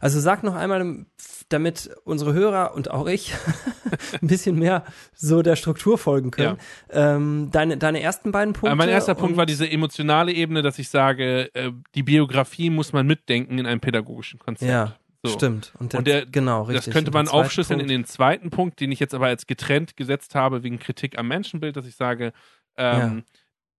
Also 0.00 0.20
sag 0.20 0.42
noch 0.42 0.54
einmal, 0.54 1.06
damit 1.48 1.90
unsere 2.04 2.32
Hörer 2.32 2.74
und 2.74 2.90
auch 2.90 3.06
ich 3.06 3.34
ein 4.22 4.26
bisschen 4.26 4.58
mehr 4.58 4.84
so 5.14 5.42
der 5.42 5.56
Struktur 5.56 5.98
folgen 5.98 6.30
können. 6.30 6.58
Ja. 6.92 7.16
Ähm, 7.16 7.50
deine, 7.52 7.76
deine 7.76 8.00
ersten 8.00 8.32
beiden 8.32 8.54
Punkte. 8.54 8.76
mein 8.76 8.88
erster 8.88 9.14
Punkt 9.14 9.36
war 9.36 9.46
diese 9.46 9.68
emotionale 9.68 10.32
Ebene, 10.32 10.62
dass 10.62 10.78
ich 10.78 10.88
sage, 10.88 11.54
äh, 11.54 11.72
die 11.94 12.02
Biografie 12.02 12.70
muss 12.70 12.92
man 12.92 13.06
mitdenken 13.06 13.58
in 13.58 13.66
einem 13.66 13.80
pädagogischen 13.80 14.38
Konzept. 14.38 14.70
Ja. 14.70 14.96
So. 15.22 15.32
Stimmt. 15.34 15.72
Und, 15.78 15.92
der, 15.92 15.98
und 15.98 16.06
der, 16.06 16.26
genau, 16.26 16.62
richtig. 16.62 16.86
Das 16.86 16.94
könnte 16.94 17.10
man 17.10 17.28
aufschlüsseln 17.28 17.80
Punkt. 17.80 17.90
in 17.90 18.00
den 18.00 18.06
zweiten 18.06 18.48
Punkt, 18.48 18.80
den 18.80 18.90
ich 18.90 19.00
jetzt 19.00 19.12
aber 19.12 19.26
als 19.26 19.46
getrennt 19.46 19.96
gesetzt 19.96 20.34
habe 20.34 20.62
wegen 20.62 20.78
Kritik 20.78 21.18
am 21.18 21.28
Menschenbild, 21.28 21.76
dass 21.76 21.86
ich 21.86 21.94
sage, 21.94 22.32
ähm, 22.78 23.24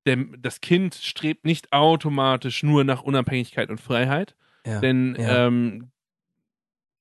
ja. 0.05 0.15
der, 0.15 0.25
das 0.37 0.61
Kind 0.61 0.93
strebt 0.93 1.45
nicht 1.45 1.73
automatisch 1.73 2.61
nur 2.61 2.83
nach 2.83 3.01
Unabhängigkeit 3.01 3.71
und 3.71 3.81
Freiheit, 3.81 4.35
ja, 4.65 4.79
Denn 4.79 5.15
ja. 5.19 5.47
Ähm, 5.47 5.91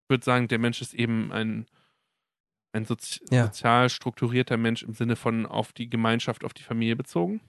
ich 0.05 0.11
würde 0.11 0.25
sagen, 0.25 0.49
der 0.49 0.59
Mensch 0.59 0.81
ist 0.83 0.95
eben 0.95 1.31
ein, 1.33 1.67
ein 2.73 2.85
Sozi 2.85 3.21
ja. 3.31 3.45
sozial 3.45 3.89
strukturierter 3.89 4.57
Mensch 4.57 4.83
im 4.83 4.95
Sinne 4.95 5.17
von 5.17 5.47
auf 5.47 5.73
die 5.73 5.89
Gemeinschaft, 5.89 6.45
auf 6.45 6.53
die 6.53 6.63
Familie 6.63 6.97
bezogen. 6.97 7.41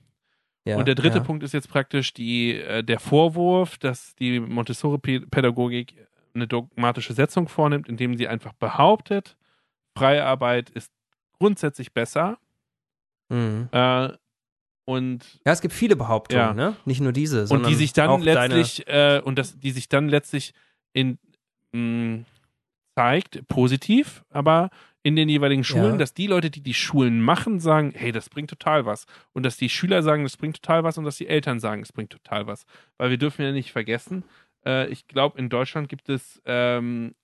Und 0.63 0.87
der 0.87 0.95
dritte 0.95 1.21
Punkt 1.21 1.43
ist 1.43 1.53
jetzt 1.53 1.69
praktisch 1.69 2.13
die, 2.13 2.55
äh, 2.55 2.83
der 2.83 2.99
Vorwurf, 2.99 3.79
dass 3.79 4.15
die 4.15 4.39
Montessori-Pädagogik 4.39 5.95
eine 6.35 6.47
dogmatische 6.47 7.13
Setzung 7.13 7.47
vornimmt, 7.47 7.89
indem 7.89 8.15
sie 8.15 8.27
einfach 8.27 8.53
behauptet, 8.53 9.37
freie 9.97 10.23
Arbeit 10.23 10.69
ist 10.69 10.91
grundsätzlich 11.39 11.93
besser. 11.93 12.37
Mhm. 13.29 13.69
Äh, 13.71 14.09
und 14.85 15.23
ja, 15.45 15.51
es 15.53 15.61
gibt 15.61 15.73
viele 15.73 15.95
Behauptungen, 15.95 16.43
ja. 16.43 16.53
ne? 16.53 16.75
Nicht 16.85 17.01
nur 17.01 17.11
diese, 17.11 17.47
sondern 17.47 17.65
und 17.65 17.71
die 17.71 17.75
sich 17.75 17.93
dann 17.93 18.21
letztlich 18.21 18.87
äh, 18.87 19.21
und 19.23 19.37
das, 19.37 19.59
die 19.59 19.71
sich 19.71 19.89
dann 19.89 20.09
letztlich 20.09 20.53
in 20.93 21.17
mh, 21.71 21.79
mm, 21.79 22.25
zeigt 22.95 23.47
positiv, 23.47 24.23
aber 24.29 24.69
in 25.03 25.15
den 25.15 25.29
jeweiligen 25.29 25.63
Schulen, 25.63 25.93
ja. 25.93 25.97
dass 25.97 26.13
die 26.13 26.27
Leute, 26.27 26.51
die 26.51 26.61
die 26.61 26.73
Schulen 26.73 27.21
machen, 27.21 27.59
sagen, 27.59 27.93
hey, 27.95 28.11
das 28.11 28.29
bringt 28.29 28.49
total 28.49 28.85
was. 28.85 29.05
Und 29.33 29.43
dass 29.43 29.57
die 29.57 29.69
Schüler 29.69 30.03
sagen, 30.03 30.23
das 30.23 30.37
bringt 30.37 30.61
total 30.61 30.83
was 30.83 30.97
und 30.97 31.05
dass 31.05 31.17
die 31.17 31.27
Eltern 31.27 31.59
sagen, 31.59 31.81
es 31.81 31.91
bringt 31.91 32.11
total 32.11 32.45
was. 32.45 32.65
Weil 32.97 33.09
wir 33.09 33.17
dürfen 33.17 33.41
ja 33.41 33.51
nicht 33.51 33.71
vergessen, 33.71 34.23
äh, 34.65 34.87
ich 34.89 35.07
glaube, 35.07 35.39
in 35.39 35.49
Deutschland 35.49 35.89
gibt 35.89 36.09
es 36.09 36.41
ähm, 36.45 37.15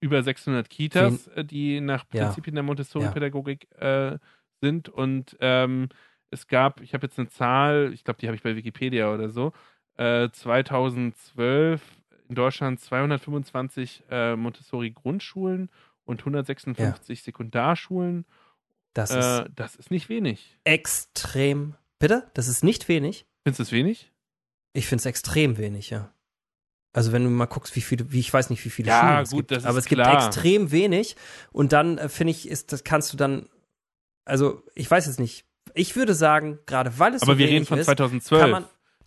über 0.00 0.22
600 0.22 0.68
Kitas, 0.68 1.28
äh, 1.28 1.44
die 1.44 1.80
nach 1.80 2.06
Prinzipien 2.06 2.54
ja. 2.54 2.56
der 2.56 2.64
Montessori-Pädagogik 2.64 3.68
äh, 3.78 4.18
sind 4.60 4.88
und 4.90 5.36
ähm, 5.40 5.88
es 6.32 6.48
gab, 6.48 6.80
ich 6.80 6.94
habe 6.94 7.06
jetzt 7.06 7.18
eine 7.18 7.28
Zahl, 7.28 7.92
ich 7.92 8.04
glaube, 8.04 8.18
die 8.20 8.26
habe 8.26 8.36
ich 8.36 8.42
bei 8.42 8.56
Wikipedia 8.56 9.12
oder 9.12 9.28
so, 9.28 9.52
äh, 9.96 10.30
2012 10.30 11.80
in 12.28 12.34
Deutschland 12.34 12.80
225 12.80 14.04
äh, 14.10 14.36
Montessori-Grundschulen 14.36 15.68
und 16.04 16.20
156 16.20 17.18
ja. 17.18 17.24
Sekundarschulen. 17.24 18.24
Das 18.94 19.10
ist, 19.10 19.16
äh, 19.16 19.44
das 19.54 19.76
ist 19.76 19.90
nicht 19.90 20.08
wenig. 20.08 20.58
Extrem. 20.64 21.74
Bitte? 21.98 22.30
Das 22.34 22.48
ist 22.48 22.64
nicht 22.64 22.88
wenig? 22.88 23.26
Findest 23.44 23.60
du 23.60 23.62
es 23.64 23.72
wenig? 23.72 24.10
Ich 24.72 24.86
finde 24.86 25.00
es 25.00 25.06
extrem 25.06 25.58
wenig, 25.58 25.90
ja. 25.90 26.12
Also 26.94 27.12
wenn 27.12 27.24
du 27.24 27.30
mal 27.30 27.46
guckst, 27.46 27.76
wie 27.76 27.80
viele, 27.80 28.10
wie 28.12 28.20
ich 28.20 28.32
weiß 28.32 28.50
nicht, 28.50 28.64
wie 28.64 28.70
viele 28.70 28.88
ja, 28.88 29.00
Schulen 29.00 29.22
es 29.22 29.30
gut, 29.30 29.48
gibt, 29.48 29.64
aber 29.64 29.78
es 29.78 29.86
klar. 29.86 30.10
gibt 30.10 30.26
extrem 30.26 30.70
wenig 30.70 31.16
und 31.50 31.72
dann 31.72 31.98
äh, 31.98 32.08
finde 32.08 32.32
ich, 32.32 32.48
ist 32.48 32.72
das 32.72 32.84
kannst 32.84 33.12
du 33.12 33.16
dann, 33.16 33.48
also 34.24 34.62
ich 34.74 34.90
weiß 34.90 35.06
jetzt 35.06 35.18
nicht, 35.18 35.46
ich 35.74 35.96
würde 35.96 36.14
sagen, 36.14 36.58
gerade 36.66 36.98
weil 36.98 37.14
es 37.14 37.22
aber 37.22 37.32
so 37.32 37.38
wir 37.38 37.48
reden 37.48 37.66
von 37.66 37.78
ist, 37.78 37.86
2012. 37.86 38.64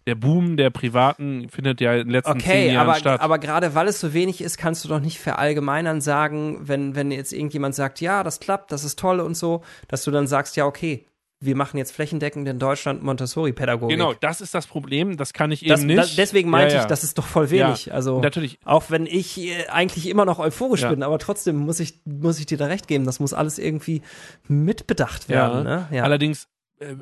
der 0.07 0.15
Boom 0.15 0.57
der 0.57 0.69
Privaten 0.69 1.49
findet 1.49 1.81
ja 1.81 1.93
in 1.93 2.07
den 2.07 2.09
letzten 2.09 2.31
okay, 2.33 2.67
zehn 2.67 2.73
Jahren 2.73 2.89
aber, 2.89 2.99
statt. 2.99 3.21
aber 3.21 3.39
gerade 3.39 3.75
weil 3.75 3.87
es 3.87 3.99
so 3.99 4.13
wenig 4.13 4.41
ist, 4.41 4.57
kannst 4.57 4.83
du 4.83 4.89
doch 4.89 4.99
nicht 4.99 5.19
verallgemeinern 5.19 6.01
sagen, 6.01 6.59
wenn, 6.61 6.95
wenn 6.95 7.11
jetzt 7.11 7.33
irgendjemand 7.33 7.75
sagt, 7.75 8.01
ja, 8.01 8.23
das 8.23 8.39
klappt, 8.39 8.71
das 8.71 8.83
ist 8.83 8.99
toll 8.99 9.19
und 9.19 9.35
so, 9.35 9.63
dass 9.87 10.03
du 10.03 10.11
dann 10.11 10.27
sagst, 10.27 10.55
ja, 10.55 10.65
okay, 10.65 11.05
wir 11.45 11.55
machen 11.55 11.77
jetzt 11.77 11.91
flächendeckend 11.91 12.47
in 12.47 12.59
Deutschland 12.59 13.03
Montessori-Pädagogik. 13.03 13.97
Genau, 13.97 14.13
das 14.13 14.41
ist 14.41 14.53
das 14.53 14.67
Problem, 14.67 15.17
das 15.17 15.33
kann 15.33 15.51
ich 15.51 15.63
eben 15.63 15.69
das, 15.69 15.83
nicht. 15.83 15.99
Das, 15.99 16.15
deswegen 16.15 16.49
meinte 16.49 16.73
ja, 16.73 16.79
ja. 16.79 16.83
ich, 16.83 16.87
das 16.87 17.03
ist 17.03 17.17
doch 17.17 17.25
voll 17.25 17.49
wenig. 17.49 17.87
Ja, 17.87 17.93
also 17.93 18.19
natürlich. 18.19 18.59
Auch 18.65 18.89
wenn 18.89 19.05
ich 19.05 19.37
äh, 19.39 19.67
eigentlich 19.67 20.07
immer 20.09 20.25
noch 20.25 20.39
euphorisch 20.39 20.87
bin, 20.87 21.03
aber 21.03 21.19
trotzdem 21.19 21.57
muss 21.57 21.79
ich, 21.79 22.01
muss 22.05 22.39
ich 22.39 22.45
dir 22.45 22.57
da 22.57 22.65
recht 22.65 22.87
geben, 22.87 23.05
das 23.05 23.19
muss 23.19 23.33
alles 23.33 23.59
irgendwie 23.59 24.01
mitbedacht 24.47 25.29
werden. 25.29 25.63
Ne? 25.63 25.87
Allerdings 26.03 26.47
äh, 26.79 26.95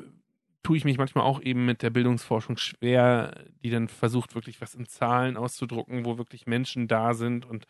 tue 0.64 0.76
ich 0.76 0.84
mich 0.84 0.98
manchmal 0.98 1.24
auch 1.24 1.40
eben 1.40 1.64
mit 1.64 1.82
der 1.82 1.90
Bildungsforschung 1.90 2.56
schwer, 2.56 3.32
die 3.62 3.70
dann 3.70 3.88
versucht, 3.88 4.34
wirklich 4.34 4.60
was 4.60 4.74
in 4.74 4.86
Zahlen 4.86 5.36
auszudrucken, 5.36 6.04
wo 6.04 6.18
wirklich 6.18 6.46
Menschen 6.46 6.88
da 6.88 7.14
sind 7.14 7.44
und, 7.44 7.66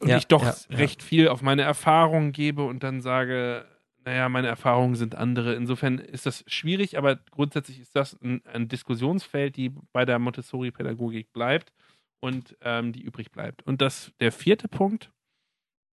und 0.00 0.08
ja, 0.08 0.18
ich 0.18 0.26
doch 0.26 0.44
ja, 0.44 0.54
recht 0.76 1.02
ja. 1.02 1.06
viel 1.06 1.28
auf 1.28 1.40
meine 1.40 1.62
Erfahrungen 1.62 2.32
gebe 2.32 2.64
und 2.64 2.82
dann 2.82 3.00
sage, 3.00 3.64
naja, 4.04 4.28
meine 4.28 4.48
Erfahrungen 4.48 4.94
sind 4.96 5.14
andere. 5.14 5.54
Insofern 5.54 5.98
ist 5.98 6.26
das 6.26 6.44
schwierig, 6.46 6.98
aber 6.98 7.16
grundsätzlich 7.30 7.80
ist 7.80 7.94
das 7.96 8.20
ein, 8.22 8.42
ein 8.46 8.68
Diskussionsfeld, 8.68 9.56
die 9.56 9.70
bei 9.92 10.04
der 10.04 10.18
Montessori-Pädagogik 10.18 11.32
bleibt 11.32 11.72
und 12.20 12.56
ähm, 12.60 12.92
die 12.92 13.02
übrig 13.02 13.30
bleibt. 13.32 13.62
Und 13.64 13.80
das, 13.80 14.12
der 14.20 14.32
vierte 14.32 14.68
Punkt 14.68 15.12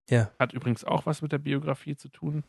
ja. 0.10 0.32
hat 0.40 0.54
übrigens 0.54 0.84
auch 0.84 1.06
was 1.06 1.22
mit 1.22 1.32
der 1.32 1.38
Biografie 1.40 1.96
zu 1.96 2.10
tun. 2.10 2.44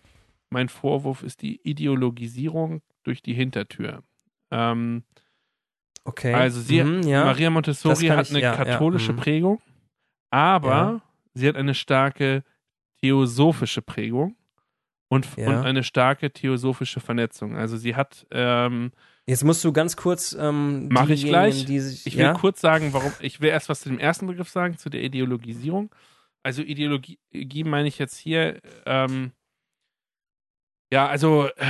Mein 0.50 0.68
Vorwurf 0.68 1.22
ist 1.22 1.42
die 1.42 1.60
Ideologisierung 1.62 2.80
durch 3.02 3.22
die 3.22 3.34
Hintertür. 3.34 4.02
Ähm, 4.50 5.04
Okay. 6.04 6.32
Also 6.32 6.62
sie, 6.62 6.82
Mhm, 6.82 7.02
ja. 7.02 7.24
Maria 7.26 7.50
Montessori 7.50 8.06
hat 8.06 8.26
ich- 8.26 8.30
eine 8.30 8.40
ja, 8.40 8.56
katholische 8.56 9.12
mhm. 9.12 9.16
Prägung, 9.18 9.60
aber 10.30 11.02
sie 11.34 11.46
hat 11.46 11.56
eine 11.56 11.74
starke 11.74 12.44
theosophische 13.02 13.82
Prägung 13.82 14.34
und, 15.08 15.26
Ja. 15.36 15.48
und 15.48 15.66
eine 15.66 15.82
starke 15.82 16.30
theosophische 16.30 17.00
Vernetzung. 17.00 17.56
Also 17.56 17.76
sie 17.76 17.96
hat, 17.96 18.26
ähm, 18.30 18.92
Jetzt 19.28 19.44
musst 19.44 19.62
du 19.62 19.74
ganz 19.74 19.94
kurz. 19.94 20.34
Ähm, 20.40 20.88
Mach 20.90 21.10
ich 21.10 21.26
gleich. 21.26 21.66
Sich, 21.66 22.06
ich 22.06 22.16
will 22.16 22.24
ja? 22.24 22.32
kurz 22.32 22.62
sagen, 22.62 22.94
warum, 22.94 23.12
ich 23.20 23.42
will 23.42 23.50
erst 23.50 23.68
was 23.68 23.80
zu 23.80 23.90
dem 23.90 23.98
ersten 23.98 24.26
Begriff 24.26 24.48
sagen, 24.48 24.78
zu 24.78 24.88
der 24.88 25.02
Ideologisierung. 25.02 25.94
Also 26.42 26.62
Ideologie 26.62 27.18
meine 27.64 27.88
ich 27.88 27.98
jetzt 27.98 28.16
hier, 28.16 28.58
ähm, 28.86 29.32
ja, 30.90 31.06
also 31.06 31.46
äh, 31.56 31.64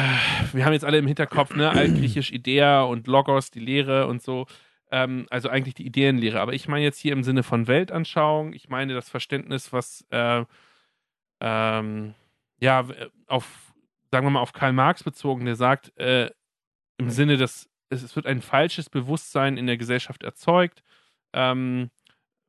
wir 0.53 0.65
haben 0.65 0.73
jetzt 0.73 0.85
alle 0.85 0.99
im 0.99 1.09
Hinterkopf, 1.09 1.57
ne, 1.57 1.69
altgriechisch 1.71 2.31
Idea 2.31 2.83
und 2.83 3.09
Logos, 3.09 3.51
die 3.51 3.59
Lehre 3.59 4.07
und 4.07 4.23
so. 4.23 4.47
Ähm, 4.93 5.27
also 5.29 5.49
eigentlich 5.49 5.75
die 5.75 5.87
Ideenlehre. 5.87 6.41
Aber 6.41 6.53
ich 6.53 6.69
meine 6.69 6.85
jetzt 6.85 7.01
hier 7.01 7.13
im 7.13 7.25
Sinne 7.25 7.43
von 7.43 7.67
Weltanschauung, 7.67 8.53
ich 8.53 8.69
meine 8.69 8.95
das 8.95 9.09
Verständnis, 9.09 9.73
was 9.73 10.07
äh, 10.11 10.45
ähm, 11.41 12.15
ja 12.61 12.87
auf, 13.27 13.75
sagen 14.11 14.27
wir 14.27 14.31
mal, 14.31 14.41
auf 14.41 14.53
Karl 14.53 14.73
Marx 14.73 15.03
bezogen, 15.03 15.45
der 15.45 15.57
sagt, 15.57 15.97
äh, 15.99 16.31
im 16.99 17.11
Sinne 17.11 17.37
des, 17.37 17.69
es, 17.91 18.03
es 18.03 18.17
wird 18.17 18.27
ein 18.27 18.43
falsches 18.43 18.91
Bewusstsein 18.91 19.57
in 19.57 19.67
der 19.67 19.77
Gesellschaft 19.77 20.23
erzeugt. 20.23 20.83
Ähm, 21.33 21.91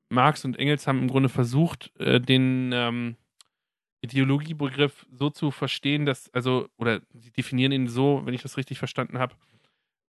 Marx 0.10 0.44
und 0.46 0.58
Engels 0.58 0.88
haben 0.88 1.00
im 1.00 1.08
Grunde 1.08 1.30
versucht, 1.30 1.92
äh, 2.00 2.20
den 2.20 2.72
ähm, 2.74 3.16
Ideologiebegriff 4.02 5.06
so 5.12 5.30
zu 5.30 5.52
verstehen, 5.52 6.06
dass, 6.06 6.34
also, 6.34 6.70
oder 6.78 7.02
sie 7.14 7.32
definieren 7.32 7.72
ihn 7.72 7.88
so, 7.88 8.22
wenn 8.26 8.34
ich 8.34 8.42
das 8.42 8.58
richtig 8.58 8.80
verstanden 8.80 9.20
habe, 9.20 9.36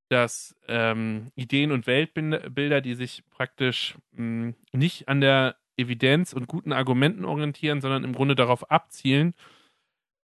dass 0.09 0.57
ähm, 0.69 1.31
Ideen 1.35 1.71
und 1.71 1.87
Weltbilder, 1.87 2.81
die 2.81 2.95
sich 2.95 3.23
praktisch 3.31 3.97
mh, 4.13 4.55
nicht 4.73 5.09
an 5.09 5.21
der 5.21 5.57
Evidenz 5.77 6.33
und 6.33 6.49
guten 6.49 6.73
Argumenten 6.73 7.25
orientieren, 7.25 7.81
sondern 7.81 8.05
im 8.05 8.13
Grunde 8.13 8.35
darauf 8.35 8.71
abzielen, 8.71 9.35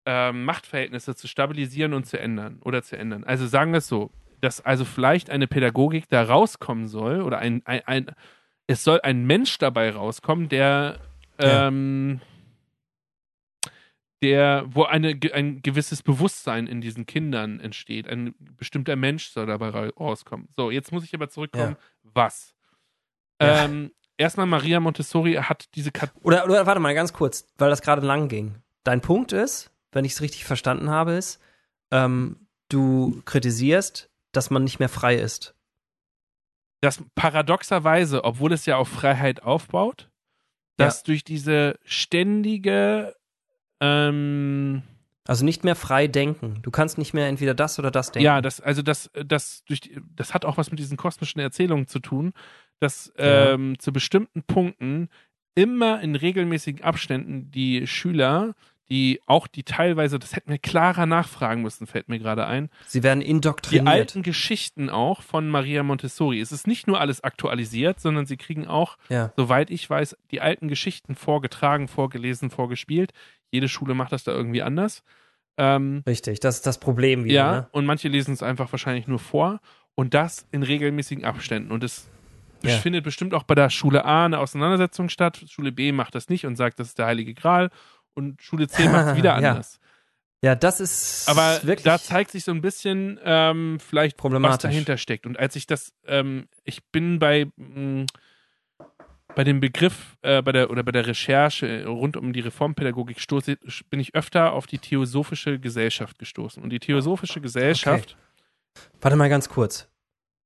ähm, 0.05 0.45
Machtverhältnisse 0.45 1.15
zu 1.15 1.27
stabilisieren 1.27 1.93
und 1.93 2.05
zu 2.05 2.19
ändern 2.19 2.59
oder 2.63 2.83
zu 2.83 2.97
ändern. 2.97 3.23
Also 3.23 3.47
sagen 3.47 3.71
wir 3.71 3.77
es 3.77 3.87
so, 3.87 4.11
dass 4.41 4.59
also 4.61 4.83
vielleicht 4.85 5.29
eine 5.29 5.47
Pädagogik 5.47 6.09
da 6.09 6.23
rauskommen 6.23 6.87
soll 6.87 7.21
oder 7.21 7.39
ein, 7.39 7.61
ein, 7.65 7.81
ein 7.85 8.05
es 8.67 8.83
soll 8.83 8.99
ein 9.01 9.25
Mensch 9.25 9.57
dabei 9.57 9.91
rauskommen, 9.91 10.49
der 10.49 10.99
Ja. 11.41 11.67
ähm, 11.67 12.21
der, 14.21 14.63
wo 14.67 14.83
eine, 14.83 15.19
ein 15.33 15.61
gewisses 15.61 16.01
Bewusstsein 16.01 16.65
in 16.67 16.79
diesen 16.79 17.05
Kindern 17.05 17.59
entsteht. 17.59 18.07
Ein 18.07 18.33
bestimmter 18.39 18.95
Mensch 18.95 19.27
soll 19.27 19.47
dabei 19.47 19.67
ra- 19.69 19.89
rauskommen. 19.99 20.47
So, 20.55 20.71
jetzt 20.71 20.93
muss 20.93 21.03
ich 21.03 21.13
aber 21.13 21.27
zurückkommen. 21.29 21.75
Was? 22.03 22.53
Ja. 23.41 23.65
Ähm, 23.65 23.91
erstmal, 24.15 24.45
Maria 24.45 24.79
Montessori 24.79 25.33
hat 25.33 25.75
diese 25.75 25.91
Kat 25.91 26.13
Oder, 26.23 26.45
oder 26.45 26.65
warte 26.65 26.79
mal 26.79 26.93
ganz 26.93 27.11
kurz, 27.11 27.45
weil 27.57 27.69
das 27.69 27.81
gerade 27.81 28.05
lang 28.05 28.29
ging. 28.29 28.55
Dein 28.85 29.01
Punkt 29.01 29.33
ist, 29.33 29.71
wenn 29.93 30.05
ich 30.05 30.13
es 30.13 30.21
richtig 30.21 30.45
verstanden 30.45 30.89
habe, 30.89 31.13
ist, 31.13 31.39
ähm, 31.91 32.47
du 32.69 33.21
kritisierst, 33.25 34.09
dass 34.31 34.49
man 34.49 34.63
nicht 34.63 34.79
mehr 34.79 34.89
frei 34.89 35.15
ist. 35.15 35.55
dass 36.81 37.01
paradoxerweise, 37.15 38.25
obwohl 38.25 38.51
es 38.51 38.65
ja 38.65 38.75
auf 38.77 38.89
Freiheit 38.89 39.41
aufbaut, 39.43 40.09
dass 40.75 41.03
durch 41.03 41.23
diese 41.23 41.79
ständige 41.85 43.15
ähm, 43.79 44.83
Also 45.25 45.45
nicht 45.45 45.63
mehr 45.63 45.75
frei 45.75 46.07
denken. 46.07 46.59
Du 46.61 46.71
kannst 46.71 46.97
nicht 46.97 47.13
mehr 47.13 47.27
entweder 47.27 47.53
das 47.53 47.79
oder 47.79 47.91
das 47.91 48.11
denken. 48.11 48.25
Ja, 48.25 48.41
das, 48.41 48.59
also 48.59 48.81
das, 48.81 49.09
das, 49.13 49.63
durch 49.65 49.79
die, 49.81 50.01
das 50.15 50.33
hat 50.33 50.43
auch 50.43 50.57
was 50.57 50.71
mit 50.71 50.79
diesen 50.79 50.97
kosmischen 50.97 51.39
Erzählungen 51.39 51.87
zu 51.87 51.99
tun, 51.99 52.33
dass 52.79 53.13
Ja. 53.17 53.53
ähm, 53.53 53.79
zu 53.79 53.93
bestimmten 53.93 54.43
Punkten 54.43 55.09
immer 55.55 56.01
in 56.01 56.15
regelmäßigen 56.15 56.83
Abständen 56.83 57.51
die 57.51 57.87
Schüler, 57.87 58.55
die 58.89 59.21
auch 59.25 59.47
die 59.47 59.63
teilweise, 59.63 60.19
das 60.19 60.35
hätten 60.35 60.51
wir 60.51 60.57
klarer 60.57 61.05
nachfragen 61.05 61.61
müssen, 61.61 61.87
fällt 61.87 62.09
mir 62.09 62.19
gerade 62.19 62.45
ein, 62.45 62.69
Sie 62.85 63.01
werden 63.01 63.21
die 63.21 63.27
indoktriniert. 63.27 63.87
alten 63.87 64.23
Geschichten 64.23 64.89
auch 64.89 65.21
von 65.21 65.49
Maria 65.49 65.83
Montessori. 65.83 66.39
Es 66.41 66.51
ist 66.51 66.67
nicht 66.67 66.85
nur 66.87 66.99
alles 66.99 67.23
aktualisiert, 67.23 67.99
sondern 67.99 68.25
sie 68.25 68.37
kriegen 68.37 68.67
auch, 68.67 68.97
ja. 69.09 69.31
soweit 69.37 69.71
ich 69.71 69.89
weiß, 69.89 70.17
die 70.31 70.41
alten 70.41 70.67
Geschichten 70.67 71.15
vorgetragen, 71.15 71.87
vorgelesen, 71.87 72.49
vorgespielt. 72.49 73.13
Jede 73.51 73.69
Schule 73.69 73.93
macht 73.93 74.11
das 74.11 74.23
da 74.25 74.31
irgendwie 74.31 74.61
anders. 74.61 75.03
Ähm, 75.57 76.03
Richtig, 76.07 76.39
das 76.39 76.55
ist 76.57 76.65
das 76.65 76.79
Problem 76.79 77.23
wieder. 77.25 77.33
ja, 77.35 77.51
Ne? 77.51 77.67
und 77.71 77.85
manche 77.85 78.07
lesen 78.07 78.33
es 78.33 78.43
einfach 78.43 78.71
wahrscheinlich 78.71 79.07
nur 79.07 79.19
vor 79.19 79.59
und 79.95 80.13
das 80.13 80.47
in 80.51 80.63
regelmäßigen 80.63 81.23
Abständen. 81.25 81.71
Und 81.71 81.83
es 81.83 82.09
Ja. 82.63 82.77
findet 82.79 83.03
bestimmt 83.03 83.33
auch 83.33 83.43
bei 83.43 83.53
der 83.55 83.69
Schule 83.69 84.03
A 84.05 84.25
eine 84.25 84.39
Auseinandersetzung 84.39 85.09
statt. 85.09 85.43
Schule 85.47 85.71
B 85.71 85.91
macht 85.91 86.15
das 86.15 86.29
nicht 86.29 86.45
und 86.45 86.55
sagt, 86.55 86.79
das 86.79 86.87
ist 86.89 86.97
der 86.97 87.05
Heilige 87.05 87.33
Gral. 87.33 87.69
Und 88.13 88.41
Schule 88.41 88.67
C 88.67 88.87
macht 88.89 89.07
es 89.11 89.15
wieder 89.15 89.31
Ja. 89.41 89.49
anders. 89.51 89.79
Ja, 90.43 90.55
das 90.55 90.81
ist 90.81 91.29
Aber 91.29 91.61
wirklich 91.63 91.85
da 91.85 91.97
zeigt 91.97 92.31
sich 92.31 92.43
so 92.43 92.51
ein 92.51 92.59
bisschen 92.61 93.17
ähm, 93.23 93.79
vielleicht, 93.79 94.21
was 94.21 94.57
dahinter 94.57 94.97
steckt. 94.97 95.25
Und 95.25 95.39
als 95.39 95.55
ich 95.55 95.67
das, 95.67 95.93
ähm, 96.05 96.49
ich 96.65 96.83
bin 96.91 97.17
bei, 97.17 97.47
mh, 97.55 98.07
bei 99.35 99.43
dem 99.45 99.61
Begriff, 99.61 100.17
äh, 100.21 100.41
bei 100.41 100.51
der 100.51 100.69
oder 100.69 100.83
bei 100.83 100.91
der 100.91 101.07
Recherche 101.07 101.85
rund 101.87 102.17
um 102.17 102.33
die 102.33 102.41
Reformpädagogik 102.41 103.21
stoße, 103.21 103.57
bin 103.89 104.01
ich 104.01 104.15
öfter 104.15 104.51
auf 104.51 104.67
die 104.67 104.79
Theosophische 104.79 105.59
Gesellschaft 105.59 106.19
gestoßen. 106.19 106.61
Und 106.61 106.71
die 106.71 106.79
Theosophische 106.79 107.39
Gesellschaft 107.39 108.17
Warte 109.01 109.15
mal 109.17 109.29
ganz 109.29 109.49
kurz. 109.49 109.87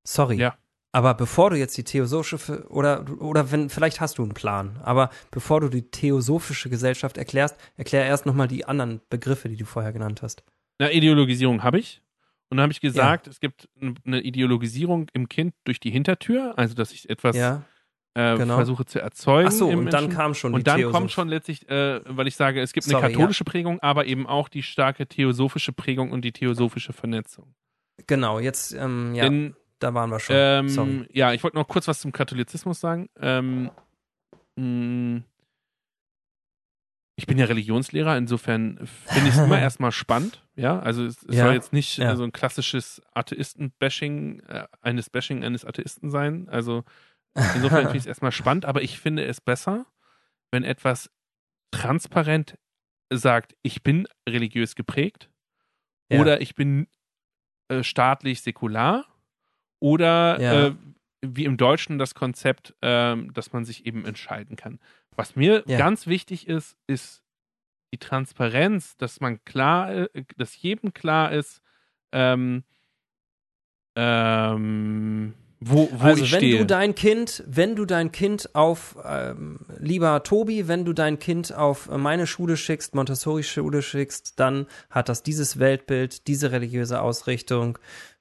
Sorry. 0.03 0.35
Ja. 0.35 0.57
Aber 0.91 1.13
bevor 1.13 1.49
du 1.49 1.57
jetzt 1.57 1.77
die 1.77 1.83
theosophische 1.83 2.65
oder 2.69 3.05
oder 3.19 3.51
wenn 3.51 3.69
vielleicht 3.69 3.99
hast 3.99 4.17
du 4.17 4.23
einen 4.23 4.33
Plan, 4.33 4.79
aber 4.83 5.09
bevor 5.31 5.61
du 5.61 5.69
die 5.69 5.91
theosophische 5.91 6.69
Gesellschaft 6.69 7.17
erklärst, 7.17 7.57
erklär 7.75 8.05
erst 8.05 8.25
noch 8.25 8.33
mal 8.33 8.47
die 8.47 8.65
anderen 8.65 9.01
Begriffe, 9.09 9.49
die 9.49 9.57
du 9.57 9.65
vorher 9.65 9.91
genannt 9.91 10.21
hast. 10.21 10.43
Eine 10.79 10.93
Ideologisierung 10.93 11.63
habe 11.63 11.79
ich. 11.79 12.01
Und 12.49 12.57
dann 12.57 12.63
habe 12.63 12.71
ich 12.71 12.79
gesagt, 12.79 13.27
es 13.27 13.41
gibt 13.41 13.67
eine 14.05 14.21
Ideologisierung 14.21 15.09
im 15.11 15.27
Kind 15.27 15.53
durch 15.65 15.81
die 15.81 15.91
Hintertür, 15.91 16.57
also 16.57 16.75
dass 16.75 16.93
ich 16.93 17.09
etwas 17.09 17.35
ja. 17.35 17.63
äh, 18.13 18.37
genau. 18.37 18.55
versuche 18.55 18.85
zu 18.85 18.99
erzeugen. 18.99 19.49
Ach 19.49 19.51
so, 19.51 19.69
im 19.69 19.79
und 19.79 19.91
dann 19.91 20.05
Menschen. 20.05 20.17
kam 20.17 20.33
schon 20.33 20.53
die 20.53 20.55
Und 20.55 20.67
dann 20.67 20.79
Theosoph- 20.79 20.91
kommt 20.93 21.11
schon 21.11 21.27
letztlich, 21.27 21.67
äh, 21.69 21.99
weil 22.05 22.27
ich 22.27 22.37
sage, 22.37 22.61
es 22.61 22.71
gibt 22.71 22.87
eine 22.87 22.99
Sorry, 23.01 23.11
katholische 23.11 23.43
Prägung, 23.43 23.81
aber 23.81 24.05
eben 24.05 24.25
auch 24.25 24.47
die 24.47 24.63
starke 24.63 25.07
theosophische 25.07 25.73
Prägung 25.73 26.11
und 26.11 26.21
die 26.21 26.31
theosophische 26.31 26.93
Vernetzung. 26.93 27.53
Genau, 28.05 28.39
jetzt 28.39 28.73
ähm, 28.73 29.13
ja, 29.13 29.25
Denn 29.25 29.53
da 29.79 29.93
waren 29.93 30.09
wir 30.09 30.19
schon. 30.19 30.35
ähm, 30.37 30.69
Sorry. 30.69 31.07
ja, 31.11 31.33
ich 31.33 31.43
wollte 31.43 31.57
noch 31.57 31.67
kurz 31.67 31.87
was 31.87 31.99
zum 32.01 32.11
Katholizismus 32.11 32.79
sagen. 32.79 33.09
Ähm, 33.19 33.71
mh, 34.55 35.21
ich 37.19 37.25
bin 37.25 37.39
ja 37.39 37.45
Religionslehrer, 37.45 38.15
insofern 38.17 38.77
finde 39.05 39.29
ich 39.29 39.35
es 39.35 39.41
immer 39.41 39.59
erstmal 39.59 39.91
spannend. 39.91 40.45
Ja, 40.55 40.79
also 40.79 41.03
es, 41.05 41.23
es 41.23 41.35
Ja, 41.35 41.45
soll 41.45 41.53
jetzt 41.53 41.73
nicht 41.73 41.97
ja. 41.97 42.15
so 42.15 42.23
ein 42.23 42.31
klassisches 42.31 43.01
Atheisten-Bashing 43.13 44.39
äh, 44.41 44.67
eines 44.81 45.09
Bashing 45.09 45.43
eines 45.43 45.65
Atheisten 45.65 46.09
sein. 46.11 46.47
Also 46.49 46.83
insofern 47.35 47.81
finde 47.85 47.97
ich 47.97 48.03
es 48.03 48.05
erstmal 48.07 48.31
spannend, 48.31 48.65
aber 48.65 48.81
ich 48.83 48.99
finde 48.99 49.25
es 49.25 49.41
besser, 49.41 49.85
wenn 50.51 50.63
etwas 50.63 51.09
transparent 51.71 52.57
sagt, 53.11 53.55
ich 53.63 53.83
bin 53.83 54.07
religiös 54.29 54.75
geprägt 54.75 55.29
Ja. 56.11 56.19
oder 56.21 56.39
ich 56.41 56.53
bin 56.55 56.87
äh, 57.69 57.83
staatlich 57.83 58.41
säkular 58.41 59.05
oder 59.79 60.39
Ja. 60.41 60.67
äh, 60.67 60.75
wie 61.21 61.45
im 61.45 61.57
Deutschen 61.57 61.97
das 61.97 62.13
Konzept, 62.15 62.75
ähm, 62.81 63.33
dass 63.33 63.51
man 63.53 63.65
sich 63.65 63.85
eben 63.85 64.05
entscheiden 64.05 64.55
kann. 64.55 64.79
Was 65.15 65.35
mir 65.35 65.63
Ja. 65.67 65.77
ganz 65.77 66.05
wichtig 66.07 66.47
ist, 66.47 66.77
ist 66.87 67.23
die 67.93 67.97
Transparenz, 67.97 68.97
dass 68.97 69.19
man 69.19 69.43
klar, 69.45 69.91
äh, 69.93 70.23
dass 70.37 70.61
jedem 70.61 70.93
klar 70.93 71.31
ist, 71.31 71.61
ähm, 72.11 72.63
ähm, 73.95 75.33
wo, 75.59 75.89
wo 75.91 76.03
also 76.05 76.23
ich 76.23 76.31
wenn 76.31 76.39
stehe. 76.39 76.59
du 76.59 76.65
dein 76.67 76.93
Kind, 76.93 77.43
wenn 77.47 77.75
du 77.75 77.85
dein 77.85 78.11
Kind 78.11 78.53
auf, 78.53 78.95
ähm, 79.03 79.59
lieber 79.79 80.21
Tobi, 80.23 80.67
wenn 80.67 80.85
du 80.85 80.93
dein 80.93 81.17
Kind 81.17 81.51
auf 81.53 81.89
meine 81.89 82.27
Schule 82.27 82.57
schickst, 82.57 82.93
Montessori-Schule 82.93 83.81
schickst, 83.81 84.39
dann 84.39 84.67
hat 84.91 85.09
das 85.09 85.23
dieses 85.23 85.57
Weltbild, 85.57 86.27
diese 86.27 86.51
religiöse 86.51 87.01
Ausrichtung. 87.01 87.79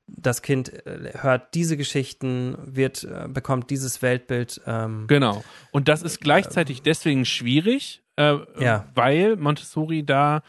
Das 0.09 0.43
Kind 0.43 0.73
äh, 0.87 1.13
hört 1.21 1.55
diese 1.55 1.77
Geschichten, 1.77 2.57
wird, 2.65 3.03
äh, 3.05 3.27
bekommt 3.29 3.71
dieses 3.71 4.03
Weltbild. 4.03 4.61
Ähm, 4.67 5.07
Genau. 5.09 5.45
Und 5.73 5.89
das 5.89 6.03
ist 6.03 6.21
gleichzeitig 6.21 6.83
deswegen 6.83 7.25
schwierig, 7.25 8.03
äh, 8.17 8.37
Ja. 8.63 8.87
weil 8.95 9.37
Montessori 9.37 10.05
da, 10.05 10.43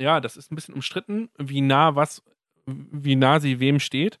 ja, 0.00 0.20
das 0.20 0.36
ist 0.36 0.50
ein 0.50 0.56
bisschen 0.56 0.74
umstritten, 0.74 1.28
wie 1.38 1.60
nah 1.60 1.94
was, 1.94 2.22
wie 2.66 3.14
nah 3.16 3.38
sie 3.40 3.60
wem 3.60 3.78
steht. 3.78 4.18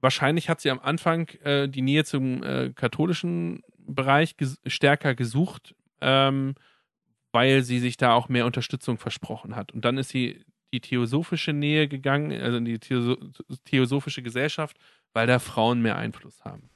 Wahrscheinlich 0.00 0.48
hat 0.48 0.60
sie 0.60 0.70
am 0.70 0.78
Anfang 0.78 1.28
äh, 1.42 1.68
die 1.68 1.82
Nähe 1.82 2.04
zum 2.04 2.42
äh, 2.44 2.70
katholischen 2.72 3.62
Bereich 3.78 4.36
ges 4.36 4.60
stärker 4.66 5.16
gesucht, 5.16 5.74
ähm, 6.00 6.54
weil 7.32 7.62
sie 7.62 7.80
sich 7.80 7.96
da 7.96 8.12
auch 8.12 8.28
mehr 8.28 8.46
Unterstützung 8.46 8.96
versprochen 8.98 9.56
hat. 9.56 9.72
Und 9.72 9.84
dann 9.84 9.98
ist 9.98 10.10
sie 10.10 10.44
die 10.72 10.80
theosophische 10.80 11.52
Nähe 11.52 11.88
gegangen, 11.88 12.32
also 12.40 12.58
in 12.58 12.64
die 12.64 12.78
Theoso 12.78 13.16
theosophische 13.64 14.22
Gesellschaft, 14.22 14.76
weil 15.12 15.26
da 15.26 15.38
Frauen 15.38 15.80
mehr 15.82 15.96
Einfluss 15.96 16.44
haben. 16.44 16.70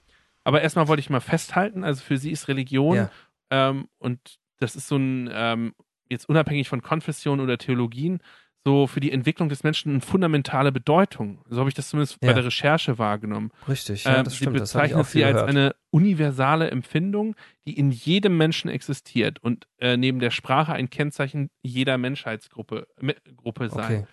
Aber 0.45 0.63
erstmal 0.63 0.89
wollte 0.89 1.01
ich 1.01 1.11
mal 1.11 1.21
festhalten, 1.21 1.85
also 1.85 2.03
für 2.03 2.19
sie 2.19 2.31
ist 2.31 2.49
Religion 2.49 2.97
Ja. 2.97 3.11
ähm, 3.51 3.89
und 3.99 4.39
das 4.59 4.77
ist 4.77 4.89
so 4.89 4.97
ein, 4.97 5.29
ähm, 5.33 5.75
jetzt 6.09 6.29
unabhängig 6.29 6.69
von 6.69 6.83
Konfession 6.83 7.41
oder 7.41 7.59
Theologien, 7.59 8.21
so 8.65 8.87
für 8.87 9.01
die 9.01 9.11
Entwicklung 9.11 9.49
des 9.49 9.65
Menschen 9.65 9.91
eine 9.93 10.01
fundamentale 10.01 10.71
Bedeutung. 10.71 11.41
So 11.51 11.59
habe 11.59 11.69
ich 11.69 11.75
das 11.75 11.89
zumindest 11.89 12.21
bei 12.21 12.29
Ja. 12.29 12.33
der 12.35 12.45
Recherche 12.45 12.97
wahrgenommen. 12.99 13.51
Richtig, 13.69 14.05
ja, 14.05 14.19
Ähm, 14.19 14.25
das 14.25 14.35
sie 14.35 14.37
stimmt. 14.39 14.57
Ich 14.57 14.63
bezeichnet 14.63 15.07
sie 15.07 15.25
als 15.25 15.35
gehört. 15.35 15.49
eine 15.51 15.75
universale 15.91 16.71
Empfindung, 16.71 17.35
die 17.67 17.77
in 17.77 17.91
jedem 17.91 18.37
Menschen 18.37 18.71
existiert 18.71 19.43
und 19.43 19.67
äh, 19.79 19.97
neben 19.97 20.21
der 20.21 20.31
Sprache 20.31 20.73
ein 20.73 20.91
Kennzeichen 20.91 21.51
jeder 21.63 21.99
Menschheitsgruppe 21.99 22.87
Me- 23.01 23.17
Gruppe 23.37 23.69
sei. 23.69 23.85
Okay. 23.85 24.07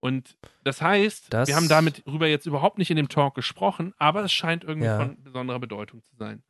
Und 0.00 0.36
das 0.64 0.82
heißt, 0.82 1.32
Das- 1.32 1.48
wir 1.48 1.54
haben 1.54 1.68
damit 1.68 2.02
darüber 2.04 2.26
jetzt 2.26 2.46
überhaupt 2.46 2.78
nicht 2.78 2.90
in 2.90 2.96
dem 2.96 3.08
Talk 3.08 3.36
gesprochen, 3.36 3.94
aber 3.98 4.24
es 4.24 4.32
scheint 4.32 4.64
irgendwie 4.64 4.86
Ja. 4.88 4.98
von 4.98 5.22
besonderer 5.22 5.60
Bedeutung 5.60 6.02
zu 6.02 6.16
sein. 6.16 6.42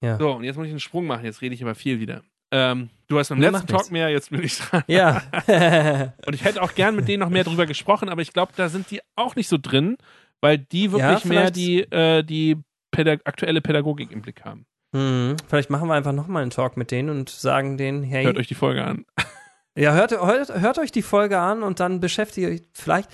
Ja. 0.00 0.18
So, 0.18 0.32
und 0.32 0.42
jetzt 0.42 0.56
muss 0.56 0.66
ich 0.66 0.72
einen 0.72 0.80
Sprung 0.80 1.06
machen, 1.06 1.24
jetzt 1.24 1.42
rede 1.42 1.54
ich 1.54 1.62
aber 1.62 1.76
viel 1.76 2.00
wieder. 2.00 2.22
Ähm, 2.52 2.90
du 3.08 3.18
hast 3.18 3.30
beim 3.30 3.38
Nee, 3.38 3.46
letzten 3.48 3.66
Talk 3.66 3.78
nichts. 3.80 3.90
mehr, 3.90 4.08
jetzt 4.10 4.30
bin 4.30 4.42
ich 4.42 4.58
dran. 4.58 4.82
Ja. 4.86 5.22
Und 6.26 6.34
ich 6.34 6.44
hätte 6.44 6.62
auch 6.62 6.74
gern 6.74 6.94
mit 6.94 7.08
denen 7.08 7.20
noch 7.20 7.30
mehr 7.30 7.44
drüber 7.44 7.66
gesprochen, 7.66 8.08
aber 8.10 8.20
ich 8.22 8.32
glaube, 8.32 8.52
da 8.56 8.68
sind 8.68 8.90
die 8.90 9.00
auch 9.16 9.34
nicht 9.36 9.48
so 9.48 9.56
drin, 9.60 9.96
weil 10.40 10.58
die 10.58 10.92
wirklich 10.92 11.24
mehr 11.24 11.52
vielleicht- 11.52 11.56
die, 11.56 11.80
äh, 11.90 12.22
die 12.22 12.58
Pädag 12.90 13.20
aktuelle 13.24 13.60
Pädagogik 13.62 14.12
im 14.12 14.20
Blick 14.22 14.44
haben. 14.44 14.66
hm, 14.94 15.36
vielleicht 15.48 15.70
machen 15.70 15.88
wir 15.88 15.94
einfach 15.94 16.12
nochmal 16.12 16.42
einen 16.42 16.50
Talk 16.50 16.76
mit 16.76 16.90
denen 16.90 17.08
und 17.08 17.30
sagen 17.30 17.78
denen, 17.78 18.02
hey, 18.02 18.24
Hört 18.24 18.36
euch 18.36 18.48
die 18.48 18.54
Folge 18.54 18.84
an. 18.84 19.06
Ja, 19.74 19.94
hört, 19.94 20.10
hört, 20.12 20.60
hört 20.60 20.78
euch 20.78 20.92
die 20.92 21.00
Folge 21.00 21.38
an 21.38 21.62
und 21.62 21.80
dann 21.80 21.98
beschäftigt 22.00 22.46
ihr 22.46 22.52
euch 22.52 22.60
vielleicht 22.74 23.08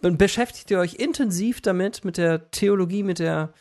beschäftigt 0.00 0.68
ihr 0.72 0.80
euch 0.80 0.94
intensiv 0.94 1.60
damit, 1.60 2.04
mit 2.04 2.16
der 2.16 2.50
Theologie, 2.50 3.04
mit 3.04 3.20
der 3.20 3.52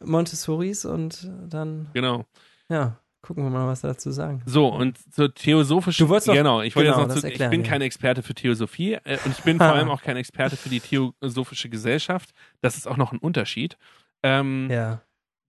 Montessoris 0.00 0.84
und 0.84 1.30
dann, 1.48 1.86
Genau. 1.94 2.24
ja, 2.68 2.98
gucken 3.28 3.44
wir 3.44 3.50
mal, 3.50 3.66
was 3.66 3.82
dazu 3.82 4.10
sagen. 4.10 4.40
So, 4.46 4.68
und 4.68 4.96
zur 5.12 5.34
theosophischen. 5.34 6.06
Du 6.06 6.08
wolltest 6.08 6.32
genau, 6.32 6.62
ich 6.62 6.74
wollte 6.74 6.88
genau, 6.88 7.02
jetzt 7.02 7.08
noch 7.08 7.20
zu, 7.20 7.26
erklären, 7.26 7.52
Ich 7.52 7.58
bin 7.58 7.62
ja. 7.62 7.70
kein 7.70 7.82
Experte 7.82 8.22
für 8.22 8.32
Theosophie 8.34 8.94
äh, 8.94 9.18
und 9.22 9.32
ich 9.32 9.44
bin 9.44 9.58
vor 9.58 9.66
allem 9.74 9.90
auch 9.90 10.00
kein 10.00 10.16
Experte 10.16 10.56
für 10.56 10.70
die 10.70 10.80
Theosophische 10.80 11.68
Gesellschaft. 11.68 12.30
Das 12.62 12.78
ist 12.78 12.88
auch 12.88 12.96
noch 12.96 13.12
ein 13.12 13.18
Unterschied. 13.18 13.76
Ähm, 14.22 14.68
Ja. 14.70 15.02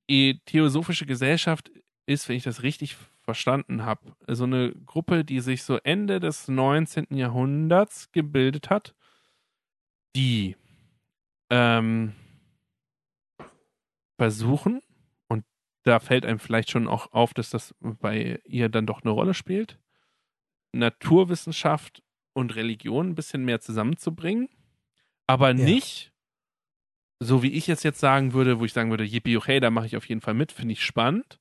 Die 0.10 0.42
Theosophische 0.44 1.06
Gesellschaft 1.06 1.72
ist, 2.06 2.28
wenn 2.28 2.36
ich 2.36 2.44
das 2.44 2.64
richtig 2.64 2.98
verstanden 3.22 3.86
habe, 3.86 4.02
so 4.28 4.44
eine 4.44 4.74
Gruppe, 4.86 5.24
die 5.24 5.40
sich 5.40 5.64
so 5.64 5.78
Ende 5.78 6.20
des 6.20 6.50
19. 6.50 7.08
Jahrhunderts 7.12 8.12
gebildet 8.12 8.70
hat, 8.70 8.94
die 10.16 10.58
ähm, 11.50 12.14
versuchen, 14.18 14.82
da 15.84 16.00
fällt 16.00 16.26
einem 16.26 16.40
vielleicht 16.40 16.70
schon 16.70 16.88
auch 16.88 17.12
auf, 17.14 17.34
dass 17.34 17.50
das 17.50 17.74
bei 17.80 18.40
ihr 18.46 18.70
dann 18.70 18.86
doch 18.86 19.02
eine 19.04 19.12
Rolle 19.12 19.34
spielt, 19.34 19.80
Naturwissenschaft 20.74 22.04
und 22.34 22.56
Religion 22.56 23.10
ein 23.10 23.16
bisschen 23.16 23.44
mehr 23.44 23.60
zusammenzubringen, 23.60 24.50
aber 25.28 25.54
Ja. 25.54 25.66
nicht 25.66 26.12
so 27.22 27.44
wie 27.44 27.52
ich 27.52 27.68
es 27.68 27.84
jetzt 27.84 28.00
sagen 28.00 28.32
würde, 28.34 28.60
wo 28.60 28.66
ich 28.66 28.72
sagen 28.72 28.92
würde, 28.92 29.04
yippie, 29.04 29.36
okay, 29.36 29.60
da 29.60 29.70
mache 29.70 29.88
ich 29.88 29.98
auf 29.98 30.08
jeden 30.08 30.22
Fall 30.22 30.34
mit, 30.34 30.54
finde 30.54 30.72
ich 30.72 30.86
spannend, 30.86 31.40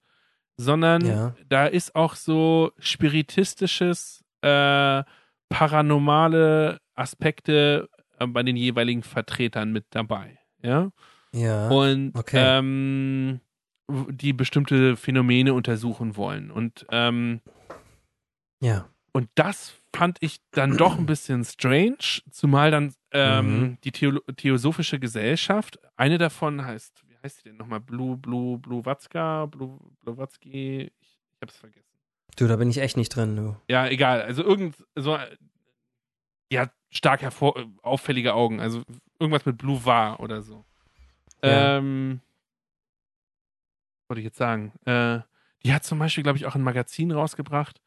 sondern 0.57 1.05
Ja. 1.05 1.37
da 1.47 1.67
ist 1.67 1.95
auch 1.95 2.17
so 2.17 2.73
spiritistisches, 2.79 4.25
äh, 4.43 5.05
paranormale 5.49 6.81
Aspekte 6.95 7.89
äh, 8.19 8.27
bei 8.27 8.43
den 8.43 8.57
jeweiligen 8.57 9.03
Vertretern 9.05 9.71
mit 9.73 9.87
dabei, 9.91 10.39
ja, 10.63 10.91
Ja. 11.33 11.69
und 11.69 12.13
okay. 12.17 12.59
ähm, 12.59 13.41
die 13.89 14.33
bestimmte 14.33 14.97
Phänomene 14.97 15.55
untersuchen 15.55 16.17
wollen 16.17 16.51
und 16.51 16.87
ähm, 16.91 17.41
ja. 18.61 18.89
und 19.13 19.29
das 19.35 19.75
fand 19.95 20.19
ich 20.21 20.39
dann 20.51 20.77
doch 20.77 20.99
ein 20.99 21.07
bisschen 21.07 21.45
strange, 21.45 21.97
zumal 22.31 22.71
dann 22.71 22.95
ähm, 23.13 23.61
Mhm. 23.61 23.79
die 23.85 23.93
Theolo 23.93 24.21
Theosophische 24.37 24.99
Gesellschaft, 25.01 25.79
eine 25.97 26.19
davon 26.19 26.65
heißt, 26.65 27.03
wie 27.09 27.17
heißt 27.23 27.39
die 27.45 27.49
denn 27.49 27.57
nochmal? 27.57 27.81
Blue, 27.81 28.17
Blue, 28.19 28.59
Blue 28.59 28.83
Blue, 28.83 29.79
Blavatsky, 30.05 30.93
ich, 31.01 31.19
ich 31.33 31.41
hab's 31.43 31.57
vergessen. 31.57 31.85
Du, 32.37 32.47
da 32.47 32.57
bin 32.57 32.69
ich 32.71 32.79
echt 32.79 32.97
nicht 32.99 33.09
drin, 33.09 33.35
du. 33.37 33.57
Ja, 33.71 33.87
egal, 33.89 34.21
also 34.23 34.45
irgend 34.45 34.77
so, 34.95 35.19
die 36.53 36.59
hat 36.61 36.73
stark 36.91 37.23
hervor, 37.23 37.57
äh, 37.59 37.67
auffällige 37.83 38.35
Augen, 38.35 38.61
also 38.61 38.83
irgendwas 39.19 39.47
mit 39.47 39.57
Blue 39.59 39.85
war 39.85 40.21
oder 40.21 40.43
so. 40.43 40.65
Ja. 41.43 41.79
Ähm, 41.79 42.21
wollte 44.09 44.21
ich 44.21 44.25
jetzt 44.27 44.39
sagen? 44.39 44.73
Äh, 44.85 45.21
die 45.65 45.73
hat 45.73 45.85
zum 45.85 45.99
Beispiel, 45.99 46.23
glaube 46.23 46.39
ich, 46.39 46.47
auch 46.47 46.55
ein 46.55 46.63
Magazin 46.63 47.11
rausgebracht, 47.13 47.81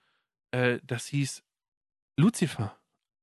äh, 0.52 0.80
das 0.84 1.08
hieß 1.08 1.44
Lucifer 2.18 2.76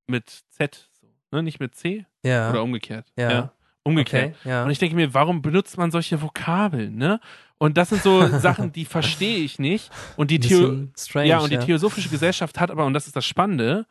mit 0.07 0.29
Z, 0.51 0.91
so, 1.01 1.07
ne? 1.31 1.43
nicht 1.43 1.61
mit 1.61 1.75
C 1.75 2.07
Ja. 2.25 2.51
oder 2.51 2.63
umgekehrt. 2.63 3.07
Ja. 3.17 3.53
umgekehrt. 3.85 4.35
Okay, 4.41 4.49
ja. 4.49 4.65
Und 4.65 4.71
ich 4.71 4.79
denke 4.79 4.97
mir, 4.97 5.13
warum 5.15 5.43
benutzt 5.43 5.77
man 5.79 5.91
solche 5.91 6.21
Vokabeln, 6.21 6.97
ne? 6.97 7.21
Und 7.59 7.77
das 7.77 7.89
sind 7.91 8.03
so 8.03 8.27
Sachen, 8.39 8.73
die 8.73 8.85
verstehe 8.85 9.39
ich 9.39 9.59
nicht. 9.59 9.91
Und 10.17 10.31
die 10.31 10.39
Theo 10.41 10.89
strange, 10.97 11.29
ja, 11.29 11.39
und 11.41 11.51
die 11.51 11.59
Theosophische 11.59 12.09
Gesellschaft 12.09 12.59
hat 12.61 12.71
aber, 12.71 12.85
und 12.87 12.95
das 12.95 13.07
ist 13.07 13.17
das 13.17 13.25
Spannende, 13.27 13.87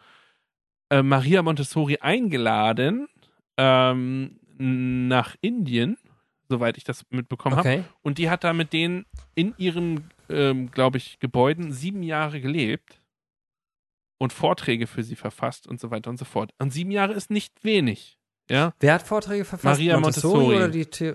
äh, 0.90 1.02
Maria 1.04 1.42
Montessori 1.42 1.98
eingeladen 2.00 3.08
ähm, 3.58 4.40
nach 4.58 5.36
Indien, 5.42 5.98
soweit 6.50 6.78
ich 6.78 6.84
das 6.84 7.04
mitbekommen 7.10 7.56
habe. 7.58 7.68
Okay. 7.70 7.84
Und 8.02 8.18
die 8.18 8.30
hat 8.30 8.44
da 8.44 8.54
mit 8.54 8.74
denen 8.74 9.06
in 9.36 9.54
ihren, 9.58 10.10
ähm, 10.30 10.72
glaube 10.72 10.98
ich, 10.98 11.20
Gebäuden 11.20 11.72
sieben 11.72 12.04
Jahre 12.04 12.40
gelebt 12.42 13.02
und 14.20 14.34
Vorträge 14.34 14.88
für 14.88 15.04
sie 15.04 15.16
verfasst 15.16 15.68
und 15.68 15.80
so 15.80 15.92
weiter 15.92 16.10
und 16.10 16.18
so 16.18 16.26
fort. 16.26 16.52
Und 16.60 16.72
sieben 16.74 16.92
Jahre 16.92 17.14
ist 17.14 17.30
nicht 17.30 17.64
wenig. 17.64 18.18
Ja, 18.50 18.74
Wer 18.80 18.94
hat 18.94 19.04
Vorträge 19.04 19.44
verfasst? 19.46 19.80
Maria 19.80 20.00
Montessori. 20.00 20.56
oder 20.56 20.70
die 20.70 20.88
The 20.92 21.14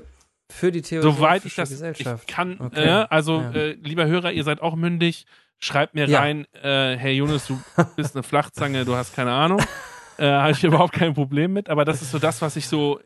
für 0.50 0.70
die 0.70 0.82
Theosophische 0.82 1.16
soweit 1.18 1.44
ich 1.46 1.54
das 1.54 1.70
Gesellschaft? 1.70 2.24
ich 2.28 2.34
kann. 2.34 2.60
Okay. 2.60 2.84
Äh, 2.84 3.06
also, 3.08 3.40
Ja. 3.40 3.52
äh, 3.52 3.72
lieber 3.72 4.06
Hörer, 4.06 4.32
ihr 4.32 4.44
seid 4.44 4.60
auch 4.60 4.76
mündig. 4.76 5.24
Schreibt 5.58 5.94
mir 5.94 6.06
Ja. 6.06 6.18
rein, 6.20 6.44
äh, 6.52 6.94
Herr 6.96 7.12
Jonas, 7.12 7.46
du 7.46 7.58
bist 7.96 8.14
eine 8.14 8.22
Flachzange, 8.22 8.84
du 8.84 8.94
hast 8.94 9.14
keine 9.14 9.32
Ahnung. 9.32 9.60
Äh, 10.18 10.26
Habe 10.26 10.52
ich 10.52 10.62
überhaupt 10.62 10.92
kein 10.92 11.14
Problem 11.14 11.54
mit. 11.54 11.70
Aber 11.70 11.86
das 11.86 12.02
ist 12.02 12.10
so 12.10 12.18
das, 12.18 12.42
was 12.42 12.56
ich 12.56 12.68
so 12.68 13.00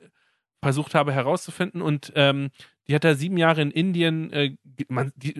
versucht 0.62 0.94
habe 0.94 1.12
herauszufinden. 1.12 1.82
Und 1.82 2.12
ähm, 2.14 2.50
die 2.88 2.94
hat 2.94 3.04
da 3.04 3.14
sieben 3.14 3.36
Jahre 3.36 3.62
in 3.62 3.70
Indien, 3.70 4.32
äh, 4.32 4.56
man, 4.88 5.12
die, 5.16 5.34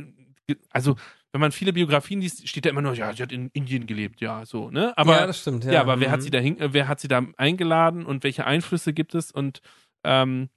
also 0.70 0.96
wenn 1.32 1.40
man 1.40 1.52
viele 1.52 1.72
Biografien 1.72 2.20
liest, 2.20 2.48
steht 2.48 2.64
da 2.64 2.70
immer 2.70 2.82
nur, 2.82 2.94
ja, 2.94 3.12
sie 3.12 3.22
hat 3.22 3.32
in 3.32 3.50
Indien 3.52 3.86
gelebt, 3.86 4.20
ja, 4.20 4.46
so, 4.46 4.70
ne? 4.70 4.96
Aber 4.96 5.20
ja, 5.20 5.26
das 5.26 5.40
stimmt. 5.40 5.64
Ja, 5.64 5.72
ja, 5.72 5.80
aber 5.82 6.00
wer 6.00 6.10
hat 6.10 6.20
Mhm. 6.20 6.24
sie 6.24 6.30
da 6.30 6.38
äh, 6.38 6.72
wer 6.72 6.88
hat 6.88 7.00
sie 7.00 7.08
da 7.08 7.26
eingeladen 7.36 8.06
und 8.06 8.24
welche 8.24 8.46
Einflüsse 8.46 8.92
gibt 8.92 9.14
es? 9.14 9.32
Und 9.32 9.60
ähm, 10.04 10.48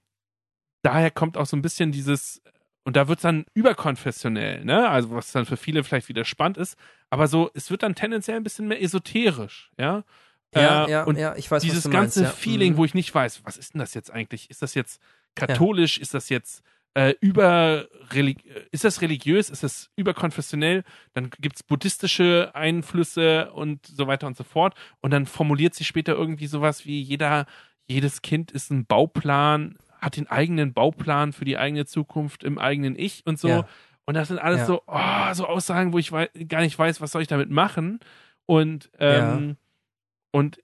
daher 0.83 1.11
kommt 1.11 1.37
auch 1.37 1.45
so 1.45 1.57
ein 1.57 1.61
bisschen 1.61 1.91
dieses, 1.91 2.41
und 2.85 2.95
da 2.95 3.07
wird 3.07 3.19
es 3.19 3.23
dann 3.23 3.45
überkonfessionell, 3.53 4.63
ne? 4.63 4.89
Also 4.89 5.11
was 5.11 5.31
dann 5.31 5.45
für 5.45 5.57
viele 5.57 5.83
vielleicht 5.83 6.07
wieder 6.09 6.23
spannend 6.25 6.57
ist, 6.57 6.77
aber 7.09 7.27
so, 7.27 7.49
es 7.53 7.69
wird 7.71 7.83
dann 7.83 7.95
tendenziell 7.95 8.37
ein 8.37 8.43
bisschen 8.43 8.67
mehr 8.67 8.81
esoterisch, 8.81 9.71
ja. 9.77 10.03
Ja, 10.55 10.85
Äh, 10.85 10.91
ja, 10.91 11.03
und 11.03 11.17
ja, 11.17 11.35
ich 11.35 11.49
weiß, 11.49 11.61
dieses 11.61 11.83
ganze 11.89 12.21
meinst, 12.21 12.35
ja. 12.35 12.37
Feeling, 12.41 12.73
Mhm. 12.73 12.77
wo 12.77 12.85
ich 12.85 12.93
nicht 12.93 13.13
weiß, 13.13 13.41
was 13.45 13.57
ist 13.57 13.73
denn 13.73 13.79
das 13.79 13.93
jetzt 13.93 14.11
eigentlich? 14.11 14.49
Ist 14.49 14.61
das 14.61 14.73
jetzt 14.73 15.01
katholisch? 15.35 15.97
Ist 15.99 16.13
das 16.13 16.29
jetzt 16.29 16.63
äh, 16.95 17.13
über 17.21 17.87
ist 18.71 18.83
das 18.83 19.01
religiös? 19.01 19.51
Ist 19.51 19.61
das 19.63 19.91
überkonfessionell? 19.95 20.83
Dann 21.13 21.29
gibt's 21.39 21.61
buddhistische 21.61 22.49
Einflüsse 22.55 23.51
und 23.51 23.85
so 23.85 24.07
weiter 24.07 24.25
und 24.25 24.35
so 24.35 24.43
fort. 24.43 24.73
Und 25.01 25.11
dann 25.11 25.27
formuliert 25.27 25.75
sie 25.75 25.83
später 25.83 26.13
irgendwie 26.13 26.47
sowas 26.47 26.85
wie 26.85 26.99
jeder, 26.99 27.45
jedes 27.87 28.23
Kind 28.23 28.51
ist 28.51 28.71
ein 28.71 28.85
Bauplan, 28.87 29.77
hat 30.01 30.17
den 30.17 30.27
eigenen 30.27 30.73
Bauplan 30.73 31.31
für 31.31 31.45
die 31.45 31.57
eigene 31.59 31.85
Zukunft 31.85 32.43
im 32.43 32.57
eigenen 32.57 32.97
Ich 32.97 33.21
und 33.25 33.39
so. 33.39 33.49
Ja. 33.49 33.67
Und 34.05 34.15
das 34.15 34.29
sind 34.29 34.39
alles 34.39 34.61
Ja. 34.61 34.65
so, 34.65 34.81
oh, 34.87 35.33
so 35.33 35.45
Aussagen, 35.45 35.93
wo 35.93 35.99
ich 35.99 36.09
gar 36.47 36.61
nicht 36.61 36.77
weiß, 36.79 37.01
was 37.01 37.11
soll 37.11 37.21
ich 37.21 37.27
damit 37.27 37.51
machen. 37.51 37.99
Und, 38.47 38.89
ähm, 38.97 39.57
und 40.31 40.59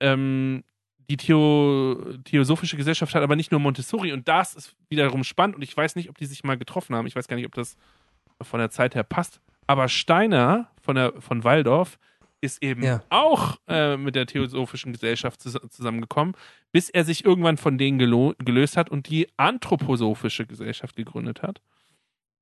ähm, 0.00 0.64
die 1.10 1.16
Theo 1.16 2.18
Theosophische 2.24 2.76
Gesellschaft 2.76 3.14
hat 3.14 3.22
aber 3.22 3.36
nicht 3.36 3.50
nur 3.50 3.60
Montessori 3.60 4.12
und 4.12 4.28
das 4.28 4.54
ist 4.54 4.74
wiederum 4.88 5.24
spannend 5.24 5.56
und 5.56 5.62
ich 5.62 5.76
weiß 5.76 5.96
nicht, 5.96 6.10
ob 6.10 6.18
die 6.18 6.26
sich 6.26 6.44
mal 6.44 6.58
getroffen 6.58 6.94
haben. 6.94 7.06
Ich 7.06 7.16
weiß 7.16 7.28
gar 7.28 7.36
nicht, 7.36 7.46
ob 7.46 7.54
das 7.54 7.76
von 8.42 8.60
der 8.60 8.70
Zeit 8.70 8.94
her 8.94 9.04
passt. 9.04 9.40
Aber 9.66 9.88
Steiner 9.88 10.70
von, 10.82 10.96
der, 10.96 11.12
von 11.20 11.44
Waldorf 11.44 11.98
ist 12.40 12.62
eben 12.62 12.82
Ja. 12.84 13.02
auch 13.10 13.58
äh, 13.66 13.96
mit 13.96 14.14
der 14.14 14.26
Theosophischen 14.26 14.92
Gesellschaft 14.92 15.40
zus 15.40 15.58
zusammengekommen, 15.70 16.34
bis 16.72 16.88
er 16.88 17.04
sich 17.04 17.24
irgendwann 17.24 17.56
von 17.56 17.78
denen 17.78 17.98
gelöst 17.98 18.76
hat 18.76 18.90
und 18.90 19.08
die 19.08 19.28
Anthroposophische 19.36 20.46
Gesellschaft 20.46 20.94
gegründet 20.94 21.42
hat. 21.42 21.60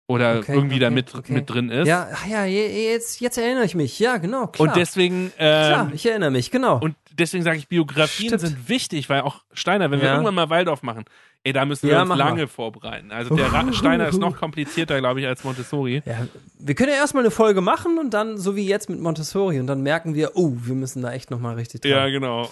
Oder 0.08 0.38
Okay, 0.38 0.54
irgendwie 0.54 0.78
da 0.78 0.86
okay, 0.86 0.94
mit, 0.94 1.14
okay. 1.14 1.32
mit 1.32 1.50
drin 1.50 1.68
ist. 1.70 1.88
Ja, 1.88 2.08
ja, 2.30 2.44
je- 2.44 2.90
jetzt, 2.92 3.20
jetzt 3.20 3.38
erinnere 3.38 3.64
ich 3.64 3.74
mich. 3.74 3.98
Ja, 3.98 4.18
genau, 4.18 4.46
klar. 4.46 4.68
und 4.68 4.76
deswegen, 4.76 5.32
klar, 5.36 5.86
ähm, 5.88 5.92
ich 5.94 6.06
erinnere 6.06 6.30
mich, 6.30 6.50
genau. 6.50 6.78
und 6.78 6.94
deswegen 7.18 7.42
sage 7.42 7.58
ich, 7.58 7.66
Biografien 7.68 8.28
Stimmt. 8.28 8.40
sind 8.40 8.68
wichtig, 8.68 9.08
weil 9.08 9.22
auch 9.22 9.42
Steiner, 9.52 9.90
wenn 9.90 10.00
wir 10.00 10.06
Ja. 10.08 10.12
irgendwann 10.14 10.34
mal 10.34 10.48
Waldorf 10.50 10.82
machen, 10.82 11.04
ey, 11.42 11.52
da 11.52 11.64
müssen 11.64 11.88
wir 11.88 11.94
Ja, 11.94 12.02
uns 12.02 12.10
wir. 12.10 12.16
lange 12.16 12.46
vorbereiten. 12.46 13.10
Also 13.10 13.34
der 13.34 13.52
Ra 13.52 13.72
Steiner 13.72 14.06
ist 14.08 14.18
noch 14.18 14.36
komplizierter, 14.36 14.98
glaube 15.00 15.20
ich, 15.20 15.26
als 15.26 15.42
Montessori. 15.44 16.02
ja, 16.04 16.26
wir 16.58 16.74
können 16.76 16.90
ja 16.92 16.98
erstmal 16.98 17.22
eine 17.24 17.30
Folge 17.32 17.60
machen 17.60 17.98
und 17.98 18.14
dann, 18.14 18.36
so 18.38 18.54
wie 18.54 18.66
jetzt 18.66 18.88
mit 18.88 19.00
Montessori, 19.00 19.58
und 19.60 19.66
dann 19.66 19.82
merken 19.82 20.14
wir, 20.14 20.32
oh, 20.36 20.52
wir 20.56 20.74
müssen 20.76 21.02
da 21.02 21.12
echt 21.12 21.30
nochmal 21.32 21.54
richtig 21.56 21.80
dran. 21.80 21.90
Ja, 21.90 22.08
genau. 22.10 22.48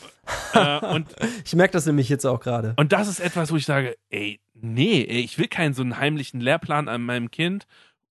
äh, 0.55 0.87
und, 0.87 1.07
Ich 1.45 1.55
merke 1.55 1.73
das 1.73 1.87
nämlich 1.87 2.09
jetzt 2.09 2.25
auch 2.25 2.41
gerade. 2.41 2.75
und 2.77 2.93
das 2.93 3.07
ist 3.09 3.21
etwas, 3.21 3.53
wo 3.53 3.57
ich 3.57 3.67
sage, 3.67 3.97
ey, 4.11 4.41
nee, 4.65 5.03
ey, 5.09 5.21
ich 5.21 5.39
will 5.39 5.49
keinen 5.49 5.75
so 5.75 5.83
einen 5.83 5.99
heimlichen 5.99 6.41
Lehrplan 6.41 6.89
an 6.89 7.03
meinem 7.03 7.31
Kind, 7.31 7.67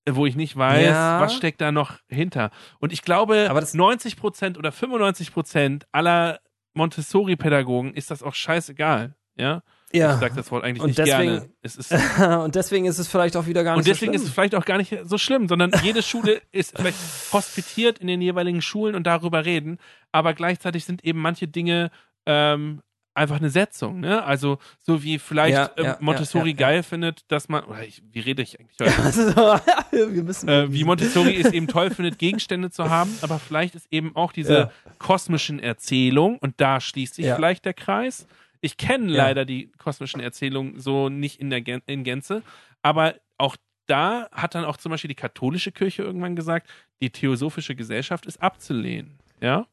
äh, 0.06 0.16
wo 0.16 0.26
ich 0.26 0.36
nicht 0.36 0.56
weiß, 0.56 0.86
Ja. 0.86 1.20
was 1.22 1.34
steckt 1.36 1.62
da 1.62 1.72
noch 1.72 2.00
hinter. 2.08 2.52
Und 2.80 2.94
ich 2.94 3.02
glaube, 3.02 3.48
Aber 3.50 3.60
das- 3.62 3.74
90 3.74 4.18
Prozent 4.18 4.58
oder 4.58 4.72
95 4.72 5.34
Prozent 5.34 5.86
aller 5.92 6.40
Montessori-Pädagogen 6.76 7.94
ist 7.94 8.12
das 8.12 8.24
auch 8.24 8.34
scheißegal. 8.36 9.16
Ja, 9.36 9.64
Ja. 9.92 10.14
ich 10.14 10.20
sage 10.20 10.36
das 10.36 10.52
Wort 10.52 10.64
eigentlich 10.64 10.82
Und 10.82 10.88
nicht 10.88 11.00
deswegen- 11.00 11.50
gerne. 11.64 12.44
Und 12.44 12.56
deswegen 12.56 12.86
ist 12.86 13.00
es 13.00 13.08
vielleicht 13.08 13.36
auch 13.36 13.46
wieder 13.48 13.64
gar 13.64 13.74
nicht 13.74 13.80
Und 13.80 13.88
deswegen 13.88 14.12
so 14.12 14.16
ist 14.16 14.22
schlimm. 14.22 14.30
es 14.30 14.34
vielleicht 14.34 14.56
auch 14.56 14.66
gar 14.66 14.78
nicht 14.78 14.96
so 15.04 15.18
schlimm, 15.18 15.48
sondern 15.48 15.72
jede 15.84 16.04
Schule 16.04 16.42
ist 16.52 16.78
vielleicht 16.78 16.98
hospitiert 17.32 18.00
in 18.00 18.08
den 18.08 18.22
jeweiligen 18.22 18.62
Schulen 18.62 18.96
und 18.96 19.08
darüber 19.08 19.46
reden, 19.46 19.78
aber 20.12 20.34
gleichzeitig 20.34 20.86
sind 20.86 21.04
eben 21.04 21.20
manche 21.20 21.48
Dinge 21.48 21.90
ähm, 22.26 22.82
einfach 23.14 23.38
eine 23.38 23.50
Setzung, 23.50 24.00
ne? 24.00 24.24
Also 24.24 24.58
so 24.82 25.04
wie 25.04 25.20
vielleicht 25.20 25.56
Ja, 25.56 25.72
ähm, 25.78 25.86
ja, 25.86 25.98
Montessori 26.00 26.52
ja, 26.52 26.56
geil 26.56 26.84
findet, 26.84 27.32
dass 27.32 27.50
man, 27.50 27.64
oder 27.66 27.84
ich, 27.84 28.02
wie 28.12 28.20
rede 28.20 28.42
ich 28.42 28.60
eigentlich 28.60 28.78
heute? 28.80 28.92
Wir 29.92 30.24
müssen 30.24 30.50
Äh, 30.50 30.72
wie 30.72 30.84
Montessori 30.84 31.36
es 31.36 31.52
eben 31.52 31.68
toll 31.68 31.90
findet, 31.96 32.18
Gegenstände 32.20 32.72
zu 32.72 32.90
haben, 32.90 33.16
aber 33.22 33.40
vielleicht 33.40 33.76
ist 33.76 33.88
eben 33.92 34.16
auch 34.16 34.32
diese 34.32 34.72
kosmischen 35.00 35.60
Erzählungen 35.60 36.38
und 36.40 36.60
da 36.60 36.80
schließt 36.80 37.16
sich 37.16 37.26
vielleicht 37.26 37.66
der 37.66 37.74
Kreis. 37.74 38.28
Ich 38.62 38.78
kenne 38.78 39.12
leider 39.12 39.46
die 39.46 39.72
kosmischen 39.78 40.22
Erzählungen 40.22 40.80
so 40.80 41.10
nicht 41.10 41.40
in 41.40 41.50
der 41.50 41.62
Gän 41.62 41.82
in 41.86 42.04
Gänze, 42.04 42.42
aber 42.82 43.16
auch 43.38 43.58
da 43.88 44.30
hat 44.32 44.56
dann 44.56 44.64
auch 44.64 44.78
zum 44.78 44.92
Beispiel 44.92 45.10
die 45.10 45.16
katholische 45.16 45.72
Kirche 45.72 46.04
irgendwann 46.04 46.36
gesagt, 46.36 46.70
die 47.02 47.10
theosophische 47.10 47.76
Gesellschaft 47.76 48.26
ist 48.26 48.42
abzulehnen. 48.42 49.20
Ja, 49.42 49.68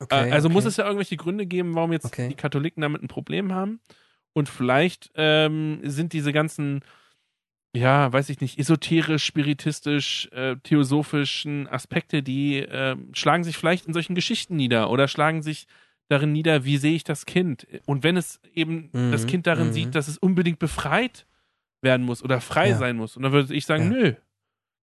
okay, 0.00 0.28
äh, 0.28 0.32
also 0.32 0.48
okay. 0.48 0.54
muss 0.54 0.64
es 0.64 0.76
ja 0.76 0.84
irgendwelche 0.84 1.16
Gründe 1.16 1.46
geben, 1.46 1.74
warum 1.74 1.92
jetzt 1.92 2.06
Okay. 2.06 2.28
die 2.28 2.34
Katholiken 2.34 2.80
damit 2.80 3.02
ein 3.02 3.08
Problem 3.08 3.52
haben. 3.52 3.80
Und 4.34 4.48
vielleicht 4.48 5.10
ähm, 5.14 5.80
sind 5.82 6.12
diese 6.12 6.32
ganzen, 6.32 6.82
ja, 7.74 8.12
weiß 8.12 8.28
ich 8.30 8.40
nicht, 8.40 8.58
esoterisch, 8.58 9.24
spiritistisch, 9.24 10.28
äh, 10.32 10.56
theosophischen 10.62 11.66
Aspekte, 11.68 12.22
die 12.22 12.58
äh, 12.58 12.96
schlagen 13.12 13.44
sich 13.44 13.56
vielleicht 13.56 13.86
in 13.86 13.92
solchen 13.94 14.14
Geschichten 14.14 14.56
nieder 14.56 14.90
oder 14.90 15.08
schlagen 15.08 15.42
sich 15.42 15.66
darin 16.08 16.32
nieder, 16.32 16.64
wie 16.64 16.78
sehe 16.78 16.94
ich 16.94 17.04
das 17.04 17.26
Kind? 17.26 17.66
Und 17.84 18.02
wenn 18.02 18.16
es 18.16 18.40
eben 18.54 18.90
Mhm, 18.92 19.10
das 19.12 19.26
Kind 19.26 19.46
darin 19.46 19.68
mhm. 19.68 19.72
sieht, 19.72 19.94
dass 19.94 20.08
es 20.08 20.16
unbedingt 20.18 20.58
befreit 20.58 21.26
werden 21.82 22.06
muss 22.06 22.22
oder 22.22 22.40
frei 22.40 22.70
Ja. 22.70 22.76
sein 22.78 22.96
muss, 22.96 23.16
und 23.16 23.22
dann 23.24 23.32
würde 23.32 23.54
ich 23.54 23.66
sagen, 23.66 23.92
Ja. 23.92 23.98
nö, 23.98 24.12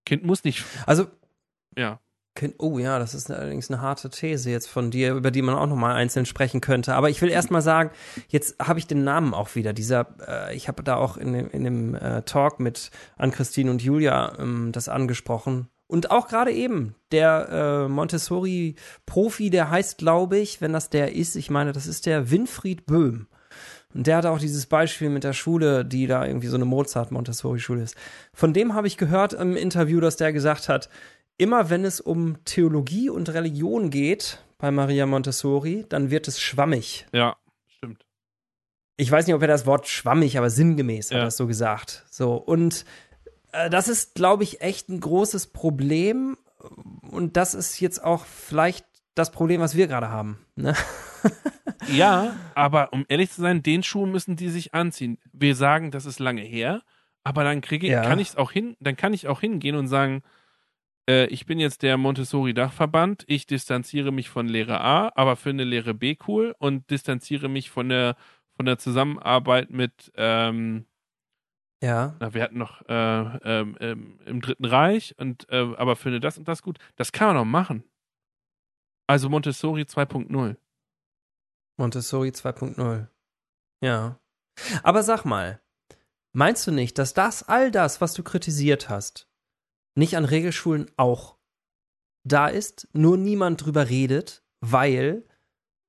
Kind 0.05 0.23
muss 0.23 0.43
nicht, 0.43 0.63
Also, 0.85 1.07
ja. 1.77 1.99
Oh 2.57 2.79
ja, 2.79 2.99
das 2.99 3.13
ist 3.13 3.31
allerdings 3.31 3.71
eine 3.71 3.81
harte 3.81 4.09
These 4.09 4.51
jetzt 4.51 4.67
von 4.67 4.91
dir, 4.91 5.13
über 5.13 5.31
die 5.31 5.41
man 5.41 5.55
auch 5.55 5.67
nochmal 5.67 5.95
einzeln 5.95 6.25
sprechen 6.25 6.59
könnte. 6.59 6.93
Aber 6.93 7.09
ich 7.09 7.21
will 7.21 7.29
erst 7.29 7.49
mal 7.49 7.61
sagen, 7.61 7.91
jetzt 8.27 8.55
habe 8.59 8.79
ich 8.79 8.87
den 8.87 9.05
Namen 9.05 9.33
auch 9.33 9.55
wieder. 9.55 9.71
Dieser, 9.71 10.07
äh, 10.27 10.55
ich 10.55 10.67
habe 10.67 10.83
da 10.83 10.97
auch 10.97 11.15
in 11.15 11.31
dem, 11.31 11.49
in 11.49 11.63
dem 11.63 11.95
äh, 11.95 12.23
Talk 12.23 12.59
mit 12.59 12.91
Ann-Christine 13.17 13.71
und 13.71 13.81
Julia 13.81 14.37
ähm, 14.37 14.71
das 14.73 14.89
angesprochen. 14.89 15.69
Und 15.87 16.11
auch 16.11 16.27
gerade 16.27 16.51
eben, 16.51 16.95
der 17.11 17.85
äh, 17.85 17.87
Montessori-Profi, 17.87 19.49
der 19.49 19.69
heißt, 19.69 19.99
glaube 19.99 20.37
ich, 20.37 20.59
wenn 20.59 20.73
das 20.73 20.89
der 20.89 21.15
ist, 21.15 21.35
ich 21.35 21.49
meine, 21.49 21.71
das 21.71 21.87
ist 21.87 22.05
der 22.05 22.31
Winfried 22.31 22.85
Böhm. 22.85 23.27
Und 23.93 24.07
der 24.07 24.17
hat 24.17 24.25
auch 24.25 24.39
dieses 24.39 24.65
Beispiel 24.65 25.09
mit 25.09 25.23
der 25.23 25.31
Schule, 25.31 25.85
die 25.85 26.05
da 26.05 26.25
irgendwie 26.25 26.47
so 26.47 26.57
eine 26.57 26.65
Mozart-Montessori-Schule 26.65 27.81
ist. 27.81 27.95
Von 28.33 28.51
dem 28.51 28.73
habe 28.73 28.87
ich 28.87 28.97
gehört 28.97 29.31
im 29.31 29.55
Interview, 29.55 30.01
dass 30.01 30.17
der 30.17 30.33
gesagt 30.33 30.67
hat, 30.67 30.89
immer 31.37 31.69
wenn 31.69 31.85
es 31.85 31.99
um 32.01 32.43
Theologie 32.45 33.09
und 33.09 33.29
Religion 33.29 33.89
geht 33.89 34.43
bei 34.57 34.71
Maria 34.71 35.05
Montessori, 35.05 35.85
dann 35.89 36.09
wird 36.11 36.27
es 36.27 36.39
schwammig. 36.39 37.05
Ja, 37.13 37.35
stimmt. 37.67 38.05
Ich 38.97 39.11
weiß 39.11 39.25
nicht, 39.27 39.35
ob 39.35 39.41
er 39.41 39.47
das 39.47 39.65
Wort 39.65 39.87
schwammig, 39.87 40.37
aber 40.37 40.49
sinngemäß 40.49 41.07
hat 41.07 41.13
Ja. 41.13 41.19
er 41.19 41.25
das 41.25 41.37
so 41.37 41.47
gesagt. 41.47 42.05
So 42.09 42.35
und 42.35 42.85
äh, 43.51 43.69
das 43.69 43.87
ist, 43.87 44.15
glaube 44.15 44.43
ich, 44.43 44.61
echt 44.61 44.89
ein 44.89 44.99
großes 45.01 45.47
Problem. 45.47 46.37
Und 47.11 47.37
das 47.37 47.53
ist 47.53 47.79
jetzt 47.79 48.03
auch 48.03 48.25
vielleicht 48.25 48.85
das 49.13 49.31
Problem, 49.31 49.61
was 49.61 49.75
wir 49.75 49.87
gerade 49.87 50.09
haben. 50.09 50.39
Ne? 50.55 50.73
Ja, 51.87 52.35
aber 52.55 52.93
um 52.93 53.05
ehrlich 53.09 53.31
zu 53.31 53.41
sein, 53.41 53.61
den 53.61 53.83
Schuh 53.83 54.05
müssen 54.05 54.35
die 54.35 54.49
sich 54.49 54.73
anziehen. 54.73 55.19
Wir 55.33 55.55
sagen, 55.55 55.91
das 55.91 56.05
ist 56.05 56.19
lange 56.19 56.41
her, 56.41 56.81
aber 57.23 57.43
dann 57.43 57.61
kriege 57.61 57.85
ich, 57.87 57.91
Ja. 57.93 58.01
kann 58.03 58.17
ich 58.19 58.37
auch 58.37 58.51
hin, 58.51 58.75
dann 58.79 58.95
kann 58.95 59.13
ich 59.13 59.27
auch 59.27 59.39
hingehen 59.41 59.75
und 59.75 59.87
sagen, 59.87 60.23
äh, 61.09 61.25
ich 61.27 61.45
bin 61.45 61.59
jetzt 61.59 61.81
der 61.83 61.97
Montessori-Dachverband, 61.97 63.23
ich 63.27 63.45
distanziere 63.47 64.11
mich 64.11 64.29
von 64.29 64.47
Lehre 64.47 64.81
A, 64.81 65.11
aber 65.15 65.35
finde 65.35 65.63
Lehre 65.63 65.93
B 65.93 66.17
cool 66.27 66.55
und 66.59 66.89
distanziere 66.89 67.47
mich 67.49 67.69
von 67.69 67.89
der 67.89 68.15
von 68.57 68.65
der 68.65 68.77
Zusammenarbeit 68.77 69.69
mit, 69.69 70.13
ähm, 70.15 70.85
Ja. 71.83 72.15
na, 72.21 72.33
wir 72.33 72.41
hatten 72.41 72.57
noch 72.57 72.81
äh, 72.87 72.93
ähm, 73.43 73.75
ähm, 73.81 74.19
im 74.25 74.39
Dritten 74.39 74.63
Reich 74.63 75.13
und 75.17 75.49
äh, 75.49 75.73
aber 75.75 75.97
finde 75.97 76.21
das 76.21 76.37
und 76.37 76.47
das 76.47 76.61
gut. 76.61 76.79
Das 76.95 77.11
kann 77.11 77.27
man 77.27 77.35
doch 77.35 77.43
machen. 77.45 77.83
Also 79.07 79.29
Montessori 79.29 79.81
2.0. 79.81 80.55
Montessori 81.77 82.29
2.0. 82.29 83.07
Ja. 83.81 84.19
Aber 84.83 85.03
sag 85.03 85.25
mal, 85.25 85.61
meinst 86.31 86.65
du 86.65 86.71
nicht, 86.71 86.97
dass 86.97 87.13
das 87.13 87.43
all 87.43 87.71
das, 87.71 87.99
was 87.99 88.13
du 88.13 88.23
kritisiert 88.23 88.87
hast, 88.89 89.27
nicht 89.95 90.17
an 90.17 90.25
Regelschulen 90.25 90.91
auch 90.97 91.37
da 92.23 92.47
ist, 92.47 92.87
nur 92.93 93.17
niemand 93.17 93.65
drüber 93.65 93.89
redet, 93.89 94.43
weil 94.59 95.23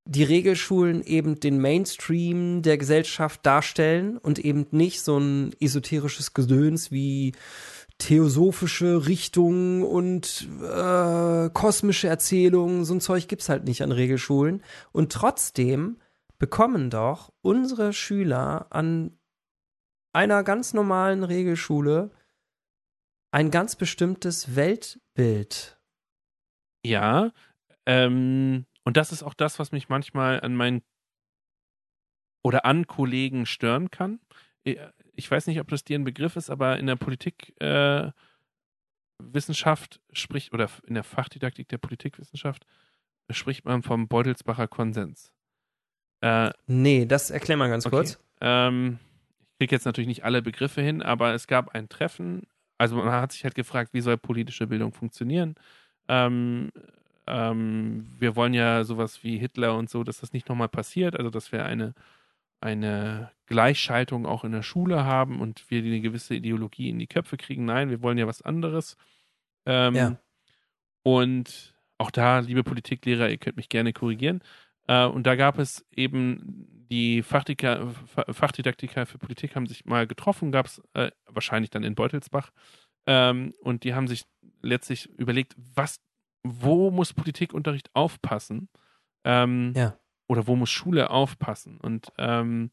die 0.04 0.22
Regelschulen 0.22 1.02
eben 1.02 1.40
den 1.40 1.60
Mainstream 1.60 2.62
der 2.62 2.78
Gesellschaft 2.78 3.44
darstellen 3.44 4.18
und 4.18 4.38
eben 4.38 4.66
nicht 4.70 5.02
so 5.02 5.18
ein 5.18 5.52
esoterisches 5.60 6.32
Gedöns 6.32 6.92
wie 6.92 7.32
theosophische 7.98 9.06
Richtungen 9.06 9.82
und 9.82 10.48
äh, 10.62 11.50
kosmische 11.50 12.08
Erzählungen, 12.08 12.84
so 12.84 12.94
ein 12.94 13.00
Zeug 13.00 13.26
gibt's 13.26 13.48
halt 13.48 13.64
nicht 13.64 13.82
an 13.82 13.90
Regelschulen. 13.90 14.62
Und 14.92 15.12
trotzdem 15.12 15.96
bekommen 16.38 16.90
doch 16.90 17.32
unsere 17.40 17.92
Schüler 17.92 18.66
an 18.70 19.18
einer 20.12 20.44
ganz 20.44 20.72
normalen 20.72 21.24
Regelschule 21.24 22.10
ein 23.30 23.50
ganz 23.50 23.76
bestimmtes 23.76 24.56
Weltbild. 24.56 25.78
Ja, 26.84 27.32
ähm, 27.86 28.66
und 28.84 28.96
das 28.96 29.12
ist 29.12 29.22
auch 29.22 29.34
das, 29.34 29.58
was 29.58 29.72
mich 29.72 29.88
manchmal 29.88 30.40
an 30.40 30.54
meinen 30.54 30.82
oder 32.44 32.64
an 32.64 32.86
Kollegen 32.86 33.44
stören 33.46 33.90
kann. 33.90 34.20
Ich 35.14 35.30
weiß 35.30 35.46
nicht, 35.48 35.60
ob 35.60 35.68
das 35.68 35.84
dir 35.84 35.98
ein 35.98 36.04
Begriff 36.04 36.36
ist, 36.36 36.50
aber 36.50 36.78
in 36.78 36.86
der 36.86 36.96
Politik 36.96 37.60
äh, 37.60 38.10
spricht 40.12 40.52
oder 40.52 40.68
in 40.86 40.94
der 40.94 41.04
Fachdidaktik 41.04 41.68
der 41.68 41.78
Politikwissenschaft 41.78 42.66
spricht 43.30 43.64
man 43.64 43.82
vom 43.82 44.06
Beutelsbacher 44.08 44.68
Konsens. 44.68 45.32
Äh, 46.20 46.50
Nee, 46.66 47.06
das 47.06 47.30
erklär 47.30 47.56
mal 47.56 47.68
ganz 47.68 47.86
Okay. 47.86 47.96
kurz. 47.96 48.18
ähm, 48.40 48.98
ich 49.52 49.58
kriege 49.58 49.74
jetzt 49.74 49.84
natürlich 49.86 50.08
nicht 50.08 50.24
alle 50.24 50.42
Begriffe 50.42 50.82
hin, 50.82 51.02
aber 51.02 51.34
es 51.34 51.46
gab 51.46 51.74
ein 51.74 51.88
Treffen. 51.88 52.46
Also 52.78 52.96
man 52.96 53.10
hat 53.10 53.32
sich 53.32 53.44
halt 53.44 53.54
gefragt, 53.54 53.94
wie 53.94 54.00
soll 54.00 54.16
politische 54.18 54.66
Bildung 54.66 54.92
funktionieren? 54.92 55.54
Ähm, 56.08 56.70
ähm, 57.26 58.06
wir 58.18 58.36
wollen 58.36 58.54
ja 58.54 58.84
sowas 58.84 59.24
wie 59.24 59.38
Hitler 59.38 59.76
und 59.76 59.90
so, 59.90 60.04
dass 60.04 60.20
das 60.20 60.32
nicht 60.32 60.48
nochmal 60.48 60.68
passiert, 60.68 61.16
also 61.16 61.30
dass 61.30 61.52
wir 61.52 61.64
eine, 61.64 61.94
eine 62.60 63.30
Gleichschaltung 63.46 64.26
auch 64.26 64.44
in 64.44 64.52
der 64.52 64.62
Schule 64.62 65.04
haben 65.04 65.40
und 65.40 65.70
wir 65.70 65.82
eine 65.82 66.00
gewisse 66.00 66.34
Ideologie 66.34 66.88
in 66.90 66.98
die 66.98 67.06
Köpfe 67.06 67.36
kriegen. 67.36 67.64
Nein, 67.64 67.90
wir 67.90 68.02
wollen 68.02 68.18
ja 68.18 68.26
was 68.26 68.42
anderes. 68.42 68.96
Ähm, 69.64 69.94
Ja. 69.94 70.16
Und 71.02 71.74
auch 71.98 72.10
da, 72.10 72.40
liebe 72.40 72.64
Politiklehrer, 72.64 73.30
ihr 73.30 73.38
könnt 73.38 73.56
mich 73.56 73.68
gerne 73.68 73.92
korrigieren. 73.92 74.42
Äh, 74.88 75.06
und 75.06 75.24
da 75.26 75.36
gab 75.36 75.58
es 75.58 75.86
eben 75.94 76.75
die 76.90 77.22
Fachdika, 77.22 77.88
Fa- 78.06 78.32
Fachdidaktiker 78.32 79.06
für 79.06 79.18
Politik 79.18 79.54
haben 79.56 79.66
sich 79.66 79.84
mal 79.84 80.06
getroffen, 80.06 80.52
gab 80.52 80.66
es 80.66 80.82
äh, 80.94 81.10
wahrscheinlich 81.26 81.70
dann 81.70 81.82
in 81.84 81.94
Beutelsbach. 81.94 82.50
Ähm, 83.06 83.54
und 83.62 83.84
die 83.84 83.94
haben 83.94 84.08
sich 84.08 84.24
letztlich 84.62 85.08
überlegt, 85.18 85.54
was, 85.74 86.00
wo 86.42 86.90
muss 86.90 87.12
Politikunterricht 87.12 87.90
aufpassen? 87.94 88.68
Ähm, 89.24 89.72
Ja. 89.76 89.96
Oder 90.28 90.46
wo 90.48 90.56
muss 90.56 90.70
Schule 90.70 91.10
aufpassen? 91.10 91.78
Und 91.80 92.08
ähm, 92.18 92.70